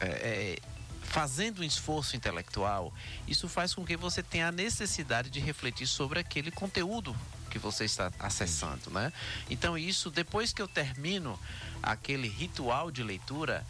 é, 0.00 0.58
fazendo 1.02 1.60
um 1.60 1.64
esforço 1.64 2.16
intelectual, 2.16 2.94
isso 3.26 3.48
faz 3.48 3.74
com 3.74 3.84
que 3.84 3.96
você 3.96 4.22
tenha 4.22 4.48
a 4.48 4.52
necessidade 4.52 5.28
de 5.28 5.40
refletir 5.40 5.86
sobre 5.86 6.20
aquele 6.20 6.50
conteúdo 6.50 7.16
que 7.50 7.58
você 7.58 7.84
está 7.84 8.12
acessando, 8.18 8.90
né? 8.90 9.12
Então 9.50 9.76
isso 9.76 10.08
depois 10.08 10.52
que 10.52 10.62
eu 10.62 10.68
termino 10.68 11.38
aquele 11.82 12.28
ritual 12.28 12.92
de 12.92 13.02
leitura 13.02 13.66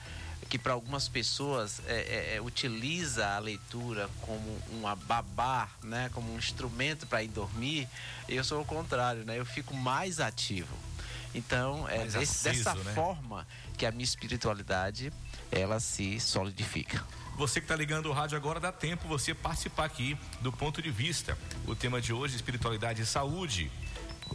que 0.49 0.59
para 0.59 0.73
algumas 0.73 1.09
pessoas 1.09 1.81
é, 1.87 1.95
é, 1.95 2.37
é, 2.37 2.41
utiliza 2.41 3.27
a 3.29 3.39
leitura 3.39 4.09
como 4.23 4.59
uma 4.73 4.97
babá, 4.97 5.69
né, 5.83 6.11
como 6.13 6.33
um 6.33 6.39
instrumento 6.39 7.07
para 7.07 7.23
ir 7.23 7.29
dormir, 7.29 7.89
eu 8.29 8.43
sou 8.43 8.61
o 8.61 8.65
contrário, 8.65 9.25
né? 9.25 9.39
Eu 9.39 9.45
fico 9.47 9.75
mais 9.75 10.19
ativo. 10.19 10.75
Então 11.35 11.89
é 11.89 12.05
desse- 12.05 12.49
aceso, 12.49 12.65
dessa 12.65 12.75
né? 12.75 12.93
forma 12.95 13.47
que 13.79 13.87
a 13.87 13.93
minha 13.93 14.05
espiritualidade 14.05 15.13
ela 15.53 15.79
se 15.79 16.19
solidifica. 16.19 17.05
Você 17.37 17.61
que 17.61 17.65
está 17.65 17.77
ligando 17.77 18.07
o 18.07 18.13
rádio 18.13 18.37
agora, 18.37 18.59
dá 18.61 18.73
tempo 18.73 19.09
você 19.09 19.33
participar 19.33 19.85
aqui 19.85 20.19
do 20.41 20.53
ponto 20.53 20.83
de 20.83 20.91
vista. 20.91 21.39
O 21.67 21.75
tema 21.75 22.01
de 22.01 22.13
hoje, 22.13 22.37
espiritualidade 22.37 23.03
e 23.03 23.07
saúde. 23.07 23.71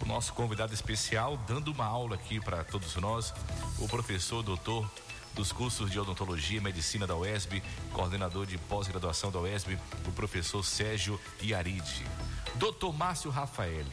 O 0.01 0.05
nosso 0.05 0.33
convidado 0.33 0.73
especial, 0.73 1.37
dando 1.47 1.71
uma 1.71 1.85
aula 1.85 2.15
aqui 2.15 2.39
para 2.39 2.63
todos 2.63 2.95
nós, 2.95 3.33
o 3.79 3.87
professor 3.87 4.41
doutor 4.43 4.89
dos 5.35 5.51
cursos 5.51 5.91
de 5.91 5.99
odontologia 5.99 6.57
e 6.57 6.61
medicina 6.61 7.05
da 7.05 7.15
UESB, 7.15 7.61
coordenador 7.91 8.45
de 8.45 8.57
pós-graduação 8.57 9.29
da 9.29 9.39
UESB, 9.39 9.77
o 10.07 10.11
professor 10.13 10.63
Sérgio 10.63 11.19
Iaride. 11.41 12.05
Doutor 12.55 12.93
Márcio 12.93 13.29
Rafaeli. 13.29 13.91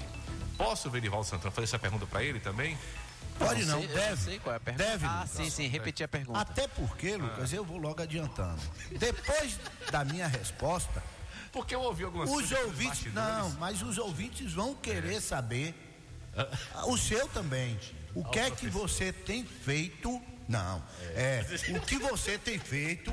Posso, 0.57 0.89
Verivaldo 0.89 1.27
Santana, 1.27 1.51
fazer 1.51 1.65
essa 1.65 1.79
pergunta 1.79 2.07
para 2.07 2.23
ele 2.23 2.39
também? 2.39 2.79
Pode 3.39 3.65
não, 3.65 3.81
sei, 3.81 3.91
eu 3.91 3.95
deve. 3.95 4.23
sei 4.23 4.39
qual 4.39 4.53
é 4.53 4.57
a 4.57 4.61
pergunta. 4.61 4.85
Deve, 4.85 5.05
ah, 5.07 5.27
sim, 5.27 5.51
sim, 5.51 5.67
repetir 5.67 6.05
a 6.05 6.09
pergunta. 6.09 6.39
Até 6.39 6.69
porque, 6.69 7.17
Lucas, 7.17 7.53
eu 7.53 7.65
vou 7.65 7.79
logo 7.79 8.01
adiantando. 8.01 8.63
Depois 8.97 9.59
da 9.91 10.05
minha 10.05 10.29
resposta, 10.29 11.03
Porque 11.51 11.75
eu 11.75 11.81
ouvi 11.81 12.05
algumas 12.05 12.31
os 12.31 12.37
coisas 12.37 12.59
ouvintes. 12.65 13.13
Não, 13.13 13.51
mas 13.59 13.83
os 13.83 13.99
ouvintes 13.99 14.53
vão 14.53 14.75
querer 14.75 15.21
saber. 15.21 15.75
O 16.87 16.97
seu 16.97 17.27
também. 17.29 17.79
O 18.15 18.25
que 18.25 18.39
é 18.39 18.51
que 18.51 18.69
você 18.69 19.13
tem 19.13 19.45
feito? 19.45 20.23
Não. 20.49 20.83
É. 21.15 21.45
O 21.77 21.81
que 21.81 21.99
você 21.99 22.39
tem 22.39 22.59
feito? 22.59 23.13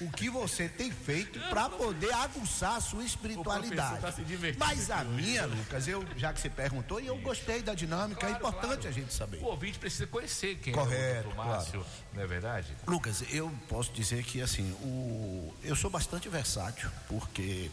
O 0.00 0.10
que 0.10 0.28
você 0.28 0.68
tem 0.68 0.90
feito 0.90 1.38
para 1.48 1.68
poder 1.68 2.12
aguçar 2.14 2.76
a 2.76 2.80
sua 2.80 3.04
espiritualidade? 3.04 4.00
tá 4.00 4.12
Mas 4.58 4.90
a 4.90 5.04
minha, 5.04 5.46
Lucas, 5.46 5.86
eu 5.86 6.04
já 6.16 6.32
que 6.32 6.40
você 6.40 6.50
perguntou 6.50 7.00
e 7.00 7.06
eu 7.06 7.16
gostei 7.18 7.62
da 7.62 7.74
dinâmica, 7.74 8.26
é 8.26 8.32
importante 8.32 8.88
a 8.88 8.90
gente 8.90 9.14
saber. 9.14 9.38
O 9.38 9.44
ouvinte 9.44 9.78
precisa 9.78 10.06
conhecer 10.06 10.56
quem 10.56 10.72
Correto, 10.72 11.28
é 11.28 11.32
o 11.32 11.36
Márcio, 11.36 11.86
não 12.12 12.22
é 12.22 12.26
verdade? 12.26 12.74
Lucas, 12.86 13.22
eu 13.30 13.52
posso 13.68 13.92
dizer 13.92 14.24
que 14.24 14.42
assim, 14.42 14.72
o, 14.82 15.54
eu 15.62 15.76
sou 15.76 15.90
bastante 15.90 16.28
versátil, 16.28 16.90
porque 17.08 17.70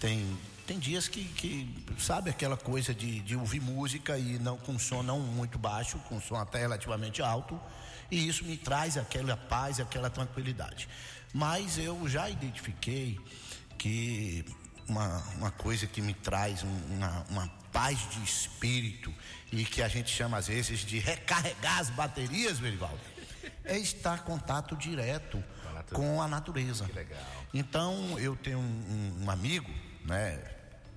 tem, 0.00 0.38
tem 0.66 0.78
dias 0.78 1.06
que, 1.06 1.22
que 1.24 1.68
sabe 1.98 2.30
aquela 2.30 2.56
coisa 2.56 2.94
de, 2.94 3.20
de 3.20 3.36
ouvir 3.36 3.60
música 3.60 4.18
e 4.18 4.38
não 4.38 4.56
com 4.56 4.78
som 4.78 5.02
não 5.02 5.20
muito 5.20 5.58
baixo, 5.58 5.98
com 6.08 6.18
som 6.18 6.36
até 6.36 6.60
relativamente 6.60 7.20
alto, 7.20 7.60
e 8.10 8.28
isso 8.28 8.44
me 8.44 8.56
traz 8.56 8.96
aquela 8.96 9.36
paz, 9.36 9.80
aquela 9.80 10.08
tranquilidade. 10.10 10.88
Mas 11.32 11.76
eu 11.78 12.08
já 12.08 12.28
identifiquei 12.30 13.18
que 13.76 14.44
uma, 14.88 15.18
uma 15.36 15.50
coisa 15.50 15.86
que 15.86 16.00
me 16.00 16.14
traz 16.14 16.62
um- 16.62 16.94
uma, 16.94 17.24
uma 17.30 17.48
paz 17.72 17.98
de 18.10 18.22
espírito 18.24 19.14
e 19.52 19.64
que 19.64 19.82
a 19.82 19.88
gente 19.88 20.10
chama 20.10 20.38
às 20.38 20.48
vezes 20.48 20.80
de 20.80 20.98
recarregar 20.98 21.78
as 21.80 21.90
baterias, 21.90 22.58
Verivaldo, 22.58 22.98
é 23.64 23.76
estar 23.78 24.18
em 24.18 24.22
contato 24.22 24.74
direto 24.76 25.42
com 25.92 26.20
a 26.22 26.26
natureza. 26.28 26.84
Então, 27.52 28.18
eu 28.18 28.34
tenho 28.36 28.58
um, 28.58 29.24
um 29.24 29.30
amigo, 29.30 29.70
né, 30.04 30.42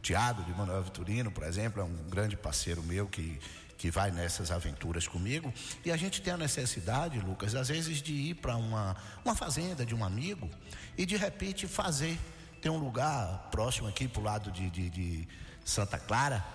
Tiago 0.02 0.44
de 0.44 0.52
Manuel 0.54 0.82
Vitorino, 0.84 1.30
por 1.32 1.44
exemplo, 1.44 1.82
é 1.82 1.84
um 1.86 2.10
grande 2.10 2.36
parceiro 2.36 2.82
meu 2.82 3.06
que, 3.08 3.40
que 3.82 3.90
vai 3.90 4.12
nessas 4.12 4.52
aventuras 4.52 5.08
comigo. 5.08 5.52
E 5.84 5.92
a 5.92 5.98
gente 5.98 6.22
tem 6.22 6.32
a 6.32 6.38
necessidade, 6.38 7.20
Lucas, 7.20 7.56
às 7.56 7.70
vezes 7.70 8.00
de 8.00 8.14
ir 8.14 8.36
para 8.36 8.56
uma, 8.56 8.96
uma 9.26 9.36
fazenda 9.36 9.84
de 9.84 9.96
um 9.96 10.06
amigo 10.06 10.48
e 10.96 11.04
de 11.04 11.18
repente 11.18 11.68
fazer. 11.68 12.16
Tem 12.62 12.72
um 12.72 12.78
lugar 12.78 13.50
próximo 13.50 13.88
aqui 13.88 14.08
pro 14.08 14.22
lado 14.22 14.52
de, 14.52 14.70
de, 14.70 14.88
de 14.92 15.28
Santa 15.66 15.98
Clara, 15.98 16.46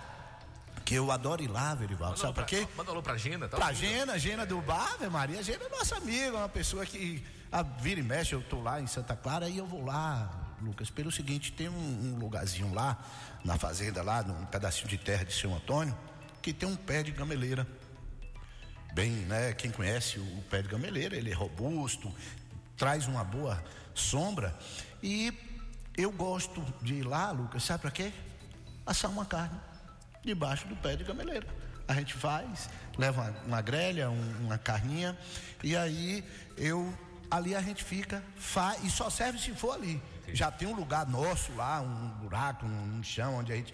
que 0.85 0.95
eu 0.95 1.11
adoro 1.11 1.43
ir 1.43 1.49
lá, 1.49 1.75
Verivaldo. 1.75 2.17
Sabe 2.17 2.33
para 2.33 2.45
quê? 2.45 2.65
Manda 2.77 2.91
alô 2.91 3.03
pra 3.03 3.17
Gina, 3.17 3.49
tá? 3.49 3.57
Pra 3.57 3.73
Gena, 3.73 4.17
Gena 4.17 4.45
do 4.45 4.61
Bar, 4.61 4.93
Ave 4.93 5.09
Maria, 5.09 5.43
Gena 5.43 5.65
é 5.65 5.69
nossa 5.69 5.97
amiga, 5.97 6.37
uma 6.37 6.47
pessoa 6.47 6.85
que 6.85 7.21
a, 7.51 7.61
vira 7.61 7.99
e 7.99 8.03
mexe, 8.03 8.35
eu 8.35 8.41
tô 8.41 8.61
lá 8.61 8.79
em 8.79 8.87
Santa 8.87 9.17
Clara 9.17 9.49
e 9.49 9.57
eu 9.57 9.65
vou 9.65 9.83
lá, 9.83 10.55
Lucas, 10.61 10.89
pelo 10.89 11.11
seguinte, 11.11 11.51
tem 11.51 11.67
um, 11.67 11.73
um 11.73 12.19
lugarzinho 12.19 12.73
lá, 12.73 12.97
na 13.43 13.57
fazenda 13.57 14.01
lá, 14.01 14.23
num 14.23 14.45
pedacinho 14.45 14.87
de 14.87 14.97
terra 14.97 15.25
de 15.25 15.33
São 15.33 15.53
Antônio, 15.53 15.93
que 16.41 16.53
tem 16.53 16.67
um 16.67 16.75
pé 16.75 17.03
de 17.03 17.11
gameleira. 17.11 17.67
Bem, 18.93 19.11
né, 19.11 19.53
quem 19.53 19.69
conhece 19.69 20.19
o, 20.19 20.41
pé 20.49 20.61
de 20.61 20.67
gameleira, 20.67 21.15
ele 21.15 21.29
é 21.31 21.33
robusto, 21.33 22.11
traz 22.75 23.05
uma 23.07 23.23
boa 23.23 23.63
sombra 23.93 24.57
e 25.03 25.31
eu 25.95 26.11
gosto 26.11 26.63
de 26.81 26.95
ir 26.95 27.03
lá, 27.03 27.31
Lucas, 27.31 27.63
sabe 27.63 27.81
para 27.81 27.91
quê? 27.91 28.11
Assar 28.85 29.11
uma 29.11 29.25
carne 29.25 29.59
debaixo 30.23 30.67
do 30.67 30.75
pé 30.75 30.95
de 30.95 31.03
gameleira. 31.03 31.47
A 31.87 31.93
gente 31.93 32.13
faz, 32.13 32.69
leva 32.97 33.21
uma, 33.21 33.31
uma 33.45 33.61
grelha, 33.61 34.09
um- 34.09 34.37
uma 34.45 34.57
carninha, 34.57 35.17
e 35.63 35.75
aí 35.75 36.23
eu 36.57 36.91
ali 37.29 37.55
a 37.55 37.61
gente 37.61 37.83
fica, 37.83 38.23
faz, 38.35 38.83
e 38.83 38.89
só 38.89 39.09
serve 39.09 39.37
se 39.39 39.51
for 39.53 39.73
ali. 39.73 40.01
Já 40.33 40.49
tem 40.51 40.67
um 40.67 40.75
lugar 40.75 41.05
nosso 41.07 41.53
lá, 41.53 41.81
um 41.81 42.09
buraco, 42.21 42.65
um, 42.65 42.97
um 42.99 43.03
chão, 43.03 43.35
onde 43.35 43.53
a 43.53 43.55
gente 43.55 43.73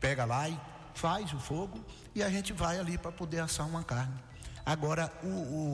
pega 0.00 0.24
lá 0.24 0.48
e 0.48 0.58
faz 0.94 1.32
o 1.32 1.38
fogo 1.38 1.84
e 2.14 2.22
a 2.22 2.30
gente 2.30 2.52
vai 2.52 2.78
ali 2.78 2.98
para 2.98 3.12
poder 3.12 3.40
assar 3.40 3.66
uma 3.66 3.82
carne. 3.82 4.14
Agora, 4.64 5.12
o, 5.22 5.26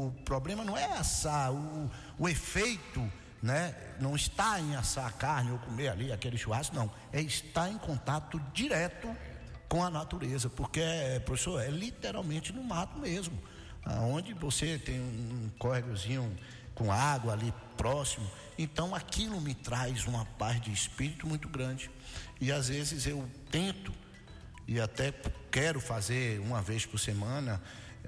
o 0.07 0.15
problema 0.25 0.65
não 0.65 0.77
é 0.77 0.85
assar, 0.85 1.53
o, 1.53 1.91
o 2.19 2.29
efeito 2.29 3.01
né, 3.43 3.75
não 4.01 4.17
está 4.17 4.59
em 4.61 4.75
assar 4.75 5.07
a 5.07 5.13
carne 5.13 5.53
ou 5.53 5.59
comer 5.59 5.89
ali 5.89 6.13
aquele 6.13 6.39
churrasco, 6.39 6.75
não. 6.75 6.91
É 7.13 7.21
estar 7.21 7.71
em 7.71 7.79
contato 7.79 8.41
direto 8.53 9.15
com 9.69 9.85
a 9.85 9.91
natureza, 9.91 10.49
porque, 10.49 10.81
professor, 11.25 11.61
é 11.61 11.69
literalmente 11.69 12.53
no 12.53 12.65
mato 12.65 12.99
mesmo. 12.99 13.39
Onde 14.03 14.35
você 14.35 14.79
tem 14.79 15.01
um 15.01 15.51
córregozinho 15.59 16.37
com 16.75 16.93
água 16.93 17.33
ali 17.33 17.53
próximo, 17.77 18.29
então 18.59 18.95
aquilo 18.95 19.41
me 19.41 19.55
traz 19.55 20.07
uma 20.07 20.25
paz 20.25 20.61
de 20.61 20.73
espírito 20.73 21.27
muito 21.27 21.49
grande. 21.49 21.91
E 22.41 22.51
às 22.51 22.69
vezes 22.69 23.07
eu 23.07 23.29
tento 23.51 23.93
e 24.67 24.79
até 24.81 25.13
quero 25.51 25.81
fazer 25.81 26.41
uma 26.41 26.63
vez 26.63 26.87
por 26.87 26.99
semana. 26.99 27.61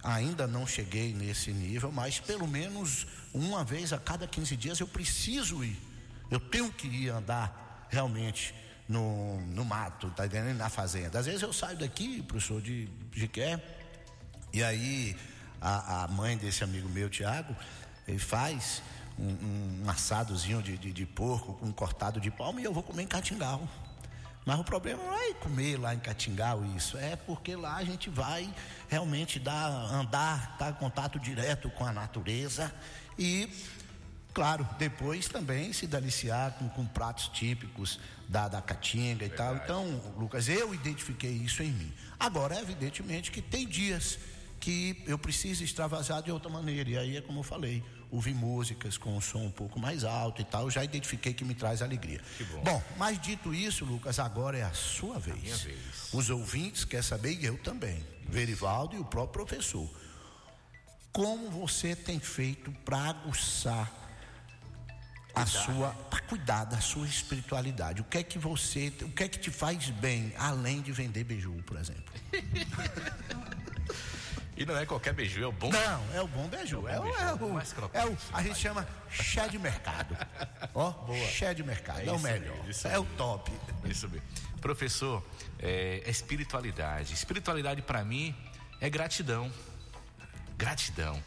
Ainda 0.03 0.47
não 0.47 0.67
cheguei 0.67 1.13
nesse 1.13 1.53
nível, 1.53 1.93
mas 1.93 2.19
pelo 2.19 2.47
menos 2.47 3.07
uma 3.35 3.65
vez 3.65 3.93
a 3.93 3.99
cada 3.99 4.27
15 4.27 4.57
dias 4.57 4.81
eu 4.81 4.89
preciso 4.89 5.63
ir. 5.63 5.77
Eu 6.31 6.41
tenho 6.41 6.73
que 6.73 6.87
ir 6.87 7.09
andar 7.11 7.87
realmente 7.91 8.55
no, 8.89 9.41
no 9.43 9.65
mato, 9.65 10.11
tá 10.11 10.27
entendendo? 10.27 10.57
Na 10.57 10.69
fazenda. 10.69 11.19
Às 11.19 11.27
vezes 11.27 11.43
eu 11.43 11.53
saio 11.53 11.77
daqui, 11.77 12.23
professor 12.23 12.61
de 12.61 12.89
Jiqué, 13.13 13.63
e 14.53 14.63
aí 14.63 15.17
a, 15.61 16.05
a 16.05 16.09
mãe 16.09 16.37
desse 16.37 16.65
amigo 16.65 16.89
meu, 16.89 17.09
Tiago, 17.11 17.55
ele 18.07 18.19
faz 18.19 18.83
um, 19.19 19.85
um 19.85 19.91
assadozinho 19.91 20.63
de, 20.63 20.79
de, 20.79 20.93
de 20.93 21.07
porco 21.07 21.59
um 21.65 21.73
cortado 21.73 22.21
de 22.21 22.31
palma 22.31 22.61
e 22.61 22.65
eu 22.65 22.73
vou 22.73 22.83
comer 22.83 23.03
em 23.03 23.07
Catingal. 23.07 23.69
Mas 24.51 24.59
o 24.59 24.65
problema 24.65 25.01
não 25.01 25.15
é 25.15 25.31
ir 25.31 25.35
comer 25.35 25.79
lá 25.79 25.95
em 25.95 26.01
Catingal 26.01 26.65
isso, 26.77 26.99
é 26.99 27.15
porque 27.15 27.55
lá 27.55 27.77
a 27.77 27.85
gente 27.85 28.11
vai 28.11 28.53
realmente 28.89 29.39
dar, 29.39 29.69
andar, 29.69 30.55
estar 30.55 30.71
em 30.71 30.75
contato 30.75 31.21
direto 31.21 31.71
com 31.71 31.87
a 31.87 31.93
natureza 31.93 32.75
E, 33.17 33.49
claro, 34.35 34.69
depois 34.77 35.29
também 35.29 35.73
se 35.73 35.87
deliciar 35.87 36.51
com, 36.59 36.69
com 36.69 36.85
pratos 36.85 37.29
típicos 37.29 38.01
da, 38.29 38.49
da 38.49 38.61
Caatinga 38.61 39.25
e 39.25 39.31
tal. 39.31 39.55
Então, 39.55 39.87
Lucas, 40.19 40.49
eu 40.49 40.75
identifiquei 40.75 41.31
isso 41.31 41.63
em 41.63 41.71
mim. 41.71 41.95
Agora, 42.19 42.59
evidentemente 42.59 43.31
que 43.31 43.41
tem 43.41 43.69
dias 43.69 44.19
que 44.59 45.01
eu 45.07 45.17
preciso 45.17 45.63
extravasar 45.63 46.25
de 46.25 46.33
outra 46.33 46.51
maneira. 46.51 46.91
E 46.91 46.99
aí 46.99 47.17
é 47.17 47.21
como 47.21 47.39
eu 47.39 47.45
falei, 47.45 47.85
ouvir 48.11 48.35
músicas 48.35 48.99
com 48.99 49.17
um 49.17 49.21
som 49.21 49.45
um 49.45 49.51
pouco 49.51 49.79
mais 49.79 50.05
alto 50.05 50.43
e 50.43 50.45
tal, 50.45 50.65
eu 50.65 50.71
já 50.71 50.83
identifiquei 50.83 51.33
que 51.33 51.45
me 51.45 51.55
traz 51.55 51.81
alegria. 51.81 52.21
bom. 52.45 52.63
mas 52.97 53.21
dito 53.21 53.55
isso, 53.55 53.85
Lucas, 53.85 54.19
agora 54.19 54.59
é 54.59 54.63
a 54.63 54.73
sua 54.73 55.19
vez. 55.19 55.41
minha 55.41 55.57
vez. 55.57 55.79
Os 56.13 56.29
ouvintes 56.31 56.85
querem 56.85 57.05
saber, 57.05 57.33
e 57.33 57.45
eu 57.45 57.57
também, 57.59 58.05
Verivaldo 58.29 58.97
e 58.97 58.99
o 58.99 59.05
próprio 59.05 59.45
professor. 59.45 59.89
Como 61.13 61.51
você 61.51 61.97
tem 61.97 62.21
feito 62.21 62.71
para 62.85 62.99
aguçar 62.99 63.93
a 65.35 65.47
sua, 65.47 65.91
para 66.11 66.21
cuidar 66.21 66.65
da 66.65 66.81
sua 66.81 67.07
espiritualidade? 67.07 68.01
O 68.01 68.05
que 68.05 68.19
é 68.19 68.23
que 68.23 68.39
você, 68.39 68.93
o 69.03 69.11
que 69.11 69.25
é 69.25 69.29
que 69.29 69.39
te 69.39 69.51
faz 69.51 69.91
bem, 69.91 70.33
além 70.37 70.81
de 70.81 70.93
vender 70.93 71.25
beiju, 71.25 71.63
por 71.67 71.77
exemplo? 71.79 72.13
E 74.61 74.67
não 74.67 74.77
é 74.77 74.85
qualquer 74.85 75.15
beiju, 75.15 75.43
é 75.43 75.47
o 75.47 75.53
bom. 75.53 75.71
Não, 75.71 76.15
é 76.15 76.21
o 76.21 76.29
bom 76.29 76.47
beiju. 76.47 76.87
É, 76.87 77.01
o, 77.01 77.07
é, 77.17 77.33
o, 77.33 77.55
mais 77.55 77.73
crocante. 77.73 78.07
é 78.07 78.07
o- 78.07 78.19
a 78.31 78.43
gente 78.43 78.59
chama 78.59 78.87
chá 79.11 79.47
de 79.47 79.59
mercado. 79.59 80.15
Ó, 80.75 80.93
chá 81.31 81.55
de 81.55 81.63
mercado. 81.63 82.01
É, 82.01 82.13
o 82.13 82.17
isso 82.17 82.23
melhor. 82.25 82.65
mesmo, 82.67 82.89
é 82.91 82.99
o 82.99 83.05
top. 83.17 83.51
Isso 83.87 84.07
mesmo. 84.07 84.27
Professor, 84.61 85.27
é, 85.59 86.03
é 86.05 86.11
espiritualidade. 86.11 87.15
Espiritualidade 87.15 87.81
para 87.81 88.05
mim 88.05 88.37
é 88.83 88.91
gratidão. 88.91 89.51
Gratidão. 90.59 91.25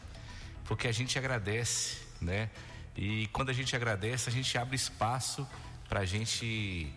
Porque 0.64 0.86
a 0.86 0.92
gente 0.92 1.18
agradece, 1.18 1.98
né? 2.20 2.48
E 2.96 3.26
quando 3.32 3.48
a 3.50 3.52
gente 3.52 3.74
agradece, 3.74 4.28
a 4.28 4.32
gente 4.32 4.56
abre 4.56 4.76
espaço 4.76 5.44
para 5.88 6.00
a 6.00 6.04
gente, 6.04 6.88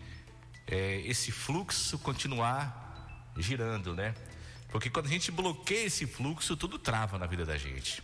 é, 0.67 1.01
esse 1.03 1.31
fluxo 1.31 1.97
continuar 1.97 3.31
girando, 3.35 3.95
né? 3.95 4.13
Porque 4.78 4.91
quando 4.91 5.07
a 5.07 5.09
gente 5.09 5.32
bloqueia 5.32 5.88
esse 5.88 6.05
fluxo, 6.05 6.55
tudo 6.55 6.78
trava 6.78 7.17
na 7.17 7.25
vida 7.25 7.43
da 7.43 7.57
gente. 7.57 8.03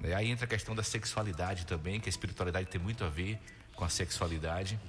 né? 0.00 0.16
Aí 0.16 0.28
entra 0.28 0.46
a 0.46 0.48
questão 0.48 0.74
da 0.74 0.82
sexualidade 0.82 1.64
também, 1.64 2.00
que 2.00 2.08
a 2.08 2.10
espiritualidade 2.10 2.66
tem 2.66 2.80
muito 2.80 3.04
a 3.04 3.08
ver 3.08 3.38
com 3.76 3.84
a 3.84 3.88
sexualidade. 3.88 4.80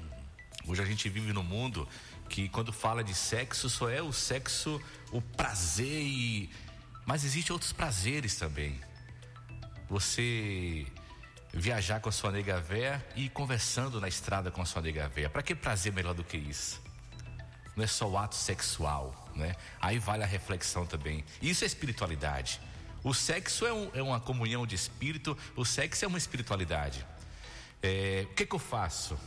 Hoje 0.65 0.81
a 0.81 0.85
gente 0.85 1.07
vive 1.07 1.31
num 1.31 1.43
mundo 1.43 1.87
que 2.27 2.49
quando 2.49 2.73
fala 2.73 3.03
de 3.03 3.13
sexo, 3.13 3.69
só 3.69 3.91
é 3.91 4.01
o 4.01 4.11
sexo, 4.11 4.81
o 5.11 5.21
prazer 5.21 6.01
e... 6.01 6.49
Mas 7.05 7.23
existem 7.23 7.53
outros 7.53 7.73
prazeres 7.73 8.35
também. 8.35 8.81
Você 9.87 10.87
viajar 11.53 11.99
com 11.99 12.09
a 12.09 12.11
sua 12.11 12.31
nega 12.31 12.59
véia 12.59 13.05
e 13.15 13.25
ir 13.25 13.29
conversando 13.29 14.01
na 14.01 14.07
estrada 14.07 14.49
com 14.49 14.63
a 14.63 14.65
sua 14.65 14.81
nega 14.81 15.07
véia. 15.07 15.29
Para 15.29 15.43
que 15.43 15.53
prazer 15.53 15.93
melhor 15.93 16.15
do 16.15 16.23
que 16.23 16.37
isso? 16.37 16.88
Não 17.75 17.83
é 17.83 17.87
só 17.87 18.07
o 18.09 18.17
ato 18.17 18.35
sexual, 18.35 19.29
né? 19.35 19.55
Aí 19.79 19.99
vale 19.99 20.23
a 20.23 20.27
reflexão 20.27 20.85
também. 20.85 21.23
Isso 21.41 21.63
é 21.63 21.67
espiritualidade. 21.67 22.59
O 23.03 23.13
sexo 23.13 23.65
é, 23.65 23.71
um- 23.73 23.89
é 23.93 24.01
uma 24.01 24.19
comunhão 24.19 24.67
de 24.67 24.75
espírito, 24.75 25.37
o 25.55 25.63
sexo 25.63 26.03
é 26.03 26.07
uma 26.07 26.17
espiritualidade. 26.17 27.05
É, 27.81 28.27
o 28.29 28.33
que, 28.33 28.45
que 28.45 28.53
eu 28.55 28.59
faço? 28.59 29.17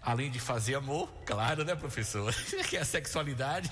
Além 0.00 0.30
de 0.30 0.38
fazer 0.38 0.74
amor, 0.76 1.08
claro, 1.26 1.64
né, 1.64 1.74
professor? 1.74 2.32
que 2.68 2.76
é 2.76 2.80
a 2.80 2.84
sexualidade. 2.84 3.70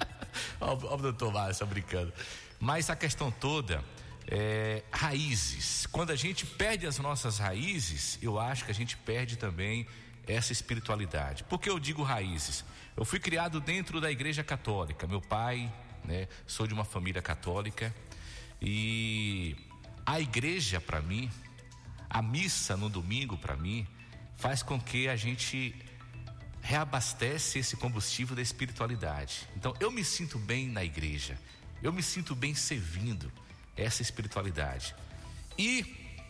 Ó, 0.60 0.74
o 0.74 0.96
doutor 0.96 1.32
Márcio, 1.32 1.66
brincando. 1.66 2.12
Mas 2.60 2.90
a 2.90 2.96
questão 2.96 3.30
toda 3.30 3.82
é 4.26 4.82
raízes. 4.92 5.86
Quando 5.86 6.10
a 6.10 6.16
gente 6.16 6.44
perde 6.44 6.86
as 6.86 6.98
nossas 6.98 7.38
raízes, 7.38 8.18
eu 8.20 8.38
acho 8.38 8.64
que 8.64 8.70
a 8.70 8.74
gente 8.74 8.96
perde 8.96 9.36
também 9.36 9.86
essa 10.28 10.52
espiritualidade. 10.52 11.42
Por 11.44 11.58
que 11.58 11.70
eu 11.70 11.78
digo 11.80 12.02
raízes? 12.02 12.64
Eu 12.96 13.04
fui 13.04 13.18
criado 13.18 13.60
dentro 13.60 14.00
da 14.00 14.10
igreja 14.10 14.44
católica. 14.44 15.06
Meu 15.06 15.20
pai, 15.20 15.72
né, 16.04 16.28
sou 16.46 16.66
de 16.66 16.74
uma 16.74 16.84
família 16.84 17.22
católica. 17.22 17.94
E 18.60 19.56
a 20.04 20.20
igreja, 20.20 20.80
para 20.80 21.00
mim, 21.00 21.30
a 22.10 22.20
missa 22.20 22.76
no 22.76 22.88
domingo, 22.88 23.38
para 23.38 23.56
mim, 23.56 23.86
faz 24.36 24.62
com 24.62 24.80
que 24.80 25.08
a 25.08 25.16
gente 25.16 25.74
reabastece 26.60 27.58
esse 27.60 27.76
combustível 27.76 28.36
da 28.36 28.42
espiritualidade. 28.42 29.48
Então, 29.56 29.74
eu 29.80 29.90
me 29.90 30.04
sinto 30.04 30.38
bem 30.38 30.68
na 30.68 30.84
igreja. 30.84 31.38
Eu 31.82 31.92
me 31.92 32.02
sinto 32.02 32.34
bem 32.34 32.54
servindo 32.54 33.32
essa 33.76 34.02
espiritualidade. 34.02 34.94
E 35.56 35.84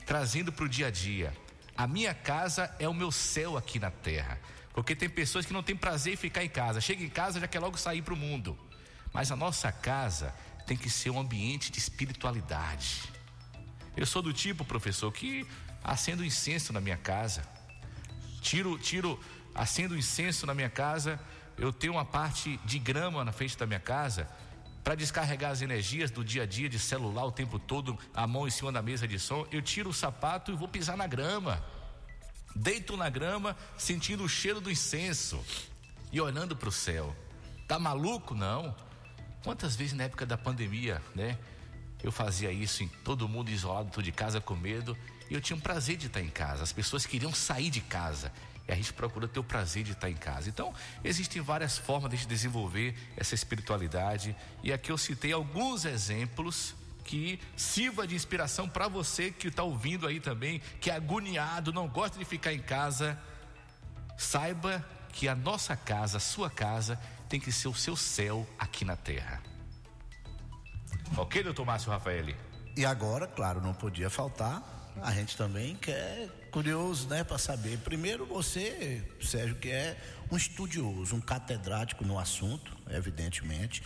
trazendo 0.06 0.52
para 0.52 0.64
o 0.64 0.68
dia 0.68 0.86
a 0.88 0.90
dia, 0.90 1.34
a 1.78 1.86
minha 1.86 2.12
casa 2.12 2.74
é 2.80 2.88
o 2.88 2.92
meu 2.92 3.12
céu 3.12 3.56
aqui 3.56 3.78
na 3.78 3.88
terra. 3.88 4.40
Porque 4.74 4.96
tem 4.96 5.08
pessoas 5.08 5.46
que 5.46 5.52
não 5.52 5.62
têm 5.62 5.76
prazer 5.76 6.14
em 6.14 6.16
ficar 6.16 6.42
em 6.42 6.48
casa. 6.48 6.80
Chega 6.80 7.04
em 7.04 7.08
casa 7.08 7.38
já 7.38 7.46
quer 7.46 7.60
logo 7.60 7.78
sair 7.78 8.02
para 8.02 8.12
o 8.12 8.16
mundo. 8.16 8.58
Mas 9.12 9.30
a 9.30 9.36
nossa 9.36 9.70
casa 9.70 10.34
tem 10.66 10.76
que 10.76 10.90
ser 10.90 11.10
um 11.10 11.20
ambiente 11.20 11.70
de 11.70 11.78
espiritualidade. 11.78 13.04
Eu 13.96 14.04
sou 14.04 14.20
do 14.20 14.32
tipo, 14.32 14.64
professor, 14.64 15.12
que 15.12 15.46
acendo 15.84 16.24
incenso 16.24 16.72
na 16.72 16.80
minha 16.80 16.96
casa. 16.96 17.44
Tiro, 18.42 18.76
tiro, 18.76 19.16
acendo 19.54 19.96
incenso 19.96 20.46
na 20.46 20.54
minha 20.54 20.68
casa. 20.68 21.20
Eu 21.56 21.72
tenho 21.72 21.92
uma 21.92 22.04
parte 22.04 22.58
de 22.64 22.80
grama 22.80 23.24
na 23.24 23.30
frente 23.30 23.56
da 23.56 23.66
minha 23.68 23.78
casa 23.78 24.28
para 24.88 24.94
descarregar 24.94 25.50
as 25.50 25.60
energias 25.60 26.10
do 26.10 26.24
dia 26.24 26.44
a 26.44 26.46
dia 26.46 26.66
de 26.66 26.78
celular 26.78 27.26
o 27.26 27.30
tempo 27.30 27.58
todo, 27.58 27.98
a 28.14 28.26
mão 28.26 28.48
em 28.48 28.50
cima 28.50 28.72
da 28.72 28.80
mesa 28.80 29.06
de 29.06 29.18
som. 29.18 29.46
Eu 29.52 29.60
tiro 29.60 29.90
o 29.90 29.92
sapato 29.92 30.50
e 30.50 30.54
vou 30.54 30.66
pisar 30.66 30.96
na 30.96 31.06
grama. 31.06 31.62
Deito 32.56 32.96
na 32.96 33.10
grama, 33.10 33.54
sentindo 33.76 34.24
o 34.24 34.28
cheiro 34.30 34.62
do 34.62 34.70
incenso 34.70 35.44
e 36.10 36.18
olhando 36.18 36.56
para 36.56 36.70
o 36.70 36.72
céu. 36.72 37.14
Tá 37.66 37.78
maluco? 37.78 38.34
Não. 38.34 38.74
Quantas 39.44 39.76
vezes 39.76 39.92
na 39.92 40.04
época 40.04 40.24
da 40.24 40.38
pandemia, 40.38 41.02
né? 41.14 41.36
Eu 42.02 42.10
fazia 42.10 42.50
isso 42.50 42.82
em 42.82 42.88
todo 42.88 43.28
mundo 43.28 43.50
isolado, 43.50 43.90
tudo 43.90 44.04
de 44.04 44.12
casa 44.12 44.40
com 44.40 44.56
medo, 44.56 44.96
e 45.28 45.34
eu 45.34 45.40
tinha 45.42 45.54
um 45.58 45.60
prazer 45.60 45.98
de 45.98 46.06
estar 46.06 46.22
em 46.22 46.30
casa. 46.30 46.62
As 46.62 46.72
pessoas 46.72 47.04
queriam 47.04 47.34
sair 47.34 47.68
de 47.68 47.82
casa. 47.82 48.32
E 48.68 48.72
a 48.72 48.76
gente 48.76 48.92
procura 48.92 49.26
ter 49.26 49.40
o 49.40 49.44
prazer 49.44 49.82
de 49.82 49.92
estar 49.92 50.10
em 50.10 50.14
casa. 50.14 50.50
Então, 50.50 50.74
existem 51.02 51.40
várias 51.40 51.78
formas 51.78 52.10
de 52.10 52.16
a 52.16 52.18
gente 52.18 52.28
desenvolver 52.28 52.94
essa 53.16 53.34
espiritualidade. 53.34 54.36
E 54.62 54.70
aqui 54.70 54.92
eu 54.92 54.98
citei 54.98 55.32
alguns 55.32 55.86
exemplos 55.86 56.74
que 57.02 57.40
sirva 57.56 58.06
de 58.06 58.14
inspiração 58.14 58.68
para 58.68 58.86
você 58.86 59.30
que 59.30 59.48
está 59.48 59.62
ouvindo 59.62 60.06
aí 60.06 60.20
também, 60.20 60.60
que 60.78 60.90
é 60.90 60.94
agoniado, 60.94 61.72
não 61.72 61.88
gosta 61.88 62.18
de 62.18 62.24
ficar 62.26 62.52
em 62.52 62.60
casa. 62.60 63.18
Saiba 64.18 64.84
que 65.14 65.26
a 65.26 65.34
nossa 65.34 65.74
casa, 65.74 66.18
a 66.18 66.20
sua 66.20 66.50
casa, 66.50 67.00
tem 67.26 67.40
que 67.40 67.50
ser 67.50 67.68
o 67.68 67.74
seu 67.74 67.96
céu 67.96 68.46
aqui 68.58 68.84
na 68.84 68.96
terra. 68.96 69.42
Ok, 71.16 71.42
doutor 71.42 71.64
Márcio 71.64 71.90
Rafaeli? 71.90 72.36
E 72.76 72.84
agora, 72.84 73.26
claro, 73.26 73.62
não 73.62 73.72
podia 73.72 74.10
faltar. 74.10 74.77
A 75.02 75.12
gente 75.12 75.36
também 75.36 75.76
quer 75.76 76.28
curioso, 76.50 77.08
né, 77.08 77.22
para 77.22 77.38
saber. 77.38 77.78
Primeiro, 77.78 78.26
você, 78.26 79.02
Sérgio, 79.20 79.56
que 79.56 79.70
é 79.70 79.96
um 80.30 80.36
estudioso, 80.36 81.14
um 81.14 81.20
catedrático 81.20 82.04
no 82.04 82.18
assunto, 82.18 82.76
evidentemente, 82.90 83.82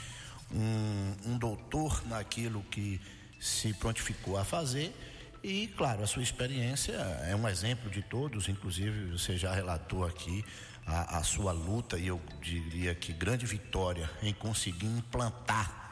um, 0.50 1.32
um 1.32 1.38
doutor 1.38 2.06
naquilo 2.06 2.62
que 2.70 3.00
se 3.40 3.74
prontificou 3.74 4.38
a 4.38 4.44
fazer. 4.44 4.94
E, 5.42 5.66
claro, 5.76 6.02
a 6.02 6.06
sua 6.06 6.22
experiência 6.22 6.92
é 6.92 7.34
um 7.34 7.48
exemplo 7.48 7.90
de 7.90 8.02
todos, 8.02 8.48
inclusive 8.48 9.10
você 9.10 9.36
já 9.36 9.52
relatou 9.52 10.04
aqui 10.04 10.44
a, 10.86 11.18
a 11.18 11.22
sua 11.22 11.52
luta, 11.52 11.98
e 11.98 12.06
eu 12.06 12.20
diria 12.40 12.94
que 12.94 13.12
grande 13.12 13.44
vitória 13.44 14.08
em 14.22 14.32
conseguir 14.32 14.86
implantar 14.86 15.82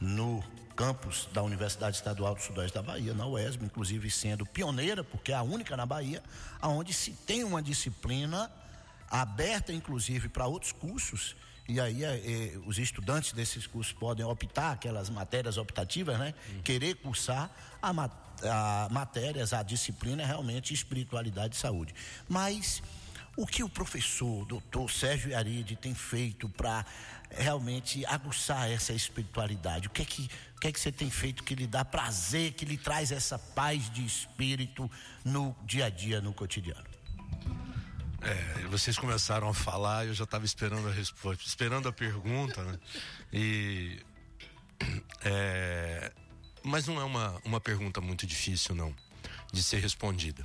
no 0.00 0.44
campus 0.74 1.28
da 1.32 1.42
Universidade 1.42 1.96
Estadual 1.96 2.34
do 2.34 2.40
Sudoeste 2.42 2.74
da 2.74 2.82
Bahia, 2.82 3.12
na 3.14 3.26
UESB, 3.26 3.64
inclusive 3.66 4.10
sendo 4.10 4.46
pioneira, 4.46 5.04
porque 5.04 5.32
é 5.32 5.34
a 5.34 5.42
única 5.42 5.76
na 5.76 5.84
Bahia, 5.86 6.22
onde 6.62 6.92
se 6.92 7.10
tem 7.12 7.44
uma 7.44 7.62
disciplina 7.62 8.50
aberta, 9.10 9.72
inclusive, 9.72 10.28
para 10.28 10.46
outros 10.46 10.72
cursos. 10.72 11.36
E 11.68 11.78
aí 11.80 12.04
eh, 12.04 12.22
eh, 12.54 12.58
os 12.66 12.78
estudantes 12.78 13.32
desses 13.32 13.66
cursos 13.66 13.92
podem 13.92 14.24
optar, 14.24 14.72
aquelas 14.72 15.08
matérias 15.10 15.56
optativas, 15.56 16.18
né? 16.18 16.34
Querer 16.64 16.96
cursar 16.96 17.50
a, 17.80 17.92
ma- 17.92 18.10
a 18.42 18.88
matérias, 18.90 19.52
a 19.52 19.62
disciplina 19.62 20.22
é 20.22 20.26
realmente 20.26 20.74
espiritualidade 20.74 21.54
e 21.54 21.58
saúde. 21.58 21.94
Mas 22.28 22.82
o 23.36 23.46
que 23.46 23.62
o 23.62 23.68
professor, 23.68 24.44
doutor 24.46 24.90
Sérgio 24.90 25.36
Aride, 25.36 25.76
tem 25.76 25.94
feito 25.94 26.48
para 26.48 26.84
realmente 27.30 28.04
aguçar 28.06 28.70
essa 28.70 28.92
espiritualidade? 28.92 29.88
O 29.88 29.90
que, 29.90 30.02
é 30.02 30.04
que, 30.04 30.30
o 30.56 30.60
que 30.60 30.68
é 30.68 30.72
que 30.72 30.80
você 30.80 30.92
tem 30.92 31.10
feito 31.10 31.42
que 31.44 31.54
lhe 31.54 31.66
dá 31.66 31.84
prazer, 31.84 32.52
que 32.52 32.64
lhe 32.64 32.76
traz 32.76 33.12
essa 33.12 33.38
paz 33.38 33.90
de 33.90 34.04
espírito 34.04 34.90
no 35.24 35.54
dia 35.64 35.86
a 35.86 35.90
dia, 35.90 36.20
no 36.20 36.32
cotidiano? 36.32 36.88
É, 38.22 38.66
vocês 38.68 38.98
começaram 38.98 39.48
a 39.48 39.54
falar, 39.54 40.06
eu 40.06 40.14
já 40.14 40.24
estava 40.24 40.44
esperando 40.44 40.88
a 40.88 40.92
resposta, 40.92 41.42
esperando 41.46 41.88
a 41.88 41.92
pergunta, 41.92 42.62
né? 42.62 42.78
E 43.32 43.98
é, 45.22 46.12
mas 46.62 46.86
não 46.86 47.00
é 47.00 47.04
uma, 47.04 47.40
uma 47.44 47.60
pergunta 47.60 48.00
muito 48.00 48.26
difícil, 48.26 48.74
não. 48.74 48.94
de 49.52 49.62
ser 49.62 49.80
respondida. 49.80 50.44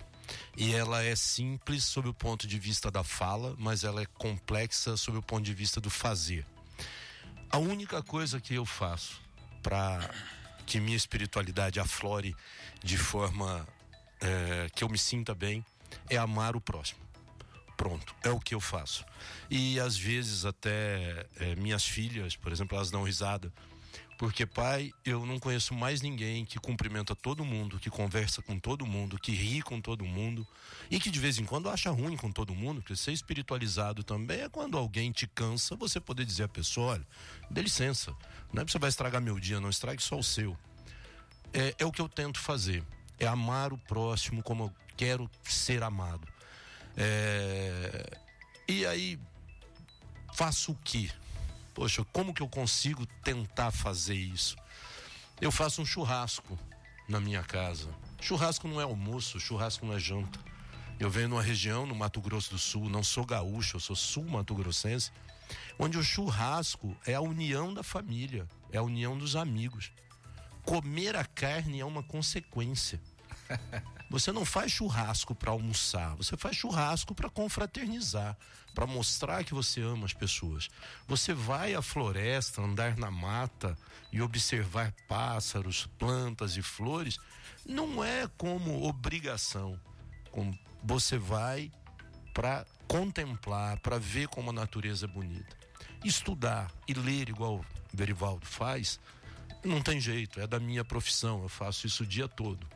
E 0.58 0.74
ela 0.74 1.04
é 1.04 1.16
simples 1.16 1.84
sob 1.84 2.10
o 2.10 2.14
ponto 2.14 2.48
de 2.48 2.58
vista 2.58 2.90
da 2.90 3.04
fala, 3.04 3.56
mas 3.58 3.84
ela 3.84 4.02
é 4.02 4.06
complexa 4.06 4.98
sob 4.98 5.18
o 5.18 5.22
ponto 5.22 5.44
de 5.44 5.54
vista 5.54 5.80
do 5.80 5.90
fazer. 5.90 6.46
A 7.50 7.58
única 7.58 8.02
coisa 8.04 8.40
que 8.40 8.56
eu 8.56 8.66
faço 8.66 9.22
para 9.62 10.10
que 10.66 10.80
minha 10.80 10.98
espiritualidade 10.98 11.80
aflore 11.80 12.36
de 12.84 12.98
forma 12.98 13.68
é, 14.20 14.68
que 14.76 14.84
eu 14.84 14.90
me 14.90 14.98
sinta 14.98 15.34
bem 15.34 15.66
é 16.10 16.18
amar 16.18 16.56
o 16.56 16.62
próximo. 16.62 17.00
Pronto, 17.78 18.16
é 18.24 18.30
o 18.30 18.40
que 18.40 18.56
eu 18.56 18.62
faço. 18.62 19.06
E 19.50 19.80
às 19.80 19.98
vezes 19.98 20.46
até 20.46 21.28
é, 21.40 21.56
minhas 21.56 21.86
filhas, 21.86 22.36
por 22.36 22.52
exemplo, 22.52 22.76
elas 22.78 22.90
dão 22.90 23.04
risada 23.04 23.52
porque, 24.18 24.46
pai, 24.46 24.94
eu 25.04 25.26
não 25.26 25.40
conheço 25.40 25.74
mais 25.74 26.02
ninguém 26.02 26.46
que 26.46 26.58
cumprimenta 26.58 27.14
todo 27.16 27.44
mundo, 27.44 27.80
que 27.80 27.90
conversa 27.90 28.42
com 28.42 28.58
todo 28.58 28.86
mundo, 28.86 29.20
que 29.20 29.34
ri 29.34 29.62
com 29.62 29.82
todo 29.82 30.06
mundo 30.06 30.48
e 30.90 31.00
que 31.00 31.12
de 31.12 31.20
vez 31.20 31.38
em 31.38 31.44
quando 31.44 31.70
acha 31.70 31.90
ruim 31.90 32.16
com 32.16 32.32
todo 32.32 32.56
mundo, 32.56 32.82
porque 32.82 32.96
ser 32.96 33.12
espiritualizado 33.12 34.04
também 34.04 34.42
é 34.42 34.50
quando 34.50 34.78
alguém 34.78 35.12
te 35.12 35.28
cansa, 35.28 35.76
você 35.76 36.00
poder 36.00 36.26
dizer 36.26 36.44
à 36.44 36.48
pessoa: 36.48 36.94
olha, 36.94 37.08
dê 37.52 37.62
licença, 37.62 38.16
não 38.54 38.62
é 38.62 38.66
que 38.66 38.72
você 38.72 38.80
vai 38.80 38.90
estragar 38.90 39.22
meu 39.22 39.38
dia, 39.38 39.60
não 39.60 39.70
estrague 39.70 40.02
só 40.02 40.18
o 40.18 40.24
seu. 40.24 40.58
É, 41.54 41.76
é 41.80 41.86
o 41.86 41.92
que 41.92 42.02
eu 42.02 42.08
tento 42.08 42.40
fazer, 42.40 42.84
é 43.20 43.28
amar 43.28 43.74
o 43.74 43.78
próximo 43.78 44.42
como 44.42 44.66
eu 44.66 44.74
quero 44.96 45.30
ser 45.44 45.84
amado. 45.84 46.26
É, 46.96 48.18
e 48.68 48.86
aí, 48.86 49.20
faço 50.34 50.72
o 50.72 50.76
quê? 50.84 51.10
Poxa, 51.76 52.06
como 52.14 52.34
que 52.34 52.42
eu 52.42 52.48
consigo 52.48 53.06
tentar 53.22 53.70
fazer 53.70 54.16
isso? 54.16 54.56
Eu 55.42 55.52
faço 55.52 55.82
um 55.82 55.86
churrasco 55.86 56.58
na 57.10 57.20
minha 57.20 57.44
casa. 57.44 57.94
Churrasco 58.22 58.66
não 58.66 58.80
é 58.80 58.86
almoço, 58.86 59.42
churrasco 59.42 59.86
não 59.86 59.94
é 59.94 60.00
janta. 60.00 60.40
Eu 60.98 61.10
venho 61.10 61.28
numa 61.28 61.42
região 61.42 61.86
no 61.86 61.94
Mato 61.94 62.22
Grosso 62.22 62.52
do 62.52 62.58
Sul, 62.58 62.90
não 62.90 63.04
sou 63.04 63.26
gaúcho, 63.26 63.76
eu 63.76 63.82
sou 63.82 63.94
sul-mato-grossense, 63.94 65.12
onde 65.78 65.98
o 65.98 66.04
churrasco 66.04 66.96
é 67.06 67.14
a 67.14 67.22
união 67.22 67.74
da 67.74 67.84
família, 67.84 68.48
é 68.72 68.78
a 68.78 68.82
união 68.82 69.18
dos 69.18 69.36
amigos. 69.36 69.92
Comer 70.64 71.18
a 71.18 71.26
carne 71.26 71.82
é 71.82 71.86
uma 71.86 72.02
consequência. 72.02 73.02
Você 74.10 74.32
não 74.32 74.46
faz 74.46 74.72
churrasco 74.72 75.34
para 75.34 75.52
almoçar, 75.52 76.16
você 76.16 76.38
faz 76.38 76.56
churrasco 76.56 77.16
para 77.16 77.30
confraternizar, 77.30 78.38
para 78.74 78.86
mostrar 78.86 79.44
que 79.44 79.54
você 79.54 79.82
ama 79.82 80.06
as 80.06 80.14
pessoas. 80.14 80.70
Você 81.08 81.34
vai 81.34 81.74
à 81.74 81.82
floresta, 81.82 82.62
andar 82.62 82.98
na 82.98 83.10
mata 83.10 83.76
e 84.12 84.22
observar 84.22 84.94
pássaros, 85.08 85.88
plantas 85.98 86.56
e 86.56 86.62
flores, 86.62 87.18
não 87.66 88.04
é 88.04 88.30
como 88.38 88.88
obrigação. 88.88 89.80
Como 90.32 90.58
você 90.84 91.18
vai 91.18 91.72
para 92.34 92.66
contemplar, 92.88 93.80
para 93.80 93.98
ver 93.98 94.28
como 94.28 94.52
a 94.52 94.54
natureza 94.54 95.06
é 95.06 95.10
bonita. 95.10 95.58
Estudar 96.04 96.72
e 96.88 96.94
ler 96.94 97.28
igual 97.28 97.56
o 97.56 97.66
Verivaldo 97.92 98.46
faz, 98.46 99.00
não 99.64 99.82
tem 99.82 100.00
jeito, 100.00 100.40
é 100.40 100.46
da 100.46 100.60
minha 100.60 100.86
profissão, 100.86 101.42
eu 101.42 101.50
faço 101.50 101.88
isso 101.88 102.04
o 102.04 102.06
dia 102.06 102.28
todo 102.28 102.75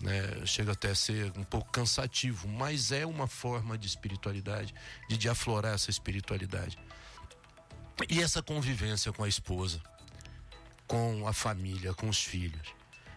né? 0.00 0.46
Chega 0.46 0.72
até 0.72 0.90
a 0.90 0.94
ser 0.94 1.32
um 1.36 1.44
pouco 1.44 1.70
cansativo, 1.70 2.48
mas 2.48 2.92
é 2.92 3.06
uma 3.06 3.26
forma 3.26 3.76
de 3.78 3.86
espiritualidade, 3.86 4.74
de, 5.08 5.16
de 5.16 5.28
aflorar 5.28 5.74
essa 5.74 5.90
espiritualidade. 5.90 6.78
E 8.08 8.20
essa 8.20 8.42
convivência 8.42 9.12
com 9.12 9.24
a 9.24 9.28
esposa, 9.28 9.80
com 10.86 11.26
a 11.26 11.32
família, 11.32 11.94
com 11.94 12.08
os 12.08 12.22
filhos, 12.22 12.74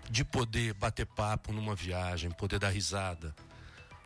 de 0.10 0.24
poder 0.24 0.74
bater 0.74 1.06
papo 1.06 1.52
numa 1.52 1.76
viagem, 1.76 2.32
poder 2.32 2.60
dar 2.60 2.70
risada. 2.70 3.36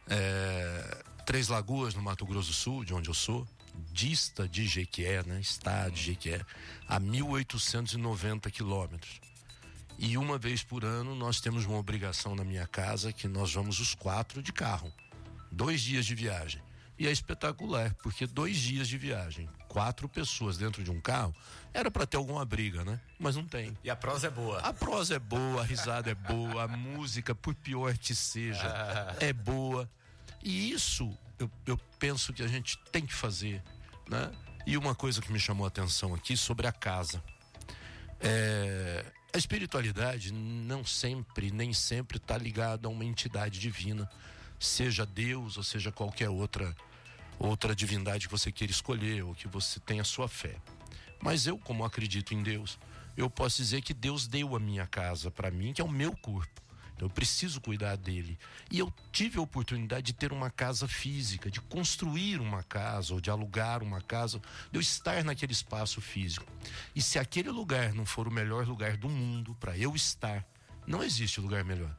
É, 0.08 1.04
Três 1.26 1.50
Lagoas, 1.50 1.94
no 1.94 2.02
Mato 2.02 2.26
Grosso 2.26 2.50
do 2.50 2.54
Sul, 2.54 2.84
de 2.84 2.94
onde 2.94 3.10
eu 3.10 3.14
sou, 3.14 3.48
dista 3.92 4.48
de 4.48 4.68
Jequié, 4.68 5.24
né? 5.24 5.40
Está 5.40 5.88
de 5.90 6.02
Jequié, 6.02 6.42
a 6.88 7.00
1.890 7.00 8.50
quilômetros. 8.50 9.22
E 9.98 10.18
uma 10.18 10.38
vez 10.38 10.64
por 10.64 10.84
ano 10.84 11.16
nós 11.16 11.40
temos 11.40 11.66
uma 11.66 11.78
obrigação 11.78 12.36
na 12.36 12.44
minha 12.44 12.68
casa 12.68 13.14
que 13.14 13.28
nós 13.28 13.54
vamos 13.54 13.80
os 13.80 13.94
quatro 13.94 14.42
de 14.42 14.52
carro. 14.52 14.92
Dois 15.52 15.82
dias 15.82 16.06
de 16.06 16.16
viagem. 16.16 16.62
E 16.98 17.08
é 17.08 17.12
espetacular, 17.12 17.96
porque 18.04 18.28
dois 18.28 18.58
dias 18.58 18.88
de 18.88 18.96
viagem, 18.96 19.50
quatro 19.68 20.08
pessoas 20.08 20.58
dentro 20.58 20.84
de 20.84 20.92
um 20.92 21.02
carro, 21.02 21.36
era 21.74 21.90
para 21.90 22.06
ter 22.06 22.18
alguma 22.18 22.46
briga, 22.46 22.86
né? 22.86 23.00
Mas 23.20 23.36
não 23.36 23.44
tem. 23.44 23.76
E 23.84 23.90
a 23.90 23.96
prosa 23.96 24.28
é 24.28 24.30
boa. 24.30 24.60
A 24.60 24.72
prosa 24.72 25.16
é 25.16 25.20
boa, 25.20 25.62
a 25.62 25.66
risada 25.66 26.12
é 26.12 26.14
boa, 26.14 26.64
a 26.64 26.68
música, 26.68 27.34
por 27.34 27.56
pior 27.56 27.98
que 27.98 28.14
seja, 28.14 28.68
é 29.20 29.34
boa. 29.34 29.90
E 30.44 30.72
isso 30.72 31.12
eu, 31.40 31.50
eu 31.66 31.78
penso 31.98 32.34
que 32.34 32.44
a 32.44 32.48
gente 32.48 32.78
tem 32.92 33.04
que 33.04 33.14
fazer, 33.14 33.64
né? 34.08 34.32
E 34.66 34.78
uma 34.78 34.94
coisa 34.94 35.22
que 35.22 35.32
me 35.32 35.40
chamou 35.40 35.66
a 35.66 35.70
atenção 35.70 36.14
aqui 36.14 36.38
sobre 36.38 36.68
a 36.68 36.72
casa. 36.72 37.24
É, 38.20 39.04
a 39.34 39.38
espiritualidade 39.38 40.34
não 40.34 40.84
sempre, 40.84 41.52
nem 41.52 41.74
sempre 41.74 42.18
está 42.18 42.38
ligada 42.38 42.88
a 42.88 42.92
uma 42.92 43.06
entidade 43.06 43.60
divina, 43.60 44.10
seja 44.60 45.06
Deus 45.06 45.58
ou 45.58 45.64
seja 45.64 45.92
qualquer 45.92 46.30
outra 46.30 46.76
outra 47.40 47.76
divindade 47.76 48.28
que 48.28 48.32
você 48.32 48.52
queira 48.52 48.72
escolher 48.72 49.24
ou 49.24 49.34
que 49.34 49.48
você 49.48 49.80
tenha 49.80 50.04
sua 50.04 50.28
fé. 50.28 50.58
Mas 51.20 51.48
eu, 51.48 51.58
como 51.58 51.84
acredito 51.84 52.36
em 52.36 52.44
Deus, 52.44 52.78
eu 53.18 53.30
posso 53.30 53.58
dizer 53.58 53.82
que 53.82 53.96
Deus 53.96 54.28
deu 54.28 54.56
a 54.56 54.60
minha 54.60 54.86
casa 54.86 55.32
para 55.32 55.50
mim, 55.50 55.74
que 55.74 55.82
é 55.82 55.84
o 55.84 55.90
meu 55.90 56.16
corpo. 56.18 56.62
Eu 57.02 57.10
preciso 57.10 57.60
cuidar 57.60 57.96
dele. 57.96 58.38
E 58.70 58.78
eu 58.78 58.94
tive 59.12 59.40
a 59.40 59.42
oportunidade 59.42 60.08
de 60.08 60.14
ter 60.14 60.32
uma 60.32 60.50
casa 60.52 60.88
física, 60.88 61.50
de 61.50 61.60
construir 61.62 62.40
uma 62.40 62.64
casa 62.64 63.14
ou 63.14 63.20
de 63.20 63.30
alugar 63.32 63.82
uma 63.82 64.02
casa, 64.02 64.40
de 64.72 64.78
eu 64.78 64.82
estar 64.82 65.24
naquele 65.24 65.52
espaço 65.52 66.00
físico. 66.00 66.46
E 66.96 67.02
se 67.02 67.18
aquele 67.18 67.50
lugar 67.50 67.94
não 67.94 68.06
for 68.06 68.28
o 68.28 68.32
melhor 68.32 68.68
lugar 68.68 68.98
do 68.98 69.10
mundo 69.10 69.56
para 69.60 69.76
eu 69.78 69.96
estar, 69.96 70.46
não 70.86 71.04
existe 71.04 71.42
lugar 71.42 71.64
melhor. 71.64 71.96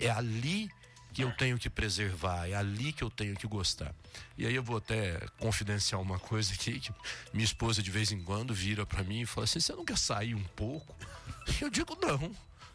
É 0.00 0.10
ali 0.10 0.68
que 1.12 1.22
eu 1.22 1.30
tenho 1.30 1.56
que 1.56 1.70
preservar, 1.70 2.48
é 2.48 2.54
ali 2.54 2.92
que 2.92 3.04
eu 3.04 3.10
tenho 3.10 3.36
que 3.36 3.46
gostar. 3.46 3.94
E 4.36 4.44
aí 4.44 4.54
eu 4.54 4.64
vou 4.64 4.78
até 4.78 5.20
confidenciar 5.38 6.00
uma 6.00 6.18
coisa 6.18 6.52
aqui, 6.52 6.80
que 6.80 6.92
minha 7.32 7.44
esposa 7.44 7.80
de 7.80 7.90
vez 7.90 8.10
em 8.10 8.20
quando 8.20 8.52
vira 8.52 8.84
para 8.84 9.04
mim 9.04 9.20
e 9.20 9.26
fala 9.26 9.44
assim: 9.44 9.60
"Você 9.60 9.72
não 9.74 9.84
quer 9.84 9.96
sair 9.96 10.34
um 10.34 10.42
pouco?" 10.42 10.92
Eu 11.62 11.70
digo: 11.70 11.96
"Não 12.02 12.34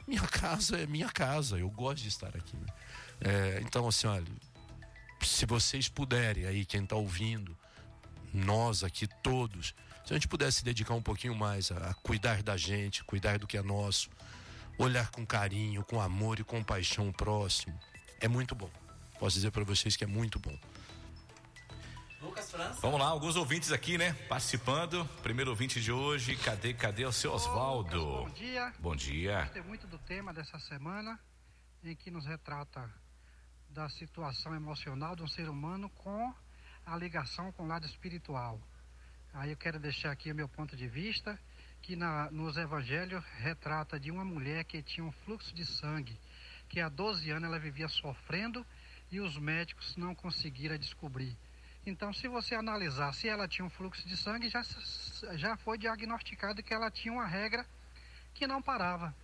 minha 0.10 0.28
casa 0.28 0.78
é 0.78 0.88
minha 0.88 1.07
casa, 1.07 1.60
eu 1.60 1.70
gosto 1.70 2.01
de 2.01 2.07
estar 2.07 2.36
aqui. 2.36 2.57
É, 3.22 3.62
então, 3.62 3.88
assim, 3.88 4.07
olha, 4.07 4.26
se 5.22 5.45
vocês 5.45 5.88
puderem 5.88 6.45
aí, 6.45 6.66
quem 6.66 6.84
está 6.84 6.95
ouvindo, 6.95 7.55
nós 8.34 8.84
aqui 8.84 9.07
todos, 9.22 9.76
se 10.03 10.12
a 10.12 10.16
gente 10.16 10.28
pudesse 10.28 10.64
dedicar 10.64 10.95
um 10.95 11.01
pouquinho 11.01 11.36
mais 11.36 11.72
a, 11.72 11.91
a 11.91 11.93
cuidar 11.93 12.41
da 12.41 12.57
gente, 12.57 13.03
cuidar 13.03 13.38
do 13.38 13.45
que 13.45 13.55
é 13.55 13.62
nosso, 13.62 14.10
olhar 14.80 15.12
com 15.12 15.24
carinho, 15.24 15.84
com 15.84 16.01
amor 16.01 16.39
e 16.39 16.43
compaixão 16.43 17.10
o 17.10 17.14
próximo, 17.14 17.80
é 18.20 18.28
muito 18.28 18.55
bom. 18.55 18.70
Posso 19.20 19.36
dizer 19.36 19.51
para 19.51 19.64
vocês 19.64 19.95
que 19.95 20.03
é 20.03 20.07
muito 20.07 20.39
bom. 20.39 20.57
Lucas 22.22 22.51
França. 22.51 22.82
Vamos 22.82 22.99
lá, 22.99 23.07
alguns 23.07 23.38
ouvintes 23.38 23.72
aqui, 23.72 23.97
né? 23.97 24.11
Participando. 24.28 25.05
Primeiro 25.24 25.51
ouvinte 25.51 25.80
de 25.80 25.91
hoje, 25.91 26.36
cadê, 26.36 26.74
cadê 26.74 27.05
o 27.05 27.13
seu 27.13 27.32
Oswaldo? 27.32 27.97
Bom 27.97 28.30
dia. 28.32 28.74
Bom 28.80 28.95
dia. 28.95 29.41
Gostei 29.43 29.61
muito 29.61 29.88
do 29.88 29.97
tema 29.99 30.34
dessa 30.34 30.59
semana, 30.59 31.17
em 31.82 31.95
que 31.95 32.11
nos 32.11 32.26
retrata 32.26 32.93
da 33.70 33.88
situação 33.88 34.53
emocional 34.53 35.15
de 35.15 35.24
um 35.24 35.28
ser 35.28 35.47
humano 35.47 35.89
com 35.91 36.34
a 36.86 36.97
ligação 36.97 37.53
com 37.53 37.63
o 37.63 37.67
lado 37.67 37.86
espiritual. 37.86 38.59
Aí 39.34 39.51
eu 39.51 39.57
quero 39.57 39.80
deixar 39.80 40.11
aqui 40.11 40.30
o 40.30 40.36
meu 40.36 40.49
ponto 40.49 40.76
de 40.76 40.88
vista, 40.88 41.39
que 41.82 41.95
na, 41.95 42.30
nos 42.32 42.57
evangelhos 42.57 43.24
retrata 43.38 43.97
de 43.97 44.11
uma 44.11 44.26
mulher 44.26 44.65
que 44.65 44.82
tinha 44.82 45.05
um 45.05 45.11
fluxo 45.24 45.55
de 45.55 45.65
sangue, 45.65 46.20
que 46.67 46.82
há 46.82 46.89
12 46.89 47.30
anos 47.32 47.45
ela 47.45 47.59
vivia 47.59 47.88
sofrendo 47.88 48.65
e 49.09 49.22
os 49.22 49.38
médicos 49.38 49.95
não 49.95 50.13
conseguiram 50.13 50.78
descobrir. 50.78 51.38
Então, 51.86 52.14
se 52.14 52.28
você 52.28 52.56
analisar 52.56 53.14
se 53.14 53.28
ela 53.28 53.48
tinha 53.48 53.66
um 53.66 53.70
fluxo 53.70 54.08
de 54.08 54.16
sangue, 54.16 54.50
já, 54.50 54.64
já 55.34 55.58
foi 55.58 55.78
diagnosticado 55.78 56.62
que 56.62 56.74
ela 56.74 56.92
tinha 56.92 57.14
uma 57.14 57.26
regra 57.26 57.66
que 58.34 58.46
não 58.46 58.62
parava. 58.62 59.16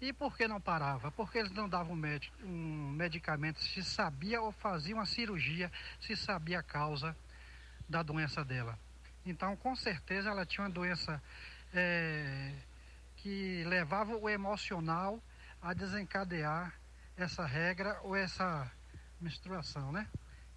E 0.00 0.12
por 0.12 0.36
que 0.36 0.48
não 0.48 0.60
parava? 0.60 1.10
Porque 1.10 1.38
eles 1.38 1.52
não 1.52 1.68
davam 1.68 1.96
um 2.42 2.90
medicamento 2.90 3.60
se 3.60 3.82
sabia 3.82 4.42
ou 4.42 4.52
fazia 4.52 4.94
uma 4.94 5.06
cirurgia 5.06 5.70
se 6.00 6.16
sabia 6.16 6.58
a 6.58 6.62
causa 6.62 7.16
da 7.88 8.02
doença 8.02 8.44
dela. 8.44 8.78
Então, 9.24 9.56
com 9.56 9.74
certeza, 9.74 10.30
ela 10.30 10.44
tinha 10.44 10.64
uma 10.64 10.70
doença 10.70 11.22
é, 11.72 12.52
que 13.16 13.64
levava 13.64 14.16
o 14.16 14.28
emocional 14.28 15.22
a 15.62 15.72
desencadear 15.72 16.74
essa 17.16 17.46
regra 17.46 17.98
ou 18.02 18.14
essa 18.14 18.70
menstruação, 19.20 19.90
né? 19.90 20.06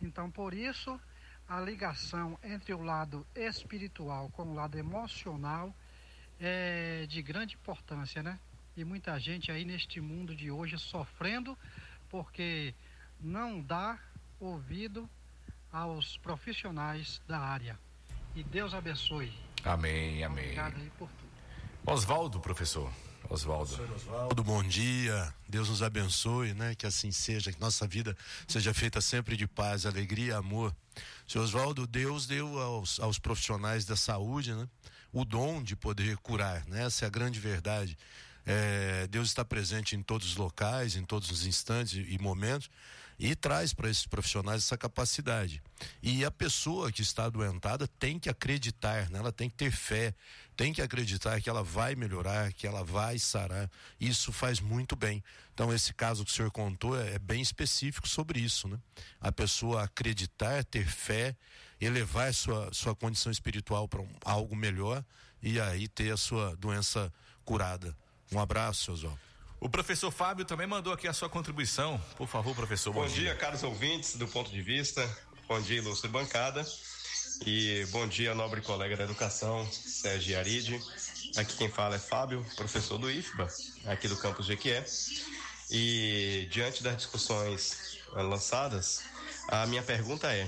Então, 0.02 0.30
por 0.30 0.54
isso, 0.54 1.00
a 1.48 1.60
ligação 1.62 2.38
entre 2.44 2.74
o 2.74 2.84
lado 2.84 3.26
espiritual 3.36 4.30
com 4.30 4.44
o 4.44 4.54
lado 4.54 4.78
emocional 4.78 5.74
é 6.40 7.06
de 7.08 7.22
grande 7.22 7.56
importância, 7.56 8.22
né? 8.22 8.40
E 8.76 8.84
muita 8.84 9.20
gente 9.20 9.52
aí 9.52 9.66
neste 9.66 10.00
mundo 10.00 10.36
de 10.36 10.52
hoje 10.52 10.78
sofrendo 10.78 11.58
porque 12.10 12.76
não 13.20 13.62
dá 13.62 13.98
ouvido 14.40 15.10
aos 15.72 16.18
profissionais 16.18 17.22
da 17.28 17.40
área. 17.40 17.80
E 18.36 18.44
Deus 18.44 18.74
abençoe. 18.74 19.34
Amém, 19.64 20.24
amém. 20.24 20.46
Obrigado 20.46 20.76
aí 20.78 20.92
por 20.98 21.10
tudo. 21.10 21.28
Oswaldo, 21.86 22.40
professor. 22.40 22.92
Oswaldo. 23.30 23.78
Oswaldo, 23.96 24.44
bom 24.44 24.64
dia. 24.64 25.34
Deus 25.48 25.70
nos 25.70 25.84
abençoe, 25.84 26.54
né? 26.54 26.76
Que 26.76 26.86
assim 26.86 27.12
seja, 27.12 27.52
que 27.52 27.60
nossa 27.60 27.86
vida 27.86 28.16
seja 28.48 28.74
feita 28.74 29.02
sempre 29.02 29.36
de 29.36 29.46
paz, 29.46 29.86
alegria, 29.86 30.38
amor. 30.38 30.74
Senhor 31.28 31.44
Oswaldo, 31.44 31.86
Deus 31.86 32.26
deu 32.26 32.60
aos, 32.60 33.00
aos 33.00 33.20
profissionais 33.20 33.86
da 33.86 33.96
saúde, 33.96 34.54
né? 34.54 34.68
O 35.12 35.26
dom 35.26 35.62
de 35.62 35.76
poder 35.76 36.18
curar, 36.18 36.66
né? 36.68 36.86
Essa 36.86 37.06
é 37.06 37.08
a 37.08 37.10
grande 37.10 37.40
verdade. 37.40 37.98
É, 38.46 39.08
Deus 39.08 39.28
está 39.28 39.44
presente 39.44 39.96
em 39.96 40.02
todos 40.02 40.30
os 40.30 40.36
locais, 40.38 40.96
em 40.96 41.04
todos 41.04 41.30
os 41.30 41.46
instantes 41.46 41.94
e 42.08 42.18
momentos 42.18 42.70
e 43.20 43.36
traz 43.36 43.74
para 43.74 43.90
esses 43.90 44.06
profissionais 44.06 44.64
essa 44.64 44.78
capacidade. 44.78 45.62
E 46.02 46.24
a 46.24 46.32
pessoa 46.32 46.92
que 46.92 47.02
está 47.02 47.26
adoentada 47.26 47.88
tem 47.88 48.20
que 48.20 48.30
acreditar, 48.30 49.10
né? 49.10 49.20
ela 49.20 49.32
tem 49.32 49.50
que 49.50 49.56
ter 49.56 49.72
fé, 49.72 50.14
tem 50.56 50.72
que 50.72 50.82
acreditar 50.82 51.42
que 51.42 51.50
ela 51.50 51.64
vai 51.64 51.96
melhorar, 51.96 52.54
que 52.54 52.68
ela 52.68 52.84
vai 52.84 53.18
sarar. 53.18 53.70
Isso 54.00 54.32
faz 54.32 54.60
muito 54.60 54.96
bem. 54.96 55.24
Então, 55.54 55.74
esse 55.74 55.94
caso 55.94 56.24
que 56.24 56.32
o 56.32 56.34
senhor 56.34 56.52
contou 56.52 57.00
é, 57.00 57.16
é 57.16 57.20
bem 57.20 57.42
específico 57.42 58.08
sobre 58.08 58.40
isso. 58.40 58.68
Né? 58.68 58.80
A 59.20 59.32
pessoa 59.32 59.84
acreditar, 59.84 60.64
ter 60.64 60.86
fé, 60.86 61.36
elevar 61.82 62.34
sua, 62.34 62.72
sua 62.74 62.96
condição 62.96 63.32
espiritual 63.32 63.88
para 63.88 64.02
um, 64.02 64.10
algo 64.24 64.56
melhor 64.56 65.04
e 65.42 65.60
aí 65.60 65.88
ter 65.88 66.12
a 66.12 66.18
sua 66.18 66.56
doença 66.56 67.12
curada. 67.46 67.96
Um 68.32 68.40
abraço, 68.40 68.86
seu 68.86 68.94
Oswaldo. 68.94 69.27
O 69.60 69.68
professor 69.68 70.12
Fábio 70.12 70.46
também 70.46 70.68
mandou 70.68 70.94
aqui 70.94 71.08
a 71.08 71.14
sua 71.14 71.30
contribuição. 71.30 72.00
Por 72.16 72.28
favor, 72.28 72.56
professor. 72.56 72.94
Bom, 72.94 73.02
bom 73.02 73.08
dia, 73.08 73.22
dia, 73.22 73.36
caros 73.36 73.64
ouvintes 73.64 74.16
do 74.16 74.28
ponto 74.28 74.52
de 74.52 74.62
vista. 74.62 75.04
Bom 75.48 75.60
dia, 75.60 75.78
ilustre 75.78 76.08
bancada. 76.10 76.64
E 77.46 77.86
bom 77.92 78.08
dia, 78.08 78.36
nobre 78.36 78.62
colega 78.62 78.96
da 78.96 79.04
educação, 79.04 79.68
Sérgio 79.72 80.38
Aride. 80.38 80.80
Aqui 81.36 81.58
quem 81.58 81.70
fala 81.70 81.96
é 81.96 82.00
Fábio, 82.00 82.46
professor 82.56 83.00
do 83.00 83.10
IFBA, 83.10 83.48
aqui 83.88 84.08
do 84.08 84.18
campus 84.18 84.46
Jequié. 84.46 84.86
E 85.72 86.48
diante 86.52 86.84
das 86.84 86.96
discussões 86.98 88.00
eh, 88.16 88.22
lançadas, 88.22 89.04
a 89.48 89.66
minha 89.66 89.82
pergunta 89.82 90.32
é: 90.32 90.48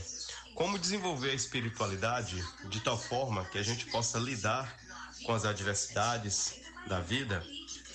como 0.54 0.78
desenvolver 0.78 1.32
a 1.32 1.36
espiritualidade 1.36 2.44
de 2.66 2.80
tal 2.80 2.98
forma 2.98 3.44
que 3.46 3.58
a 3.58 3.64
gente 3.64 3.86
possa 3.88 4.20
lidar 4.20 4.78
com 5.26 5.34
as 5.34 5.46
adversidades 5.46 6.60
da 6.88 7.00
vida 7.00 7.44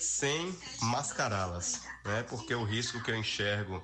sem 0.05 0.57
mascará-las, 0.81 1.81
né? 2.03 2.23
Porque 2.29 2.53
o 2.53 2.63
risco 2.63 3.01
que 3.01 3.11
eu 3.11 3.15
enxergo 3.15 3.83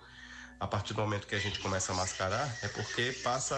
a 0.59 0.67
partir 0.67 0.93
do 0.93 1.01
momento 1.01 1.25
que 1.25 1.33
a 1.33 1.39
gente 1.39 1.59
começa 1.59 1.91
a 1.91 1.95
mascarar 1.95 2.47
é 2.61 2.67
porque 2.67 3.11
passa 3.23 3.57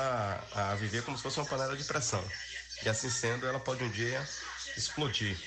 a, 0.56 0.74
viver 0.76 1.04
como 1.04 1.18
se 1.18 1.24
fosse 1.24 1.38
uma 1.38 1.46
panela 1.46 1.76
de 1.76 1.84
pressão. 1.84 2.24
E 2.84 2.88
assim 2.88 3.10
sendo, 3.10 3.46
ela 3.46 3.60
pode 3.60 3.84
um 3.84 3.90
dia 3.90 4.26
explodir. 4.78 5.38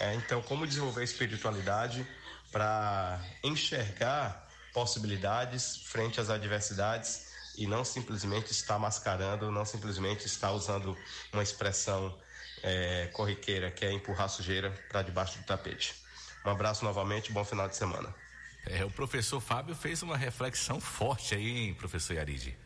É, 0.00 0.14
então, 0.14 0.42
como 0.42 0.66
desenvolver 0.66 1.02
a 1.02 1.04
espiritualidade 1.04 2.04
para 2.50 3.20
enxergar 3.44 4.48
possibilidades 4.74 5.76
frente 5.84 6.20
às 6.20 6.28
adversidades 6.28 7.32
e 7.56 7.66
não 7.66 7.84
simplesmente 7.84 8.50
estar 8.50 8.78
mascarando, 8.78 9.52
não 9.52 9.64
simplesmente 9.64 10.26
estar 10.26 10.50
usando 10.50 10.96
uma 11.32 11.42
expressão 11.42 12.12
é, 12.62 13.08
corriqueira 13.12 13.70
que 13.70 13.84
é 13.84 13.92
empurrar 13.92 14.28
sujeira 14.28 14.70
para 14.88 15.02
debaixo 15.02 15.38
do 15.38 15.44
tapete. 15.44 16.01
Um 16.44 16.50
abraço 16.50 16.84
novamente, 16.84 17.30
bom 17.30 17.44
final 17.44 17.68
de 17.68 17.76
semana. 17.76 18.12
É, 18.66 18.84
o 18.84 18.90
professor 18.90 19.40
Fábio 19.40 19.76
fez 19.76 20.02
uma 20.02 20.16
reflexão 20.16 20.80
forte 20.80 21.34
aí, 21.34 21.66
hein, 21.66 21.74
professor 21.74 22.14
Yaride? 22.14 22.56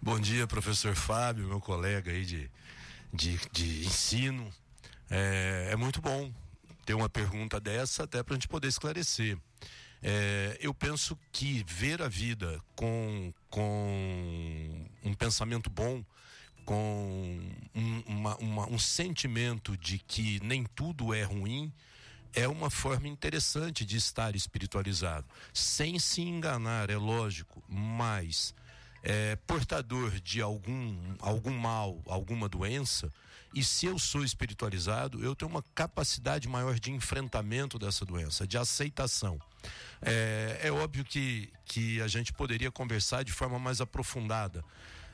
Bom 0.00 0.18
dia, 0.18 0.44
professor 0.46 0.96
Fábio, 0.96 1.46
meu 1.46 1.60
colega 1.60 2.10
aí 2.10 2.24
de, 2.24 2.50
de, 3.12 3.38
de 3.52 3.86
ensino. 3.86 4.52
É, 5.08 5.68
é 5.70 5.76
muito 5.76 6.00
bom 6.00 6.32
ter 6.84 6.94
uma 6.94 7.08
pergunta 7.08 7.60
dessa 7.60 8.02
até 8.02 8.24
para 8.24 8.34
a 8.34 8.36
gente 8.36 8.48
poder 8.48 8.66
esclarecer. 8.66 9.38
É, 10.02 10.58
eu 10.60 10.74
penso 10.74 11.16
que 11.30 11.64
ver 11.68 12.02
a 12.02 12.08
vida 12.08 12.60
com, 12.74 13.32
com 13.48 14.88
um 15.04 15.14
pensamento 15.14 15.70
bom, 15.70 16.04
com 16.64 17.40
um, 17.72 18.02
uma, 18.06 18.36
uma, 18.38 18.68
um 18.68 18.78
sentimento 18.80 19.76
de 19.76 20.00
que 20.00 20.40
nem 20.42 20.64
tudo 20.64 21.14
é 21.14 21.22
ruim, 21.22 21.72
é 22.34 22.48
uma 22.48 22.70
forma 22.70 23.08
interessante 23.08 23.84
de 23.84 23.96
estar 23.96 24.34
espiritualizado, 24.34 25.26
sem 25.52 25.98
se 25.98 26.22
enganar, 26.22 26.90
é 26.90 26.96
lógico, 26.96 27.62
mas 27.68 28.54
é, 29.02 29.36
portador 29.46 30.10
de 30.20 30.40
algum, 30.40 31.14
algum 31.20 31.52
mal, 31.52 32.00
alguma 32.06 32.48
doença, 32.48 33.12
e 33.54 33.62
se 33.62 33.84
eu 33.84 33.98
sou 33.98 34.24
espiritualizado, 34.24 35.22
eu 35.22 35.34
tenho 35.34 35.50
uma 35.50 35.62
capacidade 35.74 36.48
maior 36.48 36.78
de 36.78 36.90
enfrentamento 36.90 37.78
dessa 37.78 38.04
doença, 38.04 38.46
de 38.46 38.56
aceitação. 38.56 39.38
É, 40.00 40.60
é 40.62 40.72
óbvio 40.72 41.04
que, 41.04 41.52
que 41.66 42.00
a 42.00 42.08
gente 42.08 42.32
poderia 42.32 42.70
conversar 42.70 43.22
de 43.22 43.32
forma 43.32 43.58
mais 43.58 43.80
aprofundada 43.80 44.64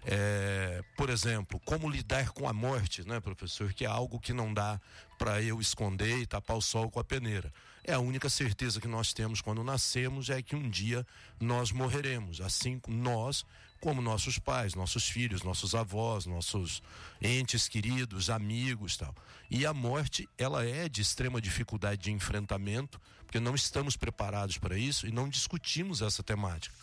é, 0.05 0.83
por 0.97 1.11
exemplo, 1.11 1.61
como 1.65 1.89
lidar 1.89 2.31
com 2.31 2.49
a 2.49 2.53
morte, 2.53 3.07
né, 3.07 3.21
professor? 3.21 3.73
Que 3.73 3.85
é 3.85 3.89
algo 3.89 4.19
que 4.19 4.33
não 4.33 4.53
dá 4.55 4.81
para 5.19 5.43
eu 5.43 5.61
esconder 5.61 6.19
e 6.19 6.27
tapar 6.27 6.57
o 6.57 6.63
sol 6.63 6.89
com 6.91 7.01
a 7.01 7.05
peneira. 7.05 7.53
É 7.85 7.93
a 7.95 7.99
única 7.99 8.29
certeza 8.31 8.81
que 8.81 8.87
nós 8.87 9.13
temos 9.13 9.41
quando 9.41 9.65
nascemos 9.65 10.31
é 10.31 10.41
que 10.41 10.55
um 10.55 10.71
dia 10.71 11.07
nós 11.41 11.73
morreremos. 11.73 12.41
Assim, 12.41 12.81
nós, 12.87 13.45
como 13.81 14.01
nossos 14.01 14.39
pais, 14.39 14.75
nossos 14.75 15.09
filhos, 15.09 15.43
nossos 15.43 15.75
avós, 15.75 16.25
nossos 16.25 16.83
entes 17.21 17.67
queridos, 17.67 18.31
amigos, 18.31 18.97
tal. 18.97 19.15
E 19.51 19.67
a 19.67 19.75
morte, 19.75 20.29
ela 20.39 20.65
é 20.65 20.89
de 20.89 21.03
extrema 21.03 21.41
dificuldade 21.41 22.03
de 22.03 22.13
enfrentamento, 22.13 23.01
porque 23.25 23.41
não 23.41 23.55
estamos 23.55 23.97
preparados 23.97 24.59
para 24.59 24.79
isso 24.79 25.07
e 25.07 25.13
não 25.13 25.29
discutimos 25.29 26.01
essa 26.01 26.23
temática. 26.23 26.75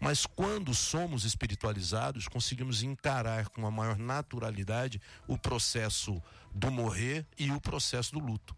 Mas 0.00 0.26
quando 0.26 0.74
somos 0.74 1.24
espiritualizados, 1.24 2.28
conseguimos 2.28 2.82
encarar 2.82 3.48
com 3.48 3.66
a 3.66 3.70
maior 3.70 3.98
naturalidade 3.98 5.00
o 5.26 5.36
processo 5.36 6.22
do 6.54 6.70
morrer 6.70 7.26
e 7.38 7.50
o 7.50 7.60
processo 7.60 8.12
do 8.12 8.18
luto. 8.18 8.56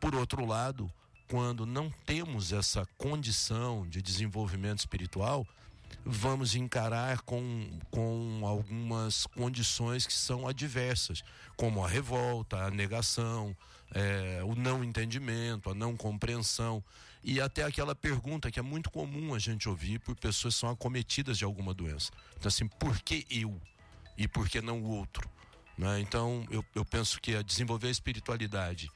Por 0.00 0.14
outro 0.14 0.44
lado, 0.44 0.90
quando 1.28 1.64
não 1.64 1.90
temos 2.04 2.52
essa 2.52 2.86
condição 2.98 3.86
de 3.88 4.02
desenvolvimento 4.02 4.80
espiritual, 4.80 5.46
vamos 6.04 6.54
encarar 6.54 7.22
com, 7.22 7.70
com 7.90 8.42
algumas 8.44 9.26
condições 9.26 10.06
que 10.06 10.12
são 10.12 10.46
adversas, 10.46 11.22
como 11.56 11.84
a 11.84 11.88
revolta, 11.88 12.56
a 12.58 12.70
negação, 12.70 13.56
é, 13.94 14.40
o 14.44 14.54
não 14.54 14.82
entendimento, 14.82 15.70
a 15.70 15.74
não 15.74 15.96
compreensão 15.96 16.82
e 17.22 17.40
até 17.40 17.62
aquela 17.62 17.94
pergunta 17.94 18.50
que 18.50 18.58
é 18.58 18.62
muito 18.62 18.90
comum 18.90 19.34
a 19.34 19.38
gente 19.38 19.68
ouvir 19.68 20.00
por 20.00 20.16
pessoas 20.16 20.54
que 20.54 20.60
são 20.60 20.70
acometidas 20.70 21.38
de 21.38 21.44
alguma 21.44 21.72
doença. 21.72 22.10
Então, 22.36 22.48
assim, 22.48 22.66
por 22.66 23.00
que 23.00 23.24
eu 23.30 23.60
e 24.18 24.26
por 24.26 24.48
que 24.48 24.60
não 24.60 24.80
o 24.82 24.88
outro? 24.88 25.28
Né? 25.76 26.00
Então, 26.00 26.46
eu, 26.50 26.64
eu 26.74 26.84
penso 26.84 27.20
que 27.20 27.34
a 27.34 27.42
desenvolver 27.42 27.88
a 27.88 27.90
espiritualidade, 27.90 28.90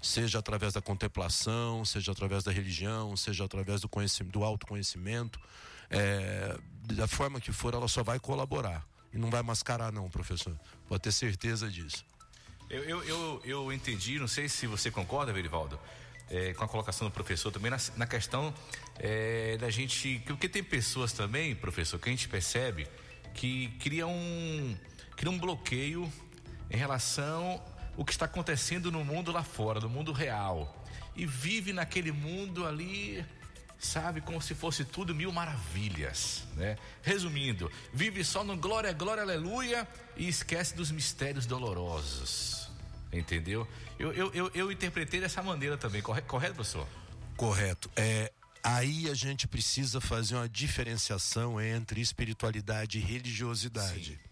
seja 0.00 0.38
através 0.38 0.72
da 0.72 0.82
contemplação, 0.82 1.84
seja 1.84 2.12
através 2.12 2.42
da 2.42 2.50
religião, 2.50 3.16
seja 3.16 3.44
através 3.44 3.80
do, 3.80 3.88
conhecimento, 3.88 4.32
do 4.32 4.44
autoconhecimento, 4.44 5.38
é, 5.90 6.58
da 6.84 7.06
forma 7.06 7.40
que 7.40 7.52
for, 7.52 7.74
ela 7.74 7.86
só 7.86 8.02
vai 8.02 8.18
colaborar. 8.18 8.84
E 9.12 9.18
não 9.18 9.30
vai 9.30 9.42
mascarar, 9.42 9.92
não, 9.92 10.08
professor. 10.08 10.58
Pode 10.88 11.02
ter 11.02 11.12
certeza 11.12 11.70
disso. 11.70 12.04
Eu, 12.70 12.82
eu, 12.84 13.04
eu, 13.04 13.42
eu 13.44 13.72
entendi, 13.72 14.18
não 14.18 14.26
sei 14.26 14.48
se 14.48 14.66
você 14.66 14.90
concorda, 14.90 15.30
Verivaldo, 15.32 15.78
é, 16.30 16.54
com 16.54 16.64
a 16.64 16.68
colocação 16.68 17.06
do 17.06 17.12
professor 17.12 17.52
também 17.52 17.70
na, 17.70 17.76
na 17.96 18.06
questão 18.06 18.54
é, 18.98 19.58
da 19.58 19.70
gente. 19.70 20.22
Porque 20.26 20.48
tem 20.48 20.64
pessoas 20.64 21.12
também, 21.12 21.54
professor, 21.54 22.00
que 22.00 22.08
a 22.08 22.12
gente 22.12 22.26
percebe 22.28 22.88
que 23.34 23.68
criam 23.80 24.10
um, 24.10 24.76
cria 25.22 25.30
um 25.30 25.38
bloqueio 25.38 26.12
em 26.68 26.76
relação 26.76 27.62
ao 27.96 28.04
que 28.04 28.10
está 28.10 28.24
acontecendo 28.24 28.90
no 28.90 29.04
mundo 29.04 29.30
lá 29.30 29.44
fora, 29.44 29.78
no 29.78 29.88
mundo 29.88 30.10
real. 30.10 30.84
E 31.14 31.24
vive 31.24 31.72
naquele 31.72 32.10
mundo 32.10 32.66
ali, 32.66 33.24
sabe, 33.78 34.20
como 34.20 34.42
se 34.42 34.52
fosse 34.52 34.84
tudo 34.84 35.14
mil 35.14 35.30
maravilhas, 35.30 36.42
né? 36.56 36.76
Resumindo, 37.02 37.70
vive 37.94 38.24
só 38.24 38.42
no 38.42 38.56
glória, 38.56 38.92
glória, 38.92 39.22
aleluia 39.22 39.86
e 40.16 40.26
esquece 40.26 40.74
dos 40.74 40.90
mistérios 40.90 41.46
dolorosos. 41.46 42.68
Entendeu? 43.12 43.68
Eu, 44.00 44.12
eu, 44.12 44.32
eu, 44.34 44.50
eu 44.52 44.72
interpretei 44.72 45.20
dessa 45.20 45.40
maneira 45.40 45.78
também, 45.78 46.02
correto, 46.02 46.26
correto 46.26 46.54
professor? 46.56 46.88
Correto. 47.36 47.88
É, 47.94 48.32
aí 48.60 49.08
a 49.08 49.14
gente 49.14 49.46
precisa 49.46 50.00
fazer 50.00 50.34
uma 50.34 50.48
diferenciação 50.48 51.60
entre 51.60 52.00
espiritualidade 52.00 52.98
e 52.98 53.00
religiosidade. 53.00 54.18
Sim. 54.20 54.31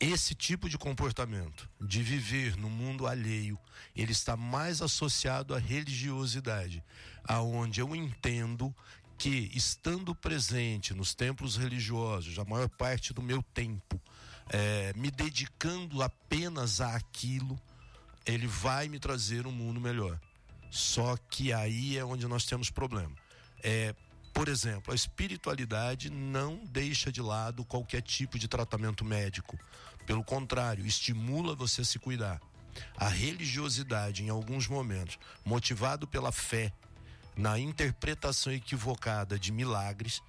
Esse 0.00 0.34
tipo 0.34 0.68
de 0.68 0.76
comportamento, 0.76 1.68
de 1.80 2.02
viver 2.02 2.56
no 2.56 2.68
mundo 2.68 3.06
alheio, 3.06 3.58
ele 3.94 4.12
está 4.12 4.36
mais 4.36 4.82
associado 4.82 5.54
à 5.54 5.58
religiosidade, 5.58 6.82
aonde 7.22 7.80
eu 7.80 7.94
entendo 7.94 8.74
que, 9.16 9.50
estando 9.54 10.14
presente 10.14 10.92
nos 10.92 11.14
templos 11.14 11.56
religiosos, 11.56 12.38
a 12.38 12.44
maior 12.44 12.68
parte 12.68 13.14
do 13.14 13.22
meu 13.22 13.42
tempo, 13.42 14.00
é, 14.50 14.92
me 14.94 15.10
dedicando 15.10 16.02
apenas 16.02 16.80
a 16.80 16.96
aquilo, 16.96 17.58
ele 18.26 18.46
vai 18.46 18.88
me 18.88 18.98
trazer 18.98 19.46
um 19.46 19.52
mundo 19.52 19.80
melhor. 19.80 20.20
Só 20.70 21.16
que 21.16 21.52
aí 21.52 21.96
é 21.96 22.04
onde 22.04 22.26
nós 22.26 22.44
temos 22.44 22.68
problema. 22.68 23.14
É, 23.62 23.94
por 24.34 24.48
exemplo, 24.48 24.92
a 24.92 24.96
espiritualidade 24.96 26.10
não 26.10 26.56
deixa 26.64 27.12
de 27.12 27.22
lado 27.22 27.64
qualquer 27.64 28.02
tipo 28.02 28.36
de 28.36 28.48
tratamento 28.48 29.04
médico. 29.04 29.56
Pelo 30.04 30.24
contrário, 30.24 30.84
estimula 30.84 31.54
você 31.54 31.82
a 31.82 31.84
se 31.84 32.00
cuidar. 32.00 32.40
A 32.96 33.08
religiosidade, 33.08 34.24
em 34.24 34.28
alguns 34.28 34.66
momentos, 34.66 35.20
motivado 35.44 36.08
pela 36.08 36.32
fé, 36.32 36.72
na 37.36 37.60
interpretação 37.60 38.52
equivocada 38.52 39.38
de 39.38 39.52
milagres, 39.52 40.20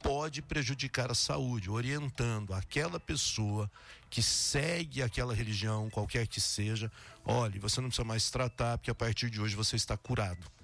pode 0.00 0.40
prejudicar 0.40 1.10
a 1.10 1.14
saúde, 1.14 1.68
orientando 1.68 2.54
aquela 2.54 3.00
pessoa 3.00 3.68
que 4.08 4.22
segue 4.22 5.02
aquela 5.02 5.34
religião, 5.34 5.90
qualquer 5.90 6.28
que 6.28 6.40
seja, 6.40 6.90
olhe, 7.24 7.58
você 7.58 7.80
não 7.80 7.88
precisa 7.88 8.04
mais 8.04 8.30
tratar, 8.30 8.78
porque 8.78 8.92
a 8.92 8.94
partir 8.94 9.28
de 9.28 9.40
hoje 9.40 9.56
você 9.56 9.74
está 9.74 9.96
curado. 9.96 10.59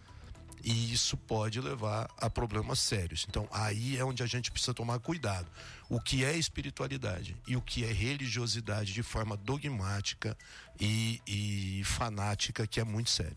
E 0.64 0.92
isso 0.92 1.16
pode 1.16 1.60
levar 1.60 2.08
a 2.18 2.28
problemas 2.28 2.80
sérios. 2.80 3.26
Então, 3.28 3.48
aí 3.52 3.96
é 3.96 4.04
onde 4.04 4.22
a 4.22 4.26
gente 4.26 4.50
precisa 4.50 4.74
tomar 4.74 4.98
cuidado. 4.98 5.46
O 5.88 6.00
que 6.00 6.24
é 6.24 6.36
espiritualidade 6.36 7.36
e 7.46 7.56
o 7.56 7.62
que 7.62 7.84
é 7.84 7.92
religiosidade 7.92 8.92
de 8.92 9.02
forma 9.02 9.36
dogmática 9.36 10.36
e, 10.80 11.20
e 11.26 11.84
fanática, 11.84 12.66
que 12.66 12.80
é 12.80 12.84
muito 12.84 13.10
sério. 13.10 13.36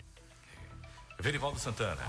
Verivaldo 1.20 1.60
Santana. 1.60 2.02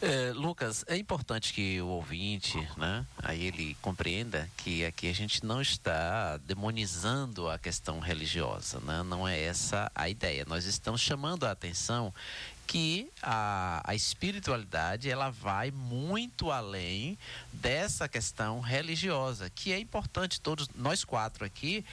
É, 0.00 0.30
Lucas, 0.34 0.84
é 0.88 0.96
importante 0.96 1.54
que 1.54 1.80
o 1.80 1.86
ouvinte, 1.86 2.56
né, 2.76 3.06
aí 3.18 3.46
ele 3.46 3.76
compreenda 3.80 4.48
que 4.58 4.84
aqui 4.84 5.08
a 5.08 5.12
gente 5.14 5.44
não 5.44 5.62
está 5.62 6.36
demonizando 6.38 7.48
a 7.48 7.58
questão 7.58 7.98
religiosa, 7.98 8.78
né? 8.80 9.02
Não 9.02 9.26
é 9.26 9.40
essa 9.40 9.90
a 9.94 10.06
ideia. 10.06 10.44
Nós 10.46 10.66
estamos 10.66 11.00
chamando 11.00 11.44
a 11.44 11.50
atenção 11.50 12.12
que 12.66 13.10
a, 13.22 13.80
a 13.84 13.94
espiritualidade 13.94 15.08
ela 15.08 15.30
vai 15.30 15.70
muito 15.70 16.50
além 16.50 17.16
dessa 17.52 18.08
questão 18.08 18.60
religiosa, 18.60 19.50
que 19.50 19.72
é 19.72 19.78
importante 19.78 20.40
todos 20.40 20.68
nós 20.74 21.04
quatro 21.04 21.44
aqui, 21.44 21.84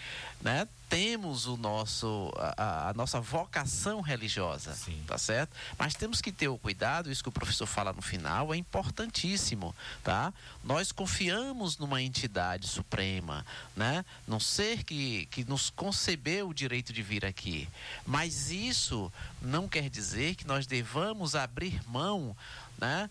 né? 0.42 0.68
Temos 0.94 1.46
o 1.46 1.58
nosso 1.58 2.32
a, 2.38 2.90
a 2.90 2.94
nossa 2.94 3.20
vocação 3.20 4.02
religiosa, 4.02 4.74
Sim. 4.74 5.04
tá 5.08 5.18
certo? 5.18 5.56
Mas 5.78 5.94
temos 5.94 6.22
que 6.22 6.32
ter 6.32 6.48
o 6.48 6.58
cuidado, 6.58 7.12
isso 7.12 7.24
que 7.24 7.30
o 7.30 7.32
professor 7.32 7.66
fala 7.66 7.94
no 7.94 8.02
final 8.02 8.54
é 8.54 8.58
importantíssimo, 8.58 9.76
tá? 10.04 10.34
Nós 10.64 10.92
confiamos 10.92 11.78
numa 11.78 12.02
entidade 12.02 12.68
suprema, 12.68 13.46
né? 13.76 14.06
Num 14.28 14.40
ser 14.40 14.84
que 14.84 15.26
que 15.28 15.44
nos 15.46 15.70
concebeu 15.70 16.50
o 16.50 16.54
direito 16.54 16.94
de 16.94 17.02
vir 17.02 17.26
aqui. 17.26 17.68
Mas 18.06 18.52
isso 18.52 19.12
não 19.42 19.68
quer 19.68 19.90
dizer 19.90 20.36
que 20.36 20.46
nós 20.46 20.68
devamos 20.68 21.36
abrir 21.36 21.82
mão 21.88 22.36
né, 22.78 23.10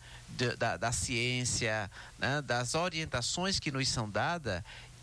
da, 0.58 0.76
da 0.76 0.92
ciência, 0.92 1.90
né, 2.18 2.42
das 2.42 2.74
orientações 2.74 3.58
que 3.58 3.70
nos 3.70 3.88
são 3.88 4.08
dadas 4.08 4.62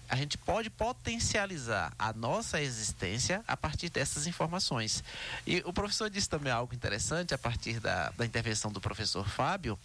a 0.09 0.15
gente 0.15 0.37
pode 0.37 0.69
potencializar 0.69 1.93
a 1.97 2.11
nossa 2.11 2.59
existência 2.61 3.43
a 3.47 3.55
partir 3.55 3.89
dessas 3.89 4.25
informações. 4.25 5.03
E 5.45 5.61
o 5.65 5.71
professor 5.71 6.09
disse 6.09 6.27
também 6.27 6.51
algo 6.51 6.73
interessante 6.73 7.33
a 7.33 7.37
partir 7.37 7.79
da, 7.79 8.09
da 8.11 8.25
intervenção 8.25 8.71
do 8.71 8.81
professor 8.81 9.29
Fábio, 9.29 9.77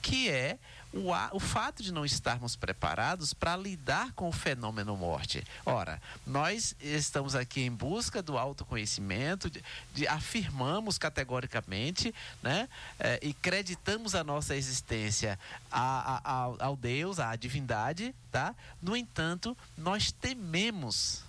que 0.00 0.30
é 0.30 0.56
o, 0.92 1.10
o 1.36 1.40
fato 1.40 1.82
de 1.82 1.92
não 1.92 2.04
estarmos 2.04 2.54
preparados 2.54 3.32
para 3.32 3.56
lidar 3.56 4.12
com 4.12 4.28
o 4.28 4.32
fenômeno 4.32 4.96
morte. 4.96 5.44
Ora, 5.64 6.00
nós 6.26 6.76
estamos 6.80 7.34
aqui 7.34 7.62
em 7.62 7.70
busca 7.70 8.22
do 8.22 8.36
autoconhecimento, 8.36 9.50
de, 9.50 9.62
de 9.94 10.06
afirmamos 10.06 10.98
categoricamente, 10.98 12.14
né, 12.42 12.68
é, 12.98 13.18
e 13.22 13.32
creditamos 13.32 14.14
a 14.14 14.22
nossa 14.22 14.54
existência 14.54 15.38
a, 15.70 16.20
a, 16.24 16.32
ao, 16.32 16.56
ao 16.62 16.76
Deus, 16.76 17.18
à 17.18 17.34
divindade, 17.36 18.14
tá? 18.30 18.54
No 18.80 18.96
entanto, 18.96 19.56
nós 19.76 20.12
tememos 20.12 21.22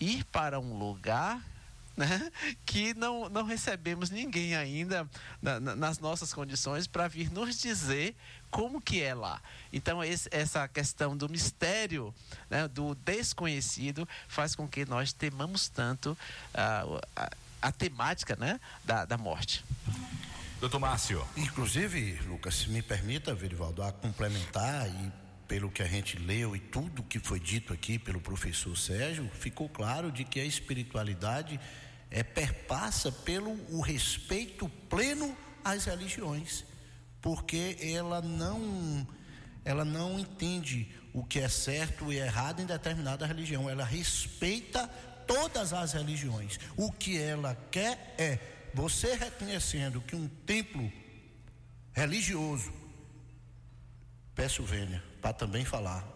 ir 0.00 0.24
para 0.24 0.60
um 0.60 0.78
lugar 0.78 1.42
né? 1.98 2.30
que 2.64 2.94
não, 2.94 3.28
não 3.28 3.44
recebemos 3.44 4.08
ninguém 4.08 4.54
ainda 4.54 5.08
na, 5.42 5.58
na, 5.58 5.76
nas 5.76 5.98
nossas 5.98 6.32
condições 6.32 6.86
para 6.86 7.08
vir 7.08 7.30
nos 7.30 7.58
dizer 7.58 8.14
como 8.50 8.80
que 8.80 9.02
é 9.02 9.14
lá. 9.14 9.42
Então 9.72 10.02
esse, 10.02 10.28
essa 10.30 10.66
questão 10.68 11.16
do 11.16 11.28
mistério, 11.28 12.14
né, 12.48 12.68
do 12.68 12.94
desconhecido, 12.94 14.08
faz 14.28 14.54
com 14.54 14.68
que 14.68 14.86
nós 14.86 15.12
temamos 15.12 15.68
tanto 15.68 16.12
uh, 16.12 17.00
a, 17.16 17.30
a, 17.60 17.72
temática 17.72 18.36
né, 18.36 18.60
da, 18.84 19.04
da 19.04 19.18
morte. 19.18 19.64
Doutor 20.60 20.78
Márcio. 20.78 21.26
Inclusive, 21.36 22.20
Lucas, 22.26 22.54
se 22.54 22.70
me 22.70 22.80
permita, 22.80 23.34
Verivaldo, 23.34 23.82
a 23.82 23.92
complementar 23.92 24.88
e 24.88 25.12
pelo 25.48 25.70
que 25.70 25.82
a 25.82 25.86
gente 25.86 26.18
leu 26.18 26.54
e 26.54 26.60
tudo 26.60 27.02
que 27.02 27.18
foi 27.18 27.40
dito 27.40 27.72
aqui 27.72 27.98
pelo 27.98 28.20
professor 28.20 28.76
Sérgio, 28.76 29.28
ficou 29.32 29.68
claro 29.68 30.12
de 30.12 30.22
que 30.22 30.38
a 30.38 30.44
espiritualidade 30.44 31.58
é, 32.10 32.22
perpassa 32.22 33.12
pelo 33.12 33.52
o 33.70 33.80
respeito 33.80 34.68
pleno 34.88 35.36
às 35.64 35.84
religiões, 35.84 36.64
porque 37.20 37.76
ela 37.80 38.20
não 38.20 39.06
ela 39.64 39.84
não 39.84 40.18
entende 40.18 40.90
o 41.12 41.22
que 41.22 41.40
é 41.40 41.48
certo 41.48 42.10
e 42.12 42.16
errado 42.16 42.60
em 42.62 42.66
determinada 42.66 43.26
religião, 43.26 43.68
ela 43.68 43.84
respeita 43.84 44.86
todas 45.26 45.74
as 45.74 45.92
religiões. 45.92 46.58
O 46.76 46.90
que 46.90 47.20
ela 47.20 47.54
quer 47.70 48.14
é 48.16 48.38
você 48.72 49.14
reconhecendo 49.14 50.00
que 50.00 50.16
um 50.16 50.26
templo 50.46 50.90
religioso, 51.92 52.72
peço 54.34 54.62
vênia 54.62 55.02
para 55.20 55.34
também 55.34 55.64
falar, 55.64 56.06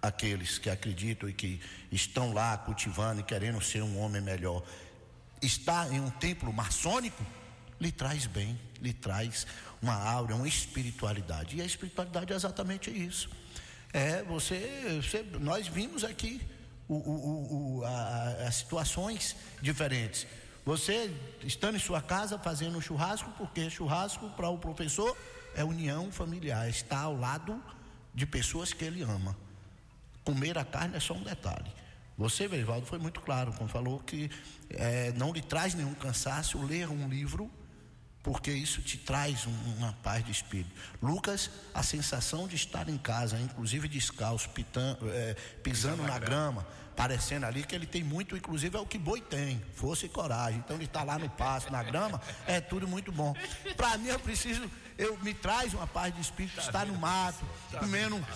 aqueles 0.00 0.58
que 0.58 0.70
acreditam 0.70 1.28
e 1.28 1.32
que 1.32 1.60
estão 1.90 2.32
lá 2.32 2.56
cultivando 2.58 3.20
e 3.20 3.24
querendo 3.24 3.60
ser 3.60 3.82
um 3.82 3.98
homem 3.98 4.22
melhor, 4.22 4.62
está 5.42 5.88
em 5.88 6.00
um 6.00 6.10
templo 6.10 6.52
maçônico, 6.52 7.24
lhe 7.80 7.92
traz 7.92 8.26
bem, 8.26 8.58
lhe 8.80 8.92
traz 8.92 9.46
uma 9.80 9.94
aura, 9.94 10.34
uma 10.34 10.48
espiritualidade. 10.48 11.56
E 11.56 11.62
a 11.62 11.64
espiritualidade 11.64 12.32
é 12.32 12.36
exatamente 12.36 12.90
isso. 12.90 13.30
É, 13.92 14.22
você, 14.24 15.00
você 15.02 15.22
nós 15.40 15.66
vimos 15.66 16.04
aqui 16.04 16.40
o, 16.88 16.94
o, 16.94 17.78
o, 17.80 17.84
as 17.84 18.56
situações 18.56 19.36
diferentes. 19.62 20.26
Você 20.64 21.10
estando 21.42 21.76
em 21.76 21.80
sua 21.80 22.02
casa 22.02 22.38
fazendo 22.38 22.76
um 22.76 22.80
churrasco, 22.80 23.30
porque 23.38 23.70
churrasco 23.70 24.28
para 24.30 24.48
o 24.48 24.58
professor 24.58 25.16
é 25.54 25.64
união 25.64 26.12
familiar, 26.12 26.68
está 26.68 27.00
ao 27.00 27.16
lado 27.16 27.62
de 28.14 28.26
pessoas 28.26 28.72
que 28.72 28.84
ele 28.84 29.02
ama. 29.02 29.36
Comer 30.28 30.58
a 30.58 30.64
carne 30.64 30.94
é 30.94 31.00
só 31.00 31.14
um 31.14 31.22
detalhe. 31.22 31.72
Você, 32.18 32.46
Verivaldo, 32.46 32.84
foi 32.84 32.98
muito 32.98 33.18
claro 33.22 33.50
quando 33.54 33.70
falou 33.70 33.98
que 33.98 34.30
é, 34.68 35.10
não 35.16 35.32
lhe 35.32 35.40
traz 35.40 35.72
nenhum 35.72 35.94
cansaço 35.94 36.62
ler 36.62 36.86
um 36.90 37.08
livro, 37.08 37.50
porque 38.22 38.50
isso 38.50 38.82
te 38.82 38.98
traz 38.98 39.46
uma 39.46 39.94
paz 40.02 40.22
de 40.22 40.30
espírito. 40.30 40.70
Lucas, 41.00 41.50
a 41.72 41.82
sensação 41.82 42.46
de 42.46 42.56
estar 42.56 42.90
em 42.90 42.98
casa, 42.98 43.40
inclusive 43.40 43.88
descalço, 43.88 44.50
pitando, 44.50 45.08
é, 45.10 45.34
pisando 45.62 46.02
na 46.02 46.18
grama, 46.18 46.66
parecendo 46.94 47.46
ali 47.46 47.64
que 47.64 47.74
ele 47.74 47.86
tem 47.86 48.04
muito, 48.04 48.36
inclusive 48.36 48.76
é 48.76 48.80
o 48.80 48.84
que 48.84 48.98
boi 48.98 49.22
tem, 49.22 49.62
força 49.76 50.04
e 50.04 50.10
coragem. 50.10 50.58
Então 50.58 50.76
ele 50.76 50.84
está 50.84 51.02
lá 51.02 51.18
no 51.18 51.30
pasto, 51.30 51.72
na 51.72 51.82
grama, 51.82 52.20
é 52.46 52.60
tudo 52.60 52.86
muito 52.86 53.10
bom. 53.10 53.34
Para 53.78 53.96
mim 53.96 54.08
eu 54.08 54.20
preciso 54.20 54.70
eu 54.98 55.16
me 55.22 55.32
traz 55.32 55.72
uma 55.72 55.86
paz 55.86 56.12
de 56.12 56.20
espírito, 56.20 56.56
tá 56.56 56.62
estar 56.62 56.86
no 56.86 56.98
mato, 56.98 57.44
tá 57.70 57.78
comendo, 57.78 58.26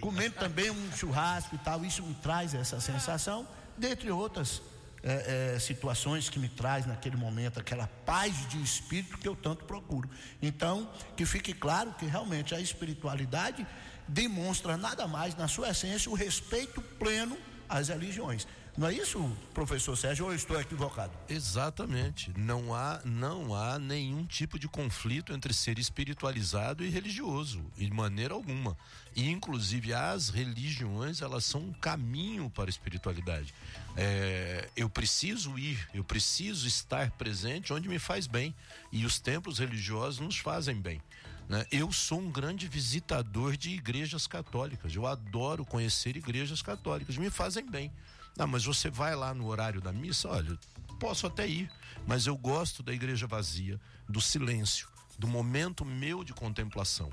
comendo 0.00 0.36
também 0.36 0.70
um 0.70 0.92
churrasco 0.92 1.54
e 1.56 1.58
tal, 1.58 1.84
isso 1.84 2.02
me 2.02 2.14
traz 2.14 2.54
essa 2.54 2.80
sensação, 2.80 3.46
dentre 3.76 4.08
outras 4.10 4.62
é, 5.02 5.54
é, 5.54 5.58
situações 5.58 6.30
que 6.30 6.38
me 6.38 6.48
traz 6.48 6.86
naquele 6.86 7.16
momento 7.16 7.58
aquela 7.58 7.88
paz 8.06 8.48
de 8.48 8.62
espírito 8.62 9.18
que 9.18 9.26
eu 9.26 9.34
tanto 9.34 9.64
procuro. 9.64 10.08
Então, 10.40 10.88
que 11.16 11.26
fique 11.26 11.52
claro 11.52 11.92
que 11.94 12.06
realmente 12.06 12.54
a 12.54 12.60
espiritualidade 12.60 13.66
demonstra 14.06 14.76
nada 14.76 15.08
mais 15.08 15.34
na 15.34 15.48
sua 15.48 15.70
essência 15.70 16.10
o 16.10 16.14
respeito 16.14 16.80
pleno 16.80 17.36
às 17.68 17.88
religiões. 17.88 18.46
Não 18.74 18.88
é 18.88 18.94
isso, 18.94 19.30
professor 19.52 19.94
Sérgio, 19.96 20.24
ou 20.24 20.32
eu 20.32 20.36
estou 20.36 20.58
equivocado? 20.58 21.12
Exatamente. 21.28 22.32
Não 22.38 22.74
há, 22.74 23.02
não 23.04 23.54
há 23.54 23.78
nenhum 23.78 24.24
tipo 24.24 24.58
de 24.58 24.66
conflito 24.66 25.34
entre 25.34 25.52
ser 25.52 25.78
espiritualizado 25.78 26.82
e 26.82 26.88
religioso, 26.88 27.62
de 27.76 27.90
maneira 27.90 28.32
alguma. 28.32 28.74
E, 29.14 29.28
inclusive, 29.28 29.92
as 29.92 30.30
religiões, 30.30 31.20
elas 31.20 31.44
são 31.44 31.60
um 31.60 31.72
caminho 31.74 32.48
para 32.48 32.64
a 32.64 32.70
espiritualidade. 32.70 33.52
É, 33.94 34.70
eu 34.74 34.88
preciso 34.88 35.58
ir, 35.58 35.86
eu 35.92 36.02
preciso 36.02 36.66
estar 36.66 37.10
presente 37.10 37.74
onde 37.74 37.90
me 37.90 37.98
faz 37.98 38.26
bem. 38.26 38.54
E 38.90 39.04
os 39.04 39.20
templos 39.20 39.58
religiosos 39.58 40.18
nos 40.18 40.38
fazem 40.38 40.80
bem. 40.80 41.02
Né? 41.46 41.66
Eu 41.70 41.92
sou 41.92 42.20
um 42.20 42.30
grande 42.30 42.66
visitador 42.68 43.54
de 43.54 43.68
igrejas 43.68 44.26
católicas. 44.26 44.94
Eu 44.94 45.06
adoro 45.06 45.62
conhecer 45.62 46.16
igrejas 46.16 46.62
católicas. 46.62 47.18
Me 47.18 47.28
fazem 47.28 47.68
bem. 47.68 47.92
Não, 48.36 48.46
mas 48.46 48.64
você 48.64 48.90
vai 48.90 49.14
lá 49.14 49.34
no 49.34 49.46
horário 49.46 49.80
da 49.80 49.92
missa, 49.92 50.28
olha, 50.28 50.58
posso 50.98 51.26
até 51.26 51.46
ir, 51.46 51.70
mas 52.06 52.26
eu 52.26 52.36
gosto 52.36 52.82
da 52.82 52.92
igreja 52.92 53.26
vazia, 53.26 53.80
do 54.08 54.20
silêncio, 54.20 54.88
do 55.18 55.28
momento 55.28 55.84
meu 55.84 56.24
de 56.24 56.32
contemplação. 56.32 57.10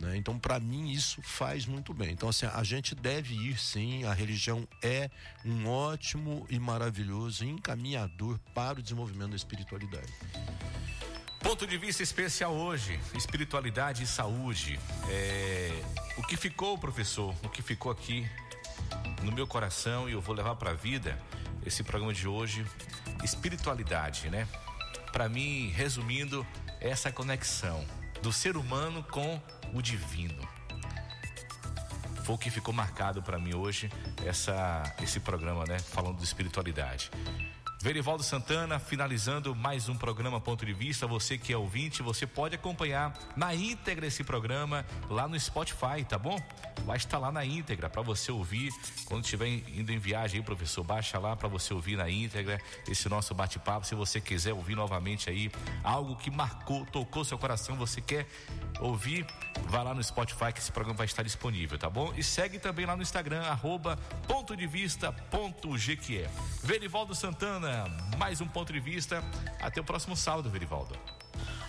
Né? 0.00 0.16
Então, 0.16 0.38
para 0.38 0.58
mim, 0.58 0.90
isso 0.90 1.20
faz 1.22 1.66
muito 1.66 1.92
bem. 1.92 2.12
Então, 2.12 2.28
assim, 2.28 2.46
a 2.46 2.62
gente 2.64 2.94
deve 2.94 3.34
ir 3.34 3.58
sim, 3.58 4.04
a 4.04 4.14
religião 4.14 4.66
é 4.82 5.10
um 5.44 5.68
ótimo 5.68 6.46
e 6.48 6.58
maravilhoso 6.58 7.44
encaminhador 7.44 8.38
para 8.54 8.78
o 8.78 8.82
desenvolvimento 8.82 9.30
da 9.30 9.36
espiritualidade. 9.36 10.12
Ponto 11.40 11.66
de 11.66 11.76
vista 11.78 12.02
especial 12.02 12.54
hoje, 12.54 12.98
espiritualidade 13.14 14.02
e 14.02 14.06
saúde. 14.06 14.78
É, 15.08 15.82
o 16.16 16.22
que 16.22 16.36
ficou, 16.36 16.78
professor, 16.78 17.34
o 17.42 17.48
que 17.48 17.62
ficou 17.62 17.90
aqui 17.92 18.28
no 19.22 19.32
meu 19.32 19.46
coração 19.46 20.08
e 20.08 20.12
eu 20.12 20.20
vou 20.20 20.34
levar 20.34 20.56
para 20.56 20.70
a 20.70 20.74
vida 20.74 21.18
esse 21.64 21.82
programa 21.82 22.14
de 22.14 22.26
hoje, 22.26 22.64
espiritualidade, 23.22 24.30
né? 24.30 24.48
Para 25.12 25.28
mim, 25.28 25.68
resumindo, 25.70 26.46
essa 26.80 27.12
conexão 27.12 27.84
do 28.22 28.32
ser 28.32 28.56
humano 28.56 29.02
com 29.02 29.40
o 29.74 29.82
divino. 29.82 30.48
Foi 32.24 32.34
o 32.34 32.38
que 32.38 32.50
ficou 32.50 32.72
marcado 32.72 33.22
para 33.22 33.38
mim 33.38 33.54
hoje 33.54 33.90
essa 34.24 34.94
esse 35.02 35.20
programa, 35.20 35.64
né, 35.66 35.78
falando 35.78 36.18
de 36.18 36.24
espiritualidade. 36.24 37.10
Verivaldo 37.82 38.22
Santana, 38.22 38.78
finalizando 38.78 39.56
mais 39.56 39.88
um 39.88 39.96
programa 39.96 40.38
Ponto 40.38 40.66
de 40.66 40.72
Vista. 40.74 41.06
Você 41.06 41.38
que 41.38 41.50
é 41.50 41.56
ouvinte, 41.56 42.02
você 42.02 42.26
pode 42.26 42.54
acompanhar 42.54 43.18
na 43.34 43.54
íntegra 43.54 44.06
esse 44.06 44.22
programa 44.22 44.84
lá 45.08 45.26
no 45.26 45.40
Spotify, 45.40 46.04
tá 46.06 46.18
bom? 46.18 46.38
Vai 46.84 46.98
estar 46.98 47.16
lá 47.16 47.32
na 47.32 47.42
íntegra 47.42 47.88
para 47.88 48.02
você 48.02 48.30
ouvir. 48.30 48.70
Quando 49.06 49.24
estiver 49.24 49.46
indo 49.48 49.90
em 49.90 49.98
viagem 49.98 50.40
aí, 50.40 50.44
professor, 50.44 50.84
baixa 50.84 51.18
lá 51.18 51.34
para 51.34 51.48
você 51.48 51.72
ouvir 51.72 51.96
na 51.96 52.10
íntegra 52.10 52.60
esse 52.86 53.08
nosso 53.08 53.34
bate-papo. 53.34 53.86
Se 53.86 53.94
você 53.94 54.20
quiser 54.20 54.52
ouvir 54.52 54.74
novamente 54.74 55.30
aí 55.30 55.50
algo 55.82 56.16
que 56.16 56.30
marcou, 56.30 56.84
tocou 56.84 57.24
seu 57.24 57.38
coração, 57.38 57.76
você 57.76 58.02
quer 58.02 58.26
ouvir, 58.78 59.26
vá 59.68 59.82
lá 59.82 59.94
no 59.94 60.04
Spotify 60.04 60.52
que 60.52 60.60
esse 60.60 60.70
programa 60.70 60.98
vai 60.98 61.06
estar 61.06 61.22
disponível, 61.22 61.78
tá 61.78 61.88
bom? 61.88 62.12
E 62.14 62.22
segue 62.22 62.58
também 62.58 62.84
lá 62.84 62.94
no 62.94 63.00
Instagram, 63.00 63.40
arroba 63.40 63.96
ponto 64.28 64.54
de 64.54 64.66
vista 64.66 65.10
ponto. 65.10 65.50
Verivaldo 66.62 67.14
Santana, 67.14 67.69
mais 68.18 68.40
um 68.40 68.46
ponto 68.46 68.72
de 68.72 68.80
vista. 68.80 69.22
Até 69.60 69.80
o 69.80 69.84
próximo 69.84 70.16
sábado, 70.16 70.50
Verivaldo. 70.50 70.96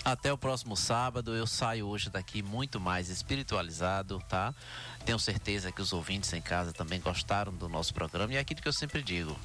Até 0.03 0.33
o 0.33 0.37
próximo 0.37 0.75
sábado. 0.75 1.35
Eu 1.35 1.45
saio 1.45 1.87
hoje 1.87 2.09
daqui 2.09 2.41
muito 2.41 2.79
mais 2.79 3.09
espiritualizado, 3.09 4.19
tá? 4.27 4.53
Tenho 5.05 5.19
certeza 5.19 5.71
que 5.71 5.81
os 5.81 5.93
ouvintes 5.93 6.33
em 6.33 6.41
casa 6.41 6.73
também 6.73 6.99
gostaram 6.99 7.53
do 7.53 7.69
nosso 7.69 7.93
programa 7.93 8.33
e 8.33 8.37
é 8.37 8.39
aquilo 8.39 8.61
que 8.61 8.67
eu 8.67 8.73
sempre 8.73 9.03
digo. 9.03 9.37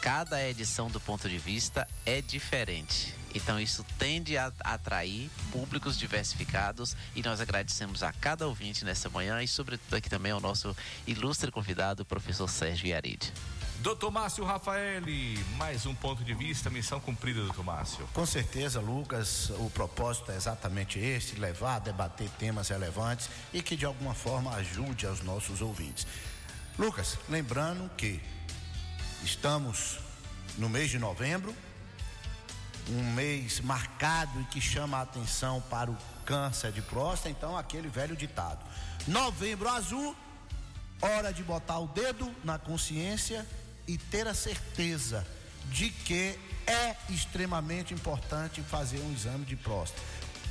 Cada 0.00 0.42
edição 0.48 0.88
do 0.88 1.00
ponto 1.00 1.28
de 1.28 1.38
vista 1.38 1.86
é 2.06 2.22
diferente. 2.22 3.14
Então 3.34 3.60
isso 3.60 3.84
tende 3.98 4.38
a 4.38 4.52
atrair 4.60 5.28
públicos 5.52 5.98
diversificados 5.98 6.96
e 7.14 7.22
nós 7.22 7.40
agradecemos 7.40 8.02
a 8.02 8.12
cada 8.12 8.46
ouvinte 8.46 8.84
nessa 8.84 9.10
manhã 9.10 9.42
e 9.42 9.48
sobretudo 9.48 9.94
aqui 9.94 10.08
também 10.08 10.32
ao 10.32 10.40
nosso 10.40 10.74
ilustre 11.06 11.50
convidado, 11.50 12.04
o 12.04 12.06
professor 12.06 12.48
Sérgio 12.48 12.88
Yaride. 12.88 13.32
Doutor 13.80 14.10
Márcio 14.10 14.44
Rafaeli, 14.44 15.38
mais 15.56 15.86
um 15.86 15.94
ponto 15.94 16.24
de 16.24 16.34
vista, 16.34 16.68
missão 16.68 16.98
cumprida, 16.98 17.40
doutor 17.42 17.64
Márcio. 17.64 18.08
Com 18.12 18.26
certeza, 18.26 18.80
Lucas, 18.80 19.50
o 19.50 19.70
propósito 19.70 20.32
é 20.32 20.36
exatamente 20.36 20.98
esse: 20.98 21.36
levar, 21.36 21.78
debater 21.78 22.28
temas 22.40 22.70
relevantes 22.70 23.30
e 23.52 23.62
que 23.62 23.76
de 23.76 23.86
alguma 23.86 24.14
forma 24.14 24.52
ajude 24.56 25.06
aos 25.06 25.22
nossos 25.22 25.60
ouvintes. 25.60 26.08
Lucas, 26.76 27.16
lembrando 27.28 27.88
que 27.96 28.20
estamos 29.22 30.00
no 30.56 30.68
mês 30.68 30.90
de 30.90 30.98
novembro, 30.98 31.54
um 32.90 33.12
mês 33.12 33.60
marcado 33.60 34.40
e 34.40 34.44
que 34.46 34.60
chama 34.60 34.98
a 34.98 35.02
atenção 35.02 35.60
para 35.70 35.88
o 35.88 35.96
câncer 36.26 36.72
de 36.72 36.82
próstata, 36.82 37.30
então 37.30 37.56
aquele 37.56 37.88
velho 37.88 38.16
ditado. 38.16 38.58
Novembro 39.06 39.68
azul, 39.68 40.16
hora 41.00 41.32
de 41.32 41.44
botar 41.44 41.78
o 41.78 41.86
dedo 41.86 42.28
na 42.42 42.58
consciência 42.58 43.46
e 43.88 43.96
ter 43.96 44.28
a 44.28 44.34
certeza 44.34 45.26
de 45.70 45.90
que 45.90 46.38
é 46.66 46.94
extremamente 47.08 47.94
importante 47.94 48.60
fazer 48.62 49.00
um 49.00 49.12
exame 49.12 49.46
de 49.46 49.56
próstata. 49.56 50.02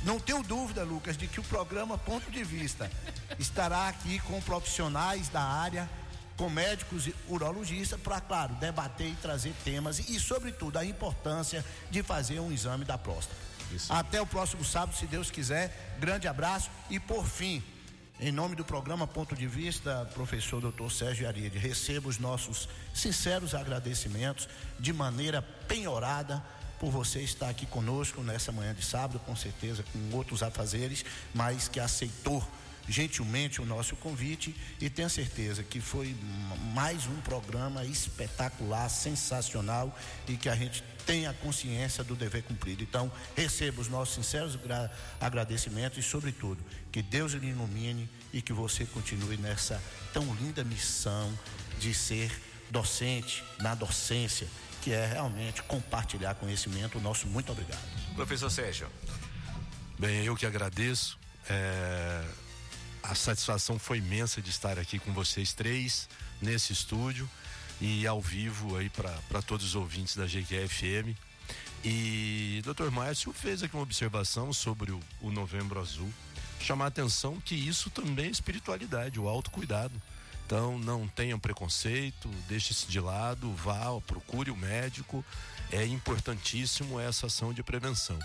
Não 0.02 0.18
tenho 0.18 0.42
dúvida, 0.42 0.82
Lucas, 0.82 1.16
de 1.16 1.28
que 1.28 1.40
o 1.40 1.44
programa 1.44 1.96
Ponto 1.96 2.30
de 2.30 2.42
Vista 2.42 2.90
estará 3.38 3.88
aqui 3.88 4.18
com 4.20 4.40
profissionais 4.40 5.28
da 5.28 5.40
área, 5.40 5.88
com 6.36 6.50
médicos 6.50 7.06
e 7.06 7.14
urologistas, 7.28 8.00
para, 8.00 8.20
claro, 8.20 8.54
debater 8.56 9.08
e 9.08 9.16
trazer 9.16 9.54
temas 9.64 9.98
e, 10.08 10.18
sobretudo, 10.18 10.76
a 10.76 10.84
importância 10.84 11.64
de 11.90 12.02
fazer 12.02 12.40
um 12.40 12.52
exame 12.52 12.84
da 12.84 12.98
próstata. 12.98 13.36
Isso. 13.72 13.92
Até 13.92 14.20
o 14.20 14.26
próximo 14.26 14.64
sábado, 14.64 14.96
se 14.96 15.06
Deus 15.06 15.30
quiser. 15.30 15.96
Grande 16.00 16.26
abraço 16.26 16.70
e, 16.90 16.98
por 16.98 17.26
fim, 17.26 17.62
em 18.20 18.32
nome 18.32 18.56
do 18.56 18.64
programa 18.64 19.06
Ponto 19.06 19.36
de 19.36 19.46
Vista, 19.46 20.04
professor 20.12 20.60
Dr. 20.60 20.90
Sérgio 20.90 21.28
Ariade, 21.28 21.56
recebo 21.56 22.08
os 22.08 22.18
nossos 22.18 22.68
sinceros 22.92 23.54
agradecimentos 23.54 24.48
de 24.78 24.92
maneira 24.92 25.40
penhorada 25.40 26.42
por 26.80 26.90
você 26.90 27.20
estar 27.20 27.48
aqui 27.48 27.64
conosco 27.66 28.20
nessa 28.22 28.50
manhã 28.50 28.74
de 28.74 28.84
sábado, 28.84 29.20
com 29.20 29.36
certeza 29.36 29.84
com 29.92 30.16
outros 30.16 30.42
afazeres, 30.42 31.04
mas 31.32 31.68
que 31.68 31.78
aceitou 31.78 32.44
gentilmente 32.88 33.60
o 33.60 33.66
nosso 33.66 33.94
convite 33.96 34.54
e 34.80 34.88
tenho 34.90 35.10
certeza 35.10 35.62
que 35.62 35.80
foi 35.80 36.16
mais 36.74 37.06
um 37.06 37.20
programa 37.20 37.84
espetacular, 37.84 38.88
sensacional 38.88 39.96
e 40.26 40.36
que 40.36 40.48
a 40.48 40.56
gente 40.56 40.82
tenha 41.08 41.32
consciência 41.32 42.04
do 42.04 42.14
dever 42.14 42.42
cumprido. 42.42 42.82
Então, 42.82 43.10
receba 43.34 43.80
os 43.80 43.88
nossos 43.88 44.14
sinceros 44.14 44.58
agradecimentos 45.18 45.96
e, 45.96 46.02
sobretudo, 46.02 46.62
que 46.92 47.00
Deus 47.00 47.32
lhe 47.32 47.48
ilumine 47.48 48.06
e 48.30 48.42
que 48.42 48.52
você 48.52 48.84
continue 48.84 49.38
nessa 49.38 49.82
tão 50.12 50.34
linda 50.34 50.62
missão 50.62 51.32
de 51.80 51.94
ser 51.94 52.30
docente 52.70 53.42
na 53.58 53.74
docência 53.74 54.46
que 54.82 54.92
é 54.92 55.06
realmente 55.06 55.62
compartilhar 55.62 56.34
conhecimento. 56.34 56.98
O 56.98 57.00
nosso 57.00 57.26
muito 57.26 57.52
obrigado. 57.52 57.80
Professor 58.14 58.50
Sérgio. 58.50 58.86
Bem, 59.98 60.26
eu 60.26 60.36
que 60.36 60.44
agradeço. 60.44 61.18
É, 61.48 62.22
a 63.02 63.14
satisfação 63.14 63.78
foi 63.78 63.96
imensa 63.96 64.42
de 64.42 64.50
estar 64.50 64.78
aqui 64.78 64.98
com 64.98 65.14
vocês 65.14 65.54
três 65.54 66.06
nesse 66.42 66.74
estúdio 66.74 67.26
e 67.80 68.06
ao 68.06 68.20
vivo 68.20 68.76
aí 68.76 68.90
para 68.90 69.42
todos 69.42 69.66
os 69.66 69.74
ouvintes 69.74 70.16
da 70.16 70.26
GQFM. 70.26 71.16
E 71.84 72.62
Dr. 72.64 72.90
Márcio 72.90 73.32
fez 73.32 73.62
aqui 73.62 73.74
uma 73.74 73.82
observação 73.82 74.52
sobre 74.52 74.90
o, 74.90 75.00
o 75.20 75.30
Novembro 75.30 75.80
Azul. 75.80 76.12
Chamar 76.60 76.86
a 76.86 76.88
atenção 76.88 77.40
que 77.40 77.54
isso 77.54 77.88
também 77.88 78.26
é 78.26 78.30
espiritualidade, 78.30 79.20
o 79.20 79.28
autocuidado. 79.28 79.94
Então 80.44 80.78
não 80.78 81.06
tenham 81.06 81.38
preconceito, 81.38 82.28
deixe 82.48 82.72
isso 82.72 82.88
de 82.88 82.98
lado, 82.98 83.52
vá, 83.52 83.84
procure 84.06 84.50
o 84.50 84.56
médico. 84.56 85.24
É 85.70 85.86
importantíssimo 85.86 86.98
essa 86.98 87.26
ação 87.26 87.52
de 87.52 87.62
prevenção. 87.62 88.18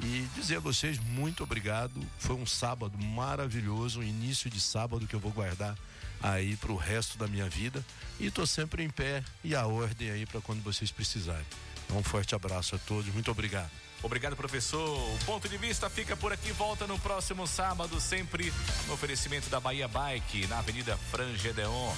E 0.00 0.26
dizer 0.34 0.56
a 0.56 0.60
vocês 0.60 0.98
muito 0.98 1.42
obrigado. 1.42 2.00
Foi 2.18 2.36
um 2.36 2.46
sábado 2.46 2.96
maravilhoso, 2.96 4.00
um 4.00 4.04
início 4.04 4.48
de 4.48 4.60
sábado 4.60 5.06
que 5.06 5.14
eu 5.14 5.20
vou 5.20 5.32
guardar 5.32 5.76
aí 6.22 6.56
para 6.56 6.72
o 6.72 6.76
resto 6.76 7.18
da 7.18 7.26
minha 7.26 7.48
vida. 7.48 7.84
E 8.18 8.26
estou 8.26 8.46
sempre 8.46 8.82
em 8.82 8.90
pé 8.90 9.22
e 9.44 9.54
a 9.54 9.66
ordem 9.66 10.10
aí 10.10 10.26
para 10.26 10.40
quando 10.40 10.62
vocês 10.62 10.90
precisarem. 10.90 11.46
Um 11.90 12.02
forte 12.02 12.34
abraço 12.34 12.74
a 12.74 12.78
todos, 12.78 13.12
muito 13.12 13.30
obrigado. 13.30 13.70
Obrigado, 14.02 14.36
professor. 14.36 15.14
O 15.14 15.18
ponto 15.24 15.48
de 15.48 15.56
vista 15.56 15.88
fica 15.88 16.16
por 16.16 16.32
aqui. 16.32 16.52
Volta 16.52 16.86
no 16.86 16.98
próximo 16.98 17.46
sábado, 17.46 18.00
sempre 18.00 18.52
no 18.86 18.94
oferecimento 18.94 19.48
da 19.48 19.58
Bahia 19.58 19.88
Bike, 19.88 20.46
na 20.46 20.58
Avenida 20.58 20.96
Frangedeon. 21.10 21.92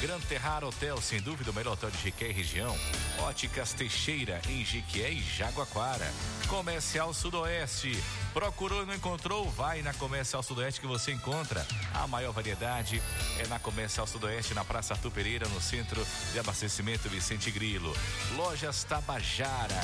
Gran 0.00 0.20
Terrar 0.20 0.62
Hotel, 0.62 1.00
sem 1.02 1.20
dúvida 1.20 1.50
o 1.50 1.54
melhor 1.54 1.72
hotel 1.72 1.90
de 1.90 1.98
Jequié 1.98 2.28
e 2.28 2.32
região. 2.32 2.76
Óticas 3.18 3.72
Teixeira, 3.72 4.40
em 4.48 4.64
Jequié 4.64 5.10
e 5.10 5.20
Jaguaquara. 5.20 6.08
Comercial 6.46 7.12
Sudoeste. 7.12 8.00
Procurou 8.32 8.84
e 8.84 8.86
não 8.86 8.94
encontrou? 8.94 9.50
Vai 9.50 9.82
na 9.82 9.92
Comercial 9.92 10.40
Sudoeste 10.40 10.80
que 10.80 10.86
você 10.86 11.10
encontra. 11.10 11.66
A 11.92 12.06
maior 12.06 12.32
variedade 12.32 13.02
é 13.40 13.46
na 13.48 13.58
Comercial 13.58 14.06
Sudoeste, 14.06 14.54
na 14.54 14.64
Praça 14.64 14.94
Arthur 14.94 15.10
Pereira, 15.10 15.48
no 15.48 15.60
Centro 15.60 16.06
de 16.32 16.38
Abastecimento 16.38 17.08
Vicente 17.08 17.50
Grilo. 17.50 17.92
Lojas 18.36 18.84
Tabajara, 18.84 19.82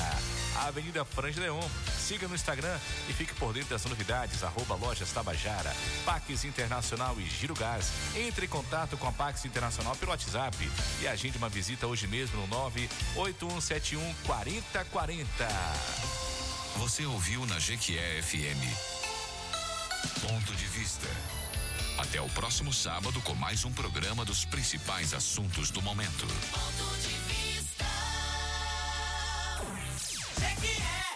Avenida 0.65 1.03
Franja 1.03 1.41
Leon. 1.41 1.67
Siga 1.99 2.27
no 2.27 2.35
Instagram 2.35 2.77
e 3.09 3.13
fique 3.13 3.33
por 3.33 3.51
dentro 3.51 3.71
das 3.71 3.83
novidades. 3.85 4.43
Arroba 4.43 4.75
Lojas 4.75 5.11
Tabajara. 5.11 5.75
Pax 6.05 6.45
Internacional 6.45 7.19
e 7.19 7.25
Giro 7.25 7.53
Gás. 7.53 7.91
Entre 8.15 8.45
em 8.45 8.49
contato 8.49 8.95
com 8.97 9.07
a 9.07 9.11
Pax 9.11 9.43
Internacional 9.43 9.95
pelo 10.05 10.11
WhatsApp 10.11 10.55
e 11.01 11.07
agende 11.07 11.37
uma 11.37 11.49
visita 11.49 11.87
hoje 11.87 12.05
mesmo 12.07 12.39
no 12.39 12.47
98171 12.47 14.13
4040. 14.25 15.47
Você 16.77 17.05
ouviu 17.05 17.43
na 17.47 17.57
Jequié 17.57 18.21
FM. 18.21 18.61
Ponto 20.21 20.53
de 20.53 20.65
vista. 20.65 21.07
Até 21.97 22.21
o 22.21 22.29
próximo 22.29 22.71
sábado 22.71 23.19
com 23.21 23.33
mais 23.33 23.65
um 23.65 23.71
programa 23.71 24.23
dos 24.23 24.45
principais 24.45 25.13
assuntos 25.13 25.71
do 25.71 25.81
momento. 25.81 26.27
Ponto 26.51 26.97
de 27.01 27.15
vista. 27.33 27.85
Jequié. 30.39 31.14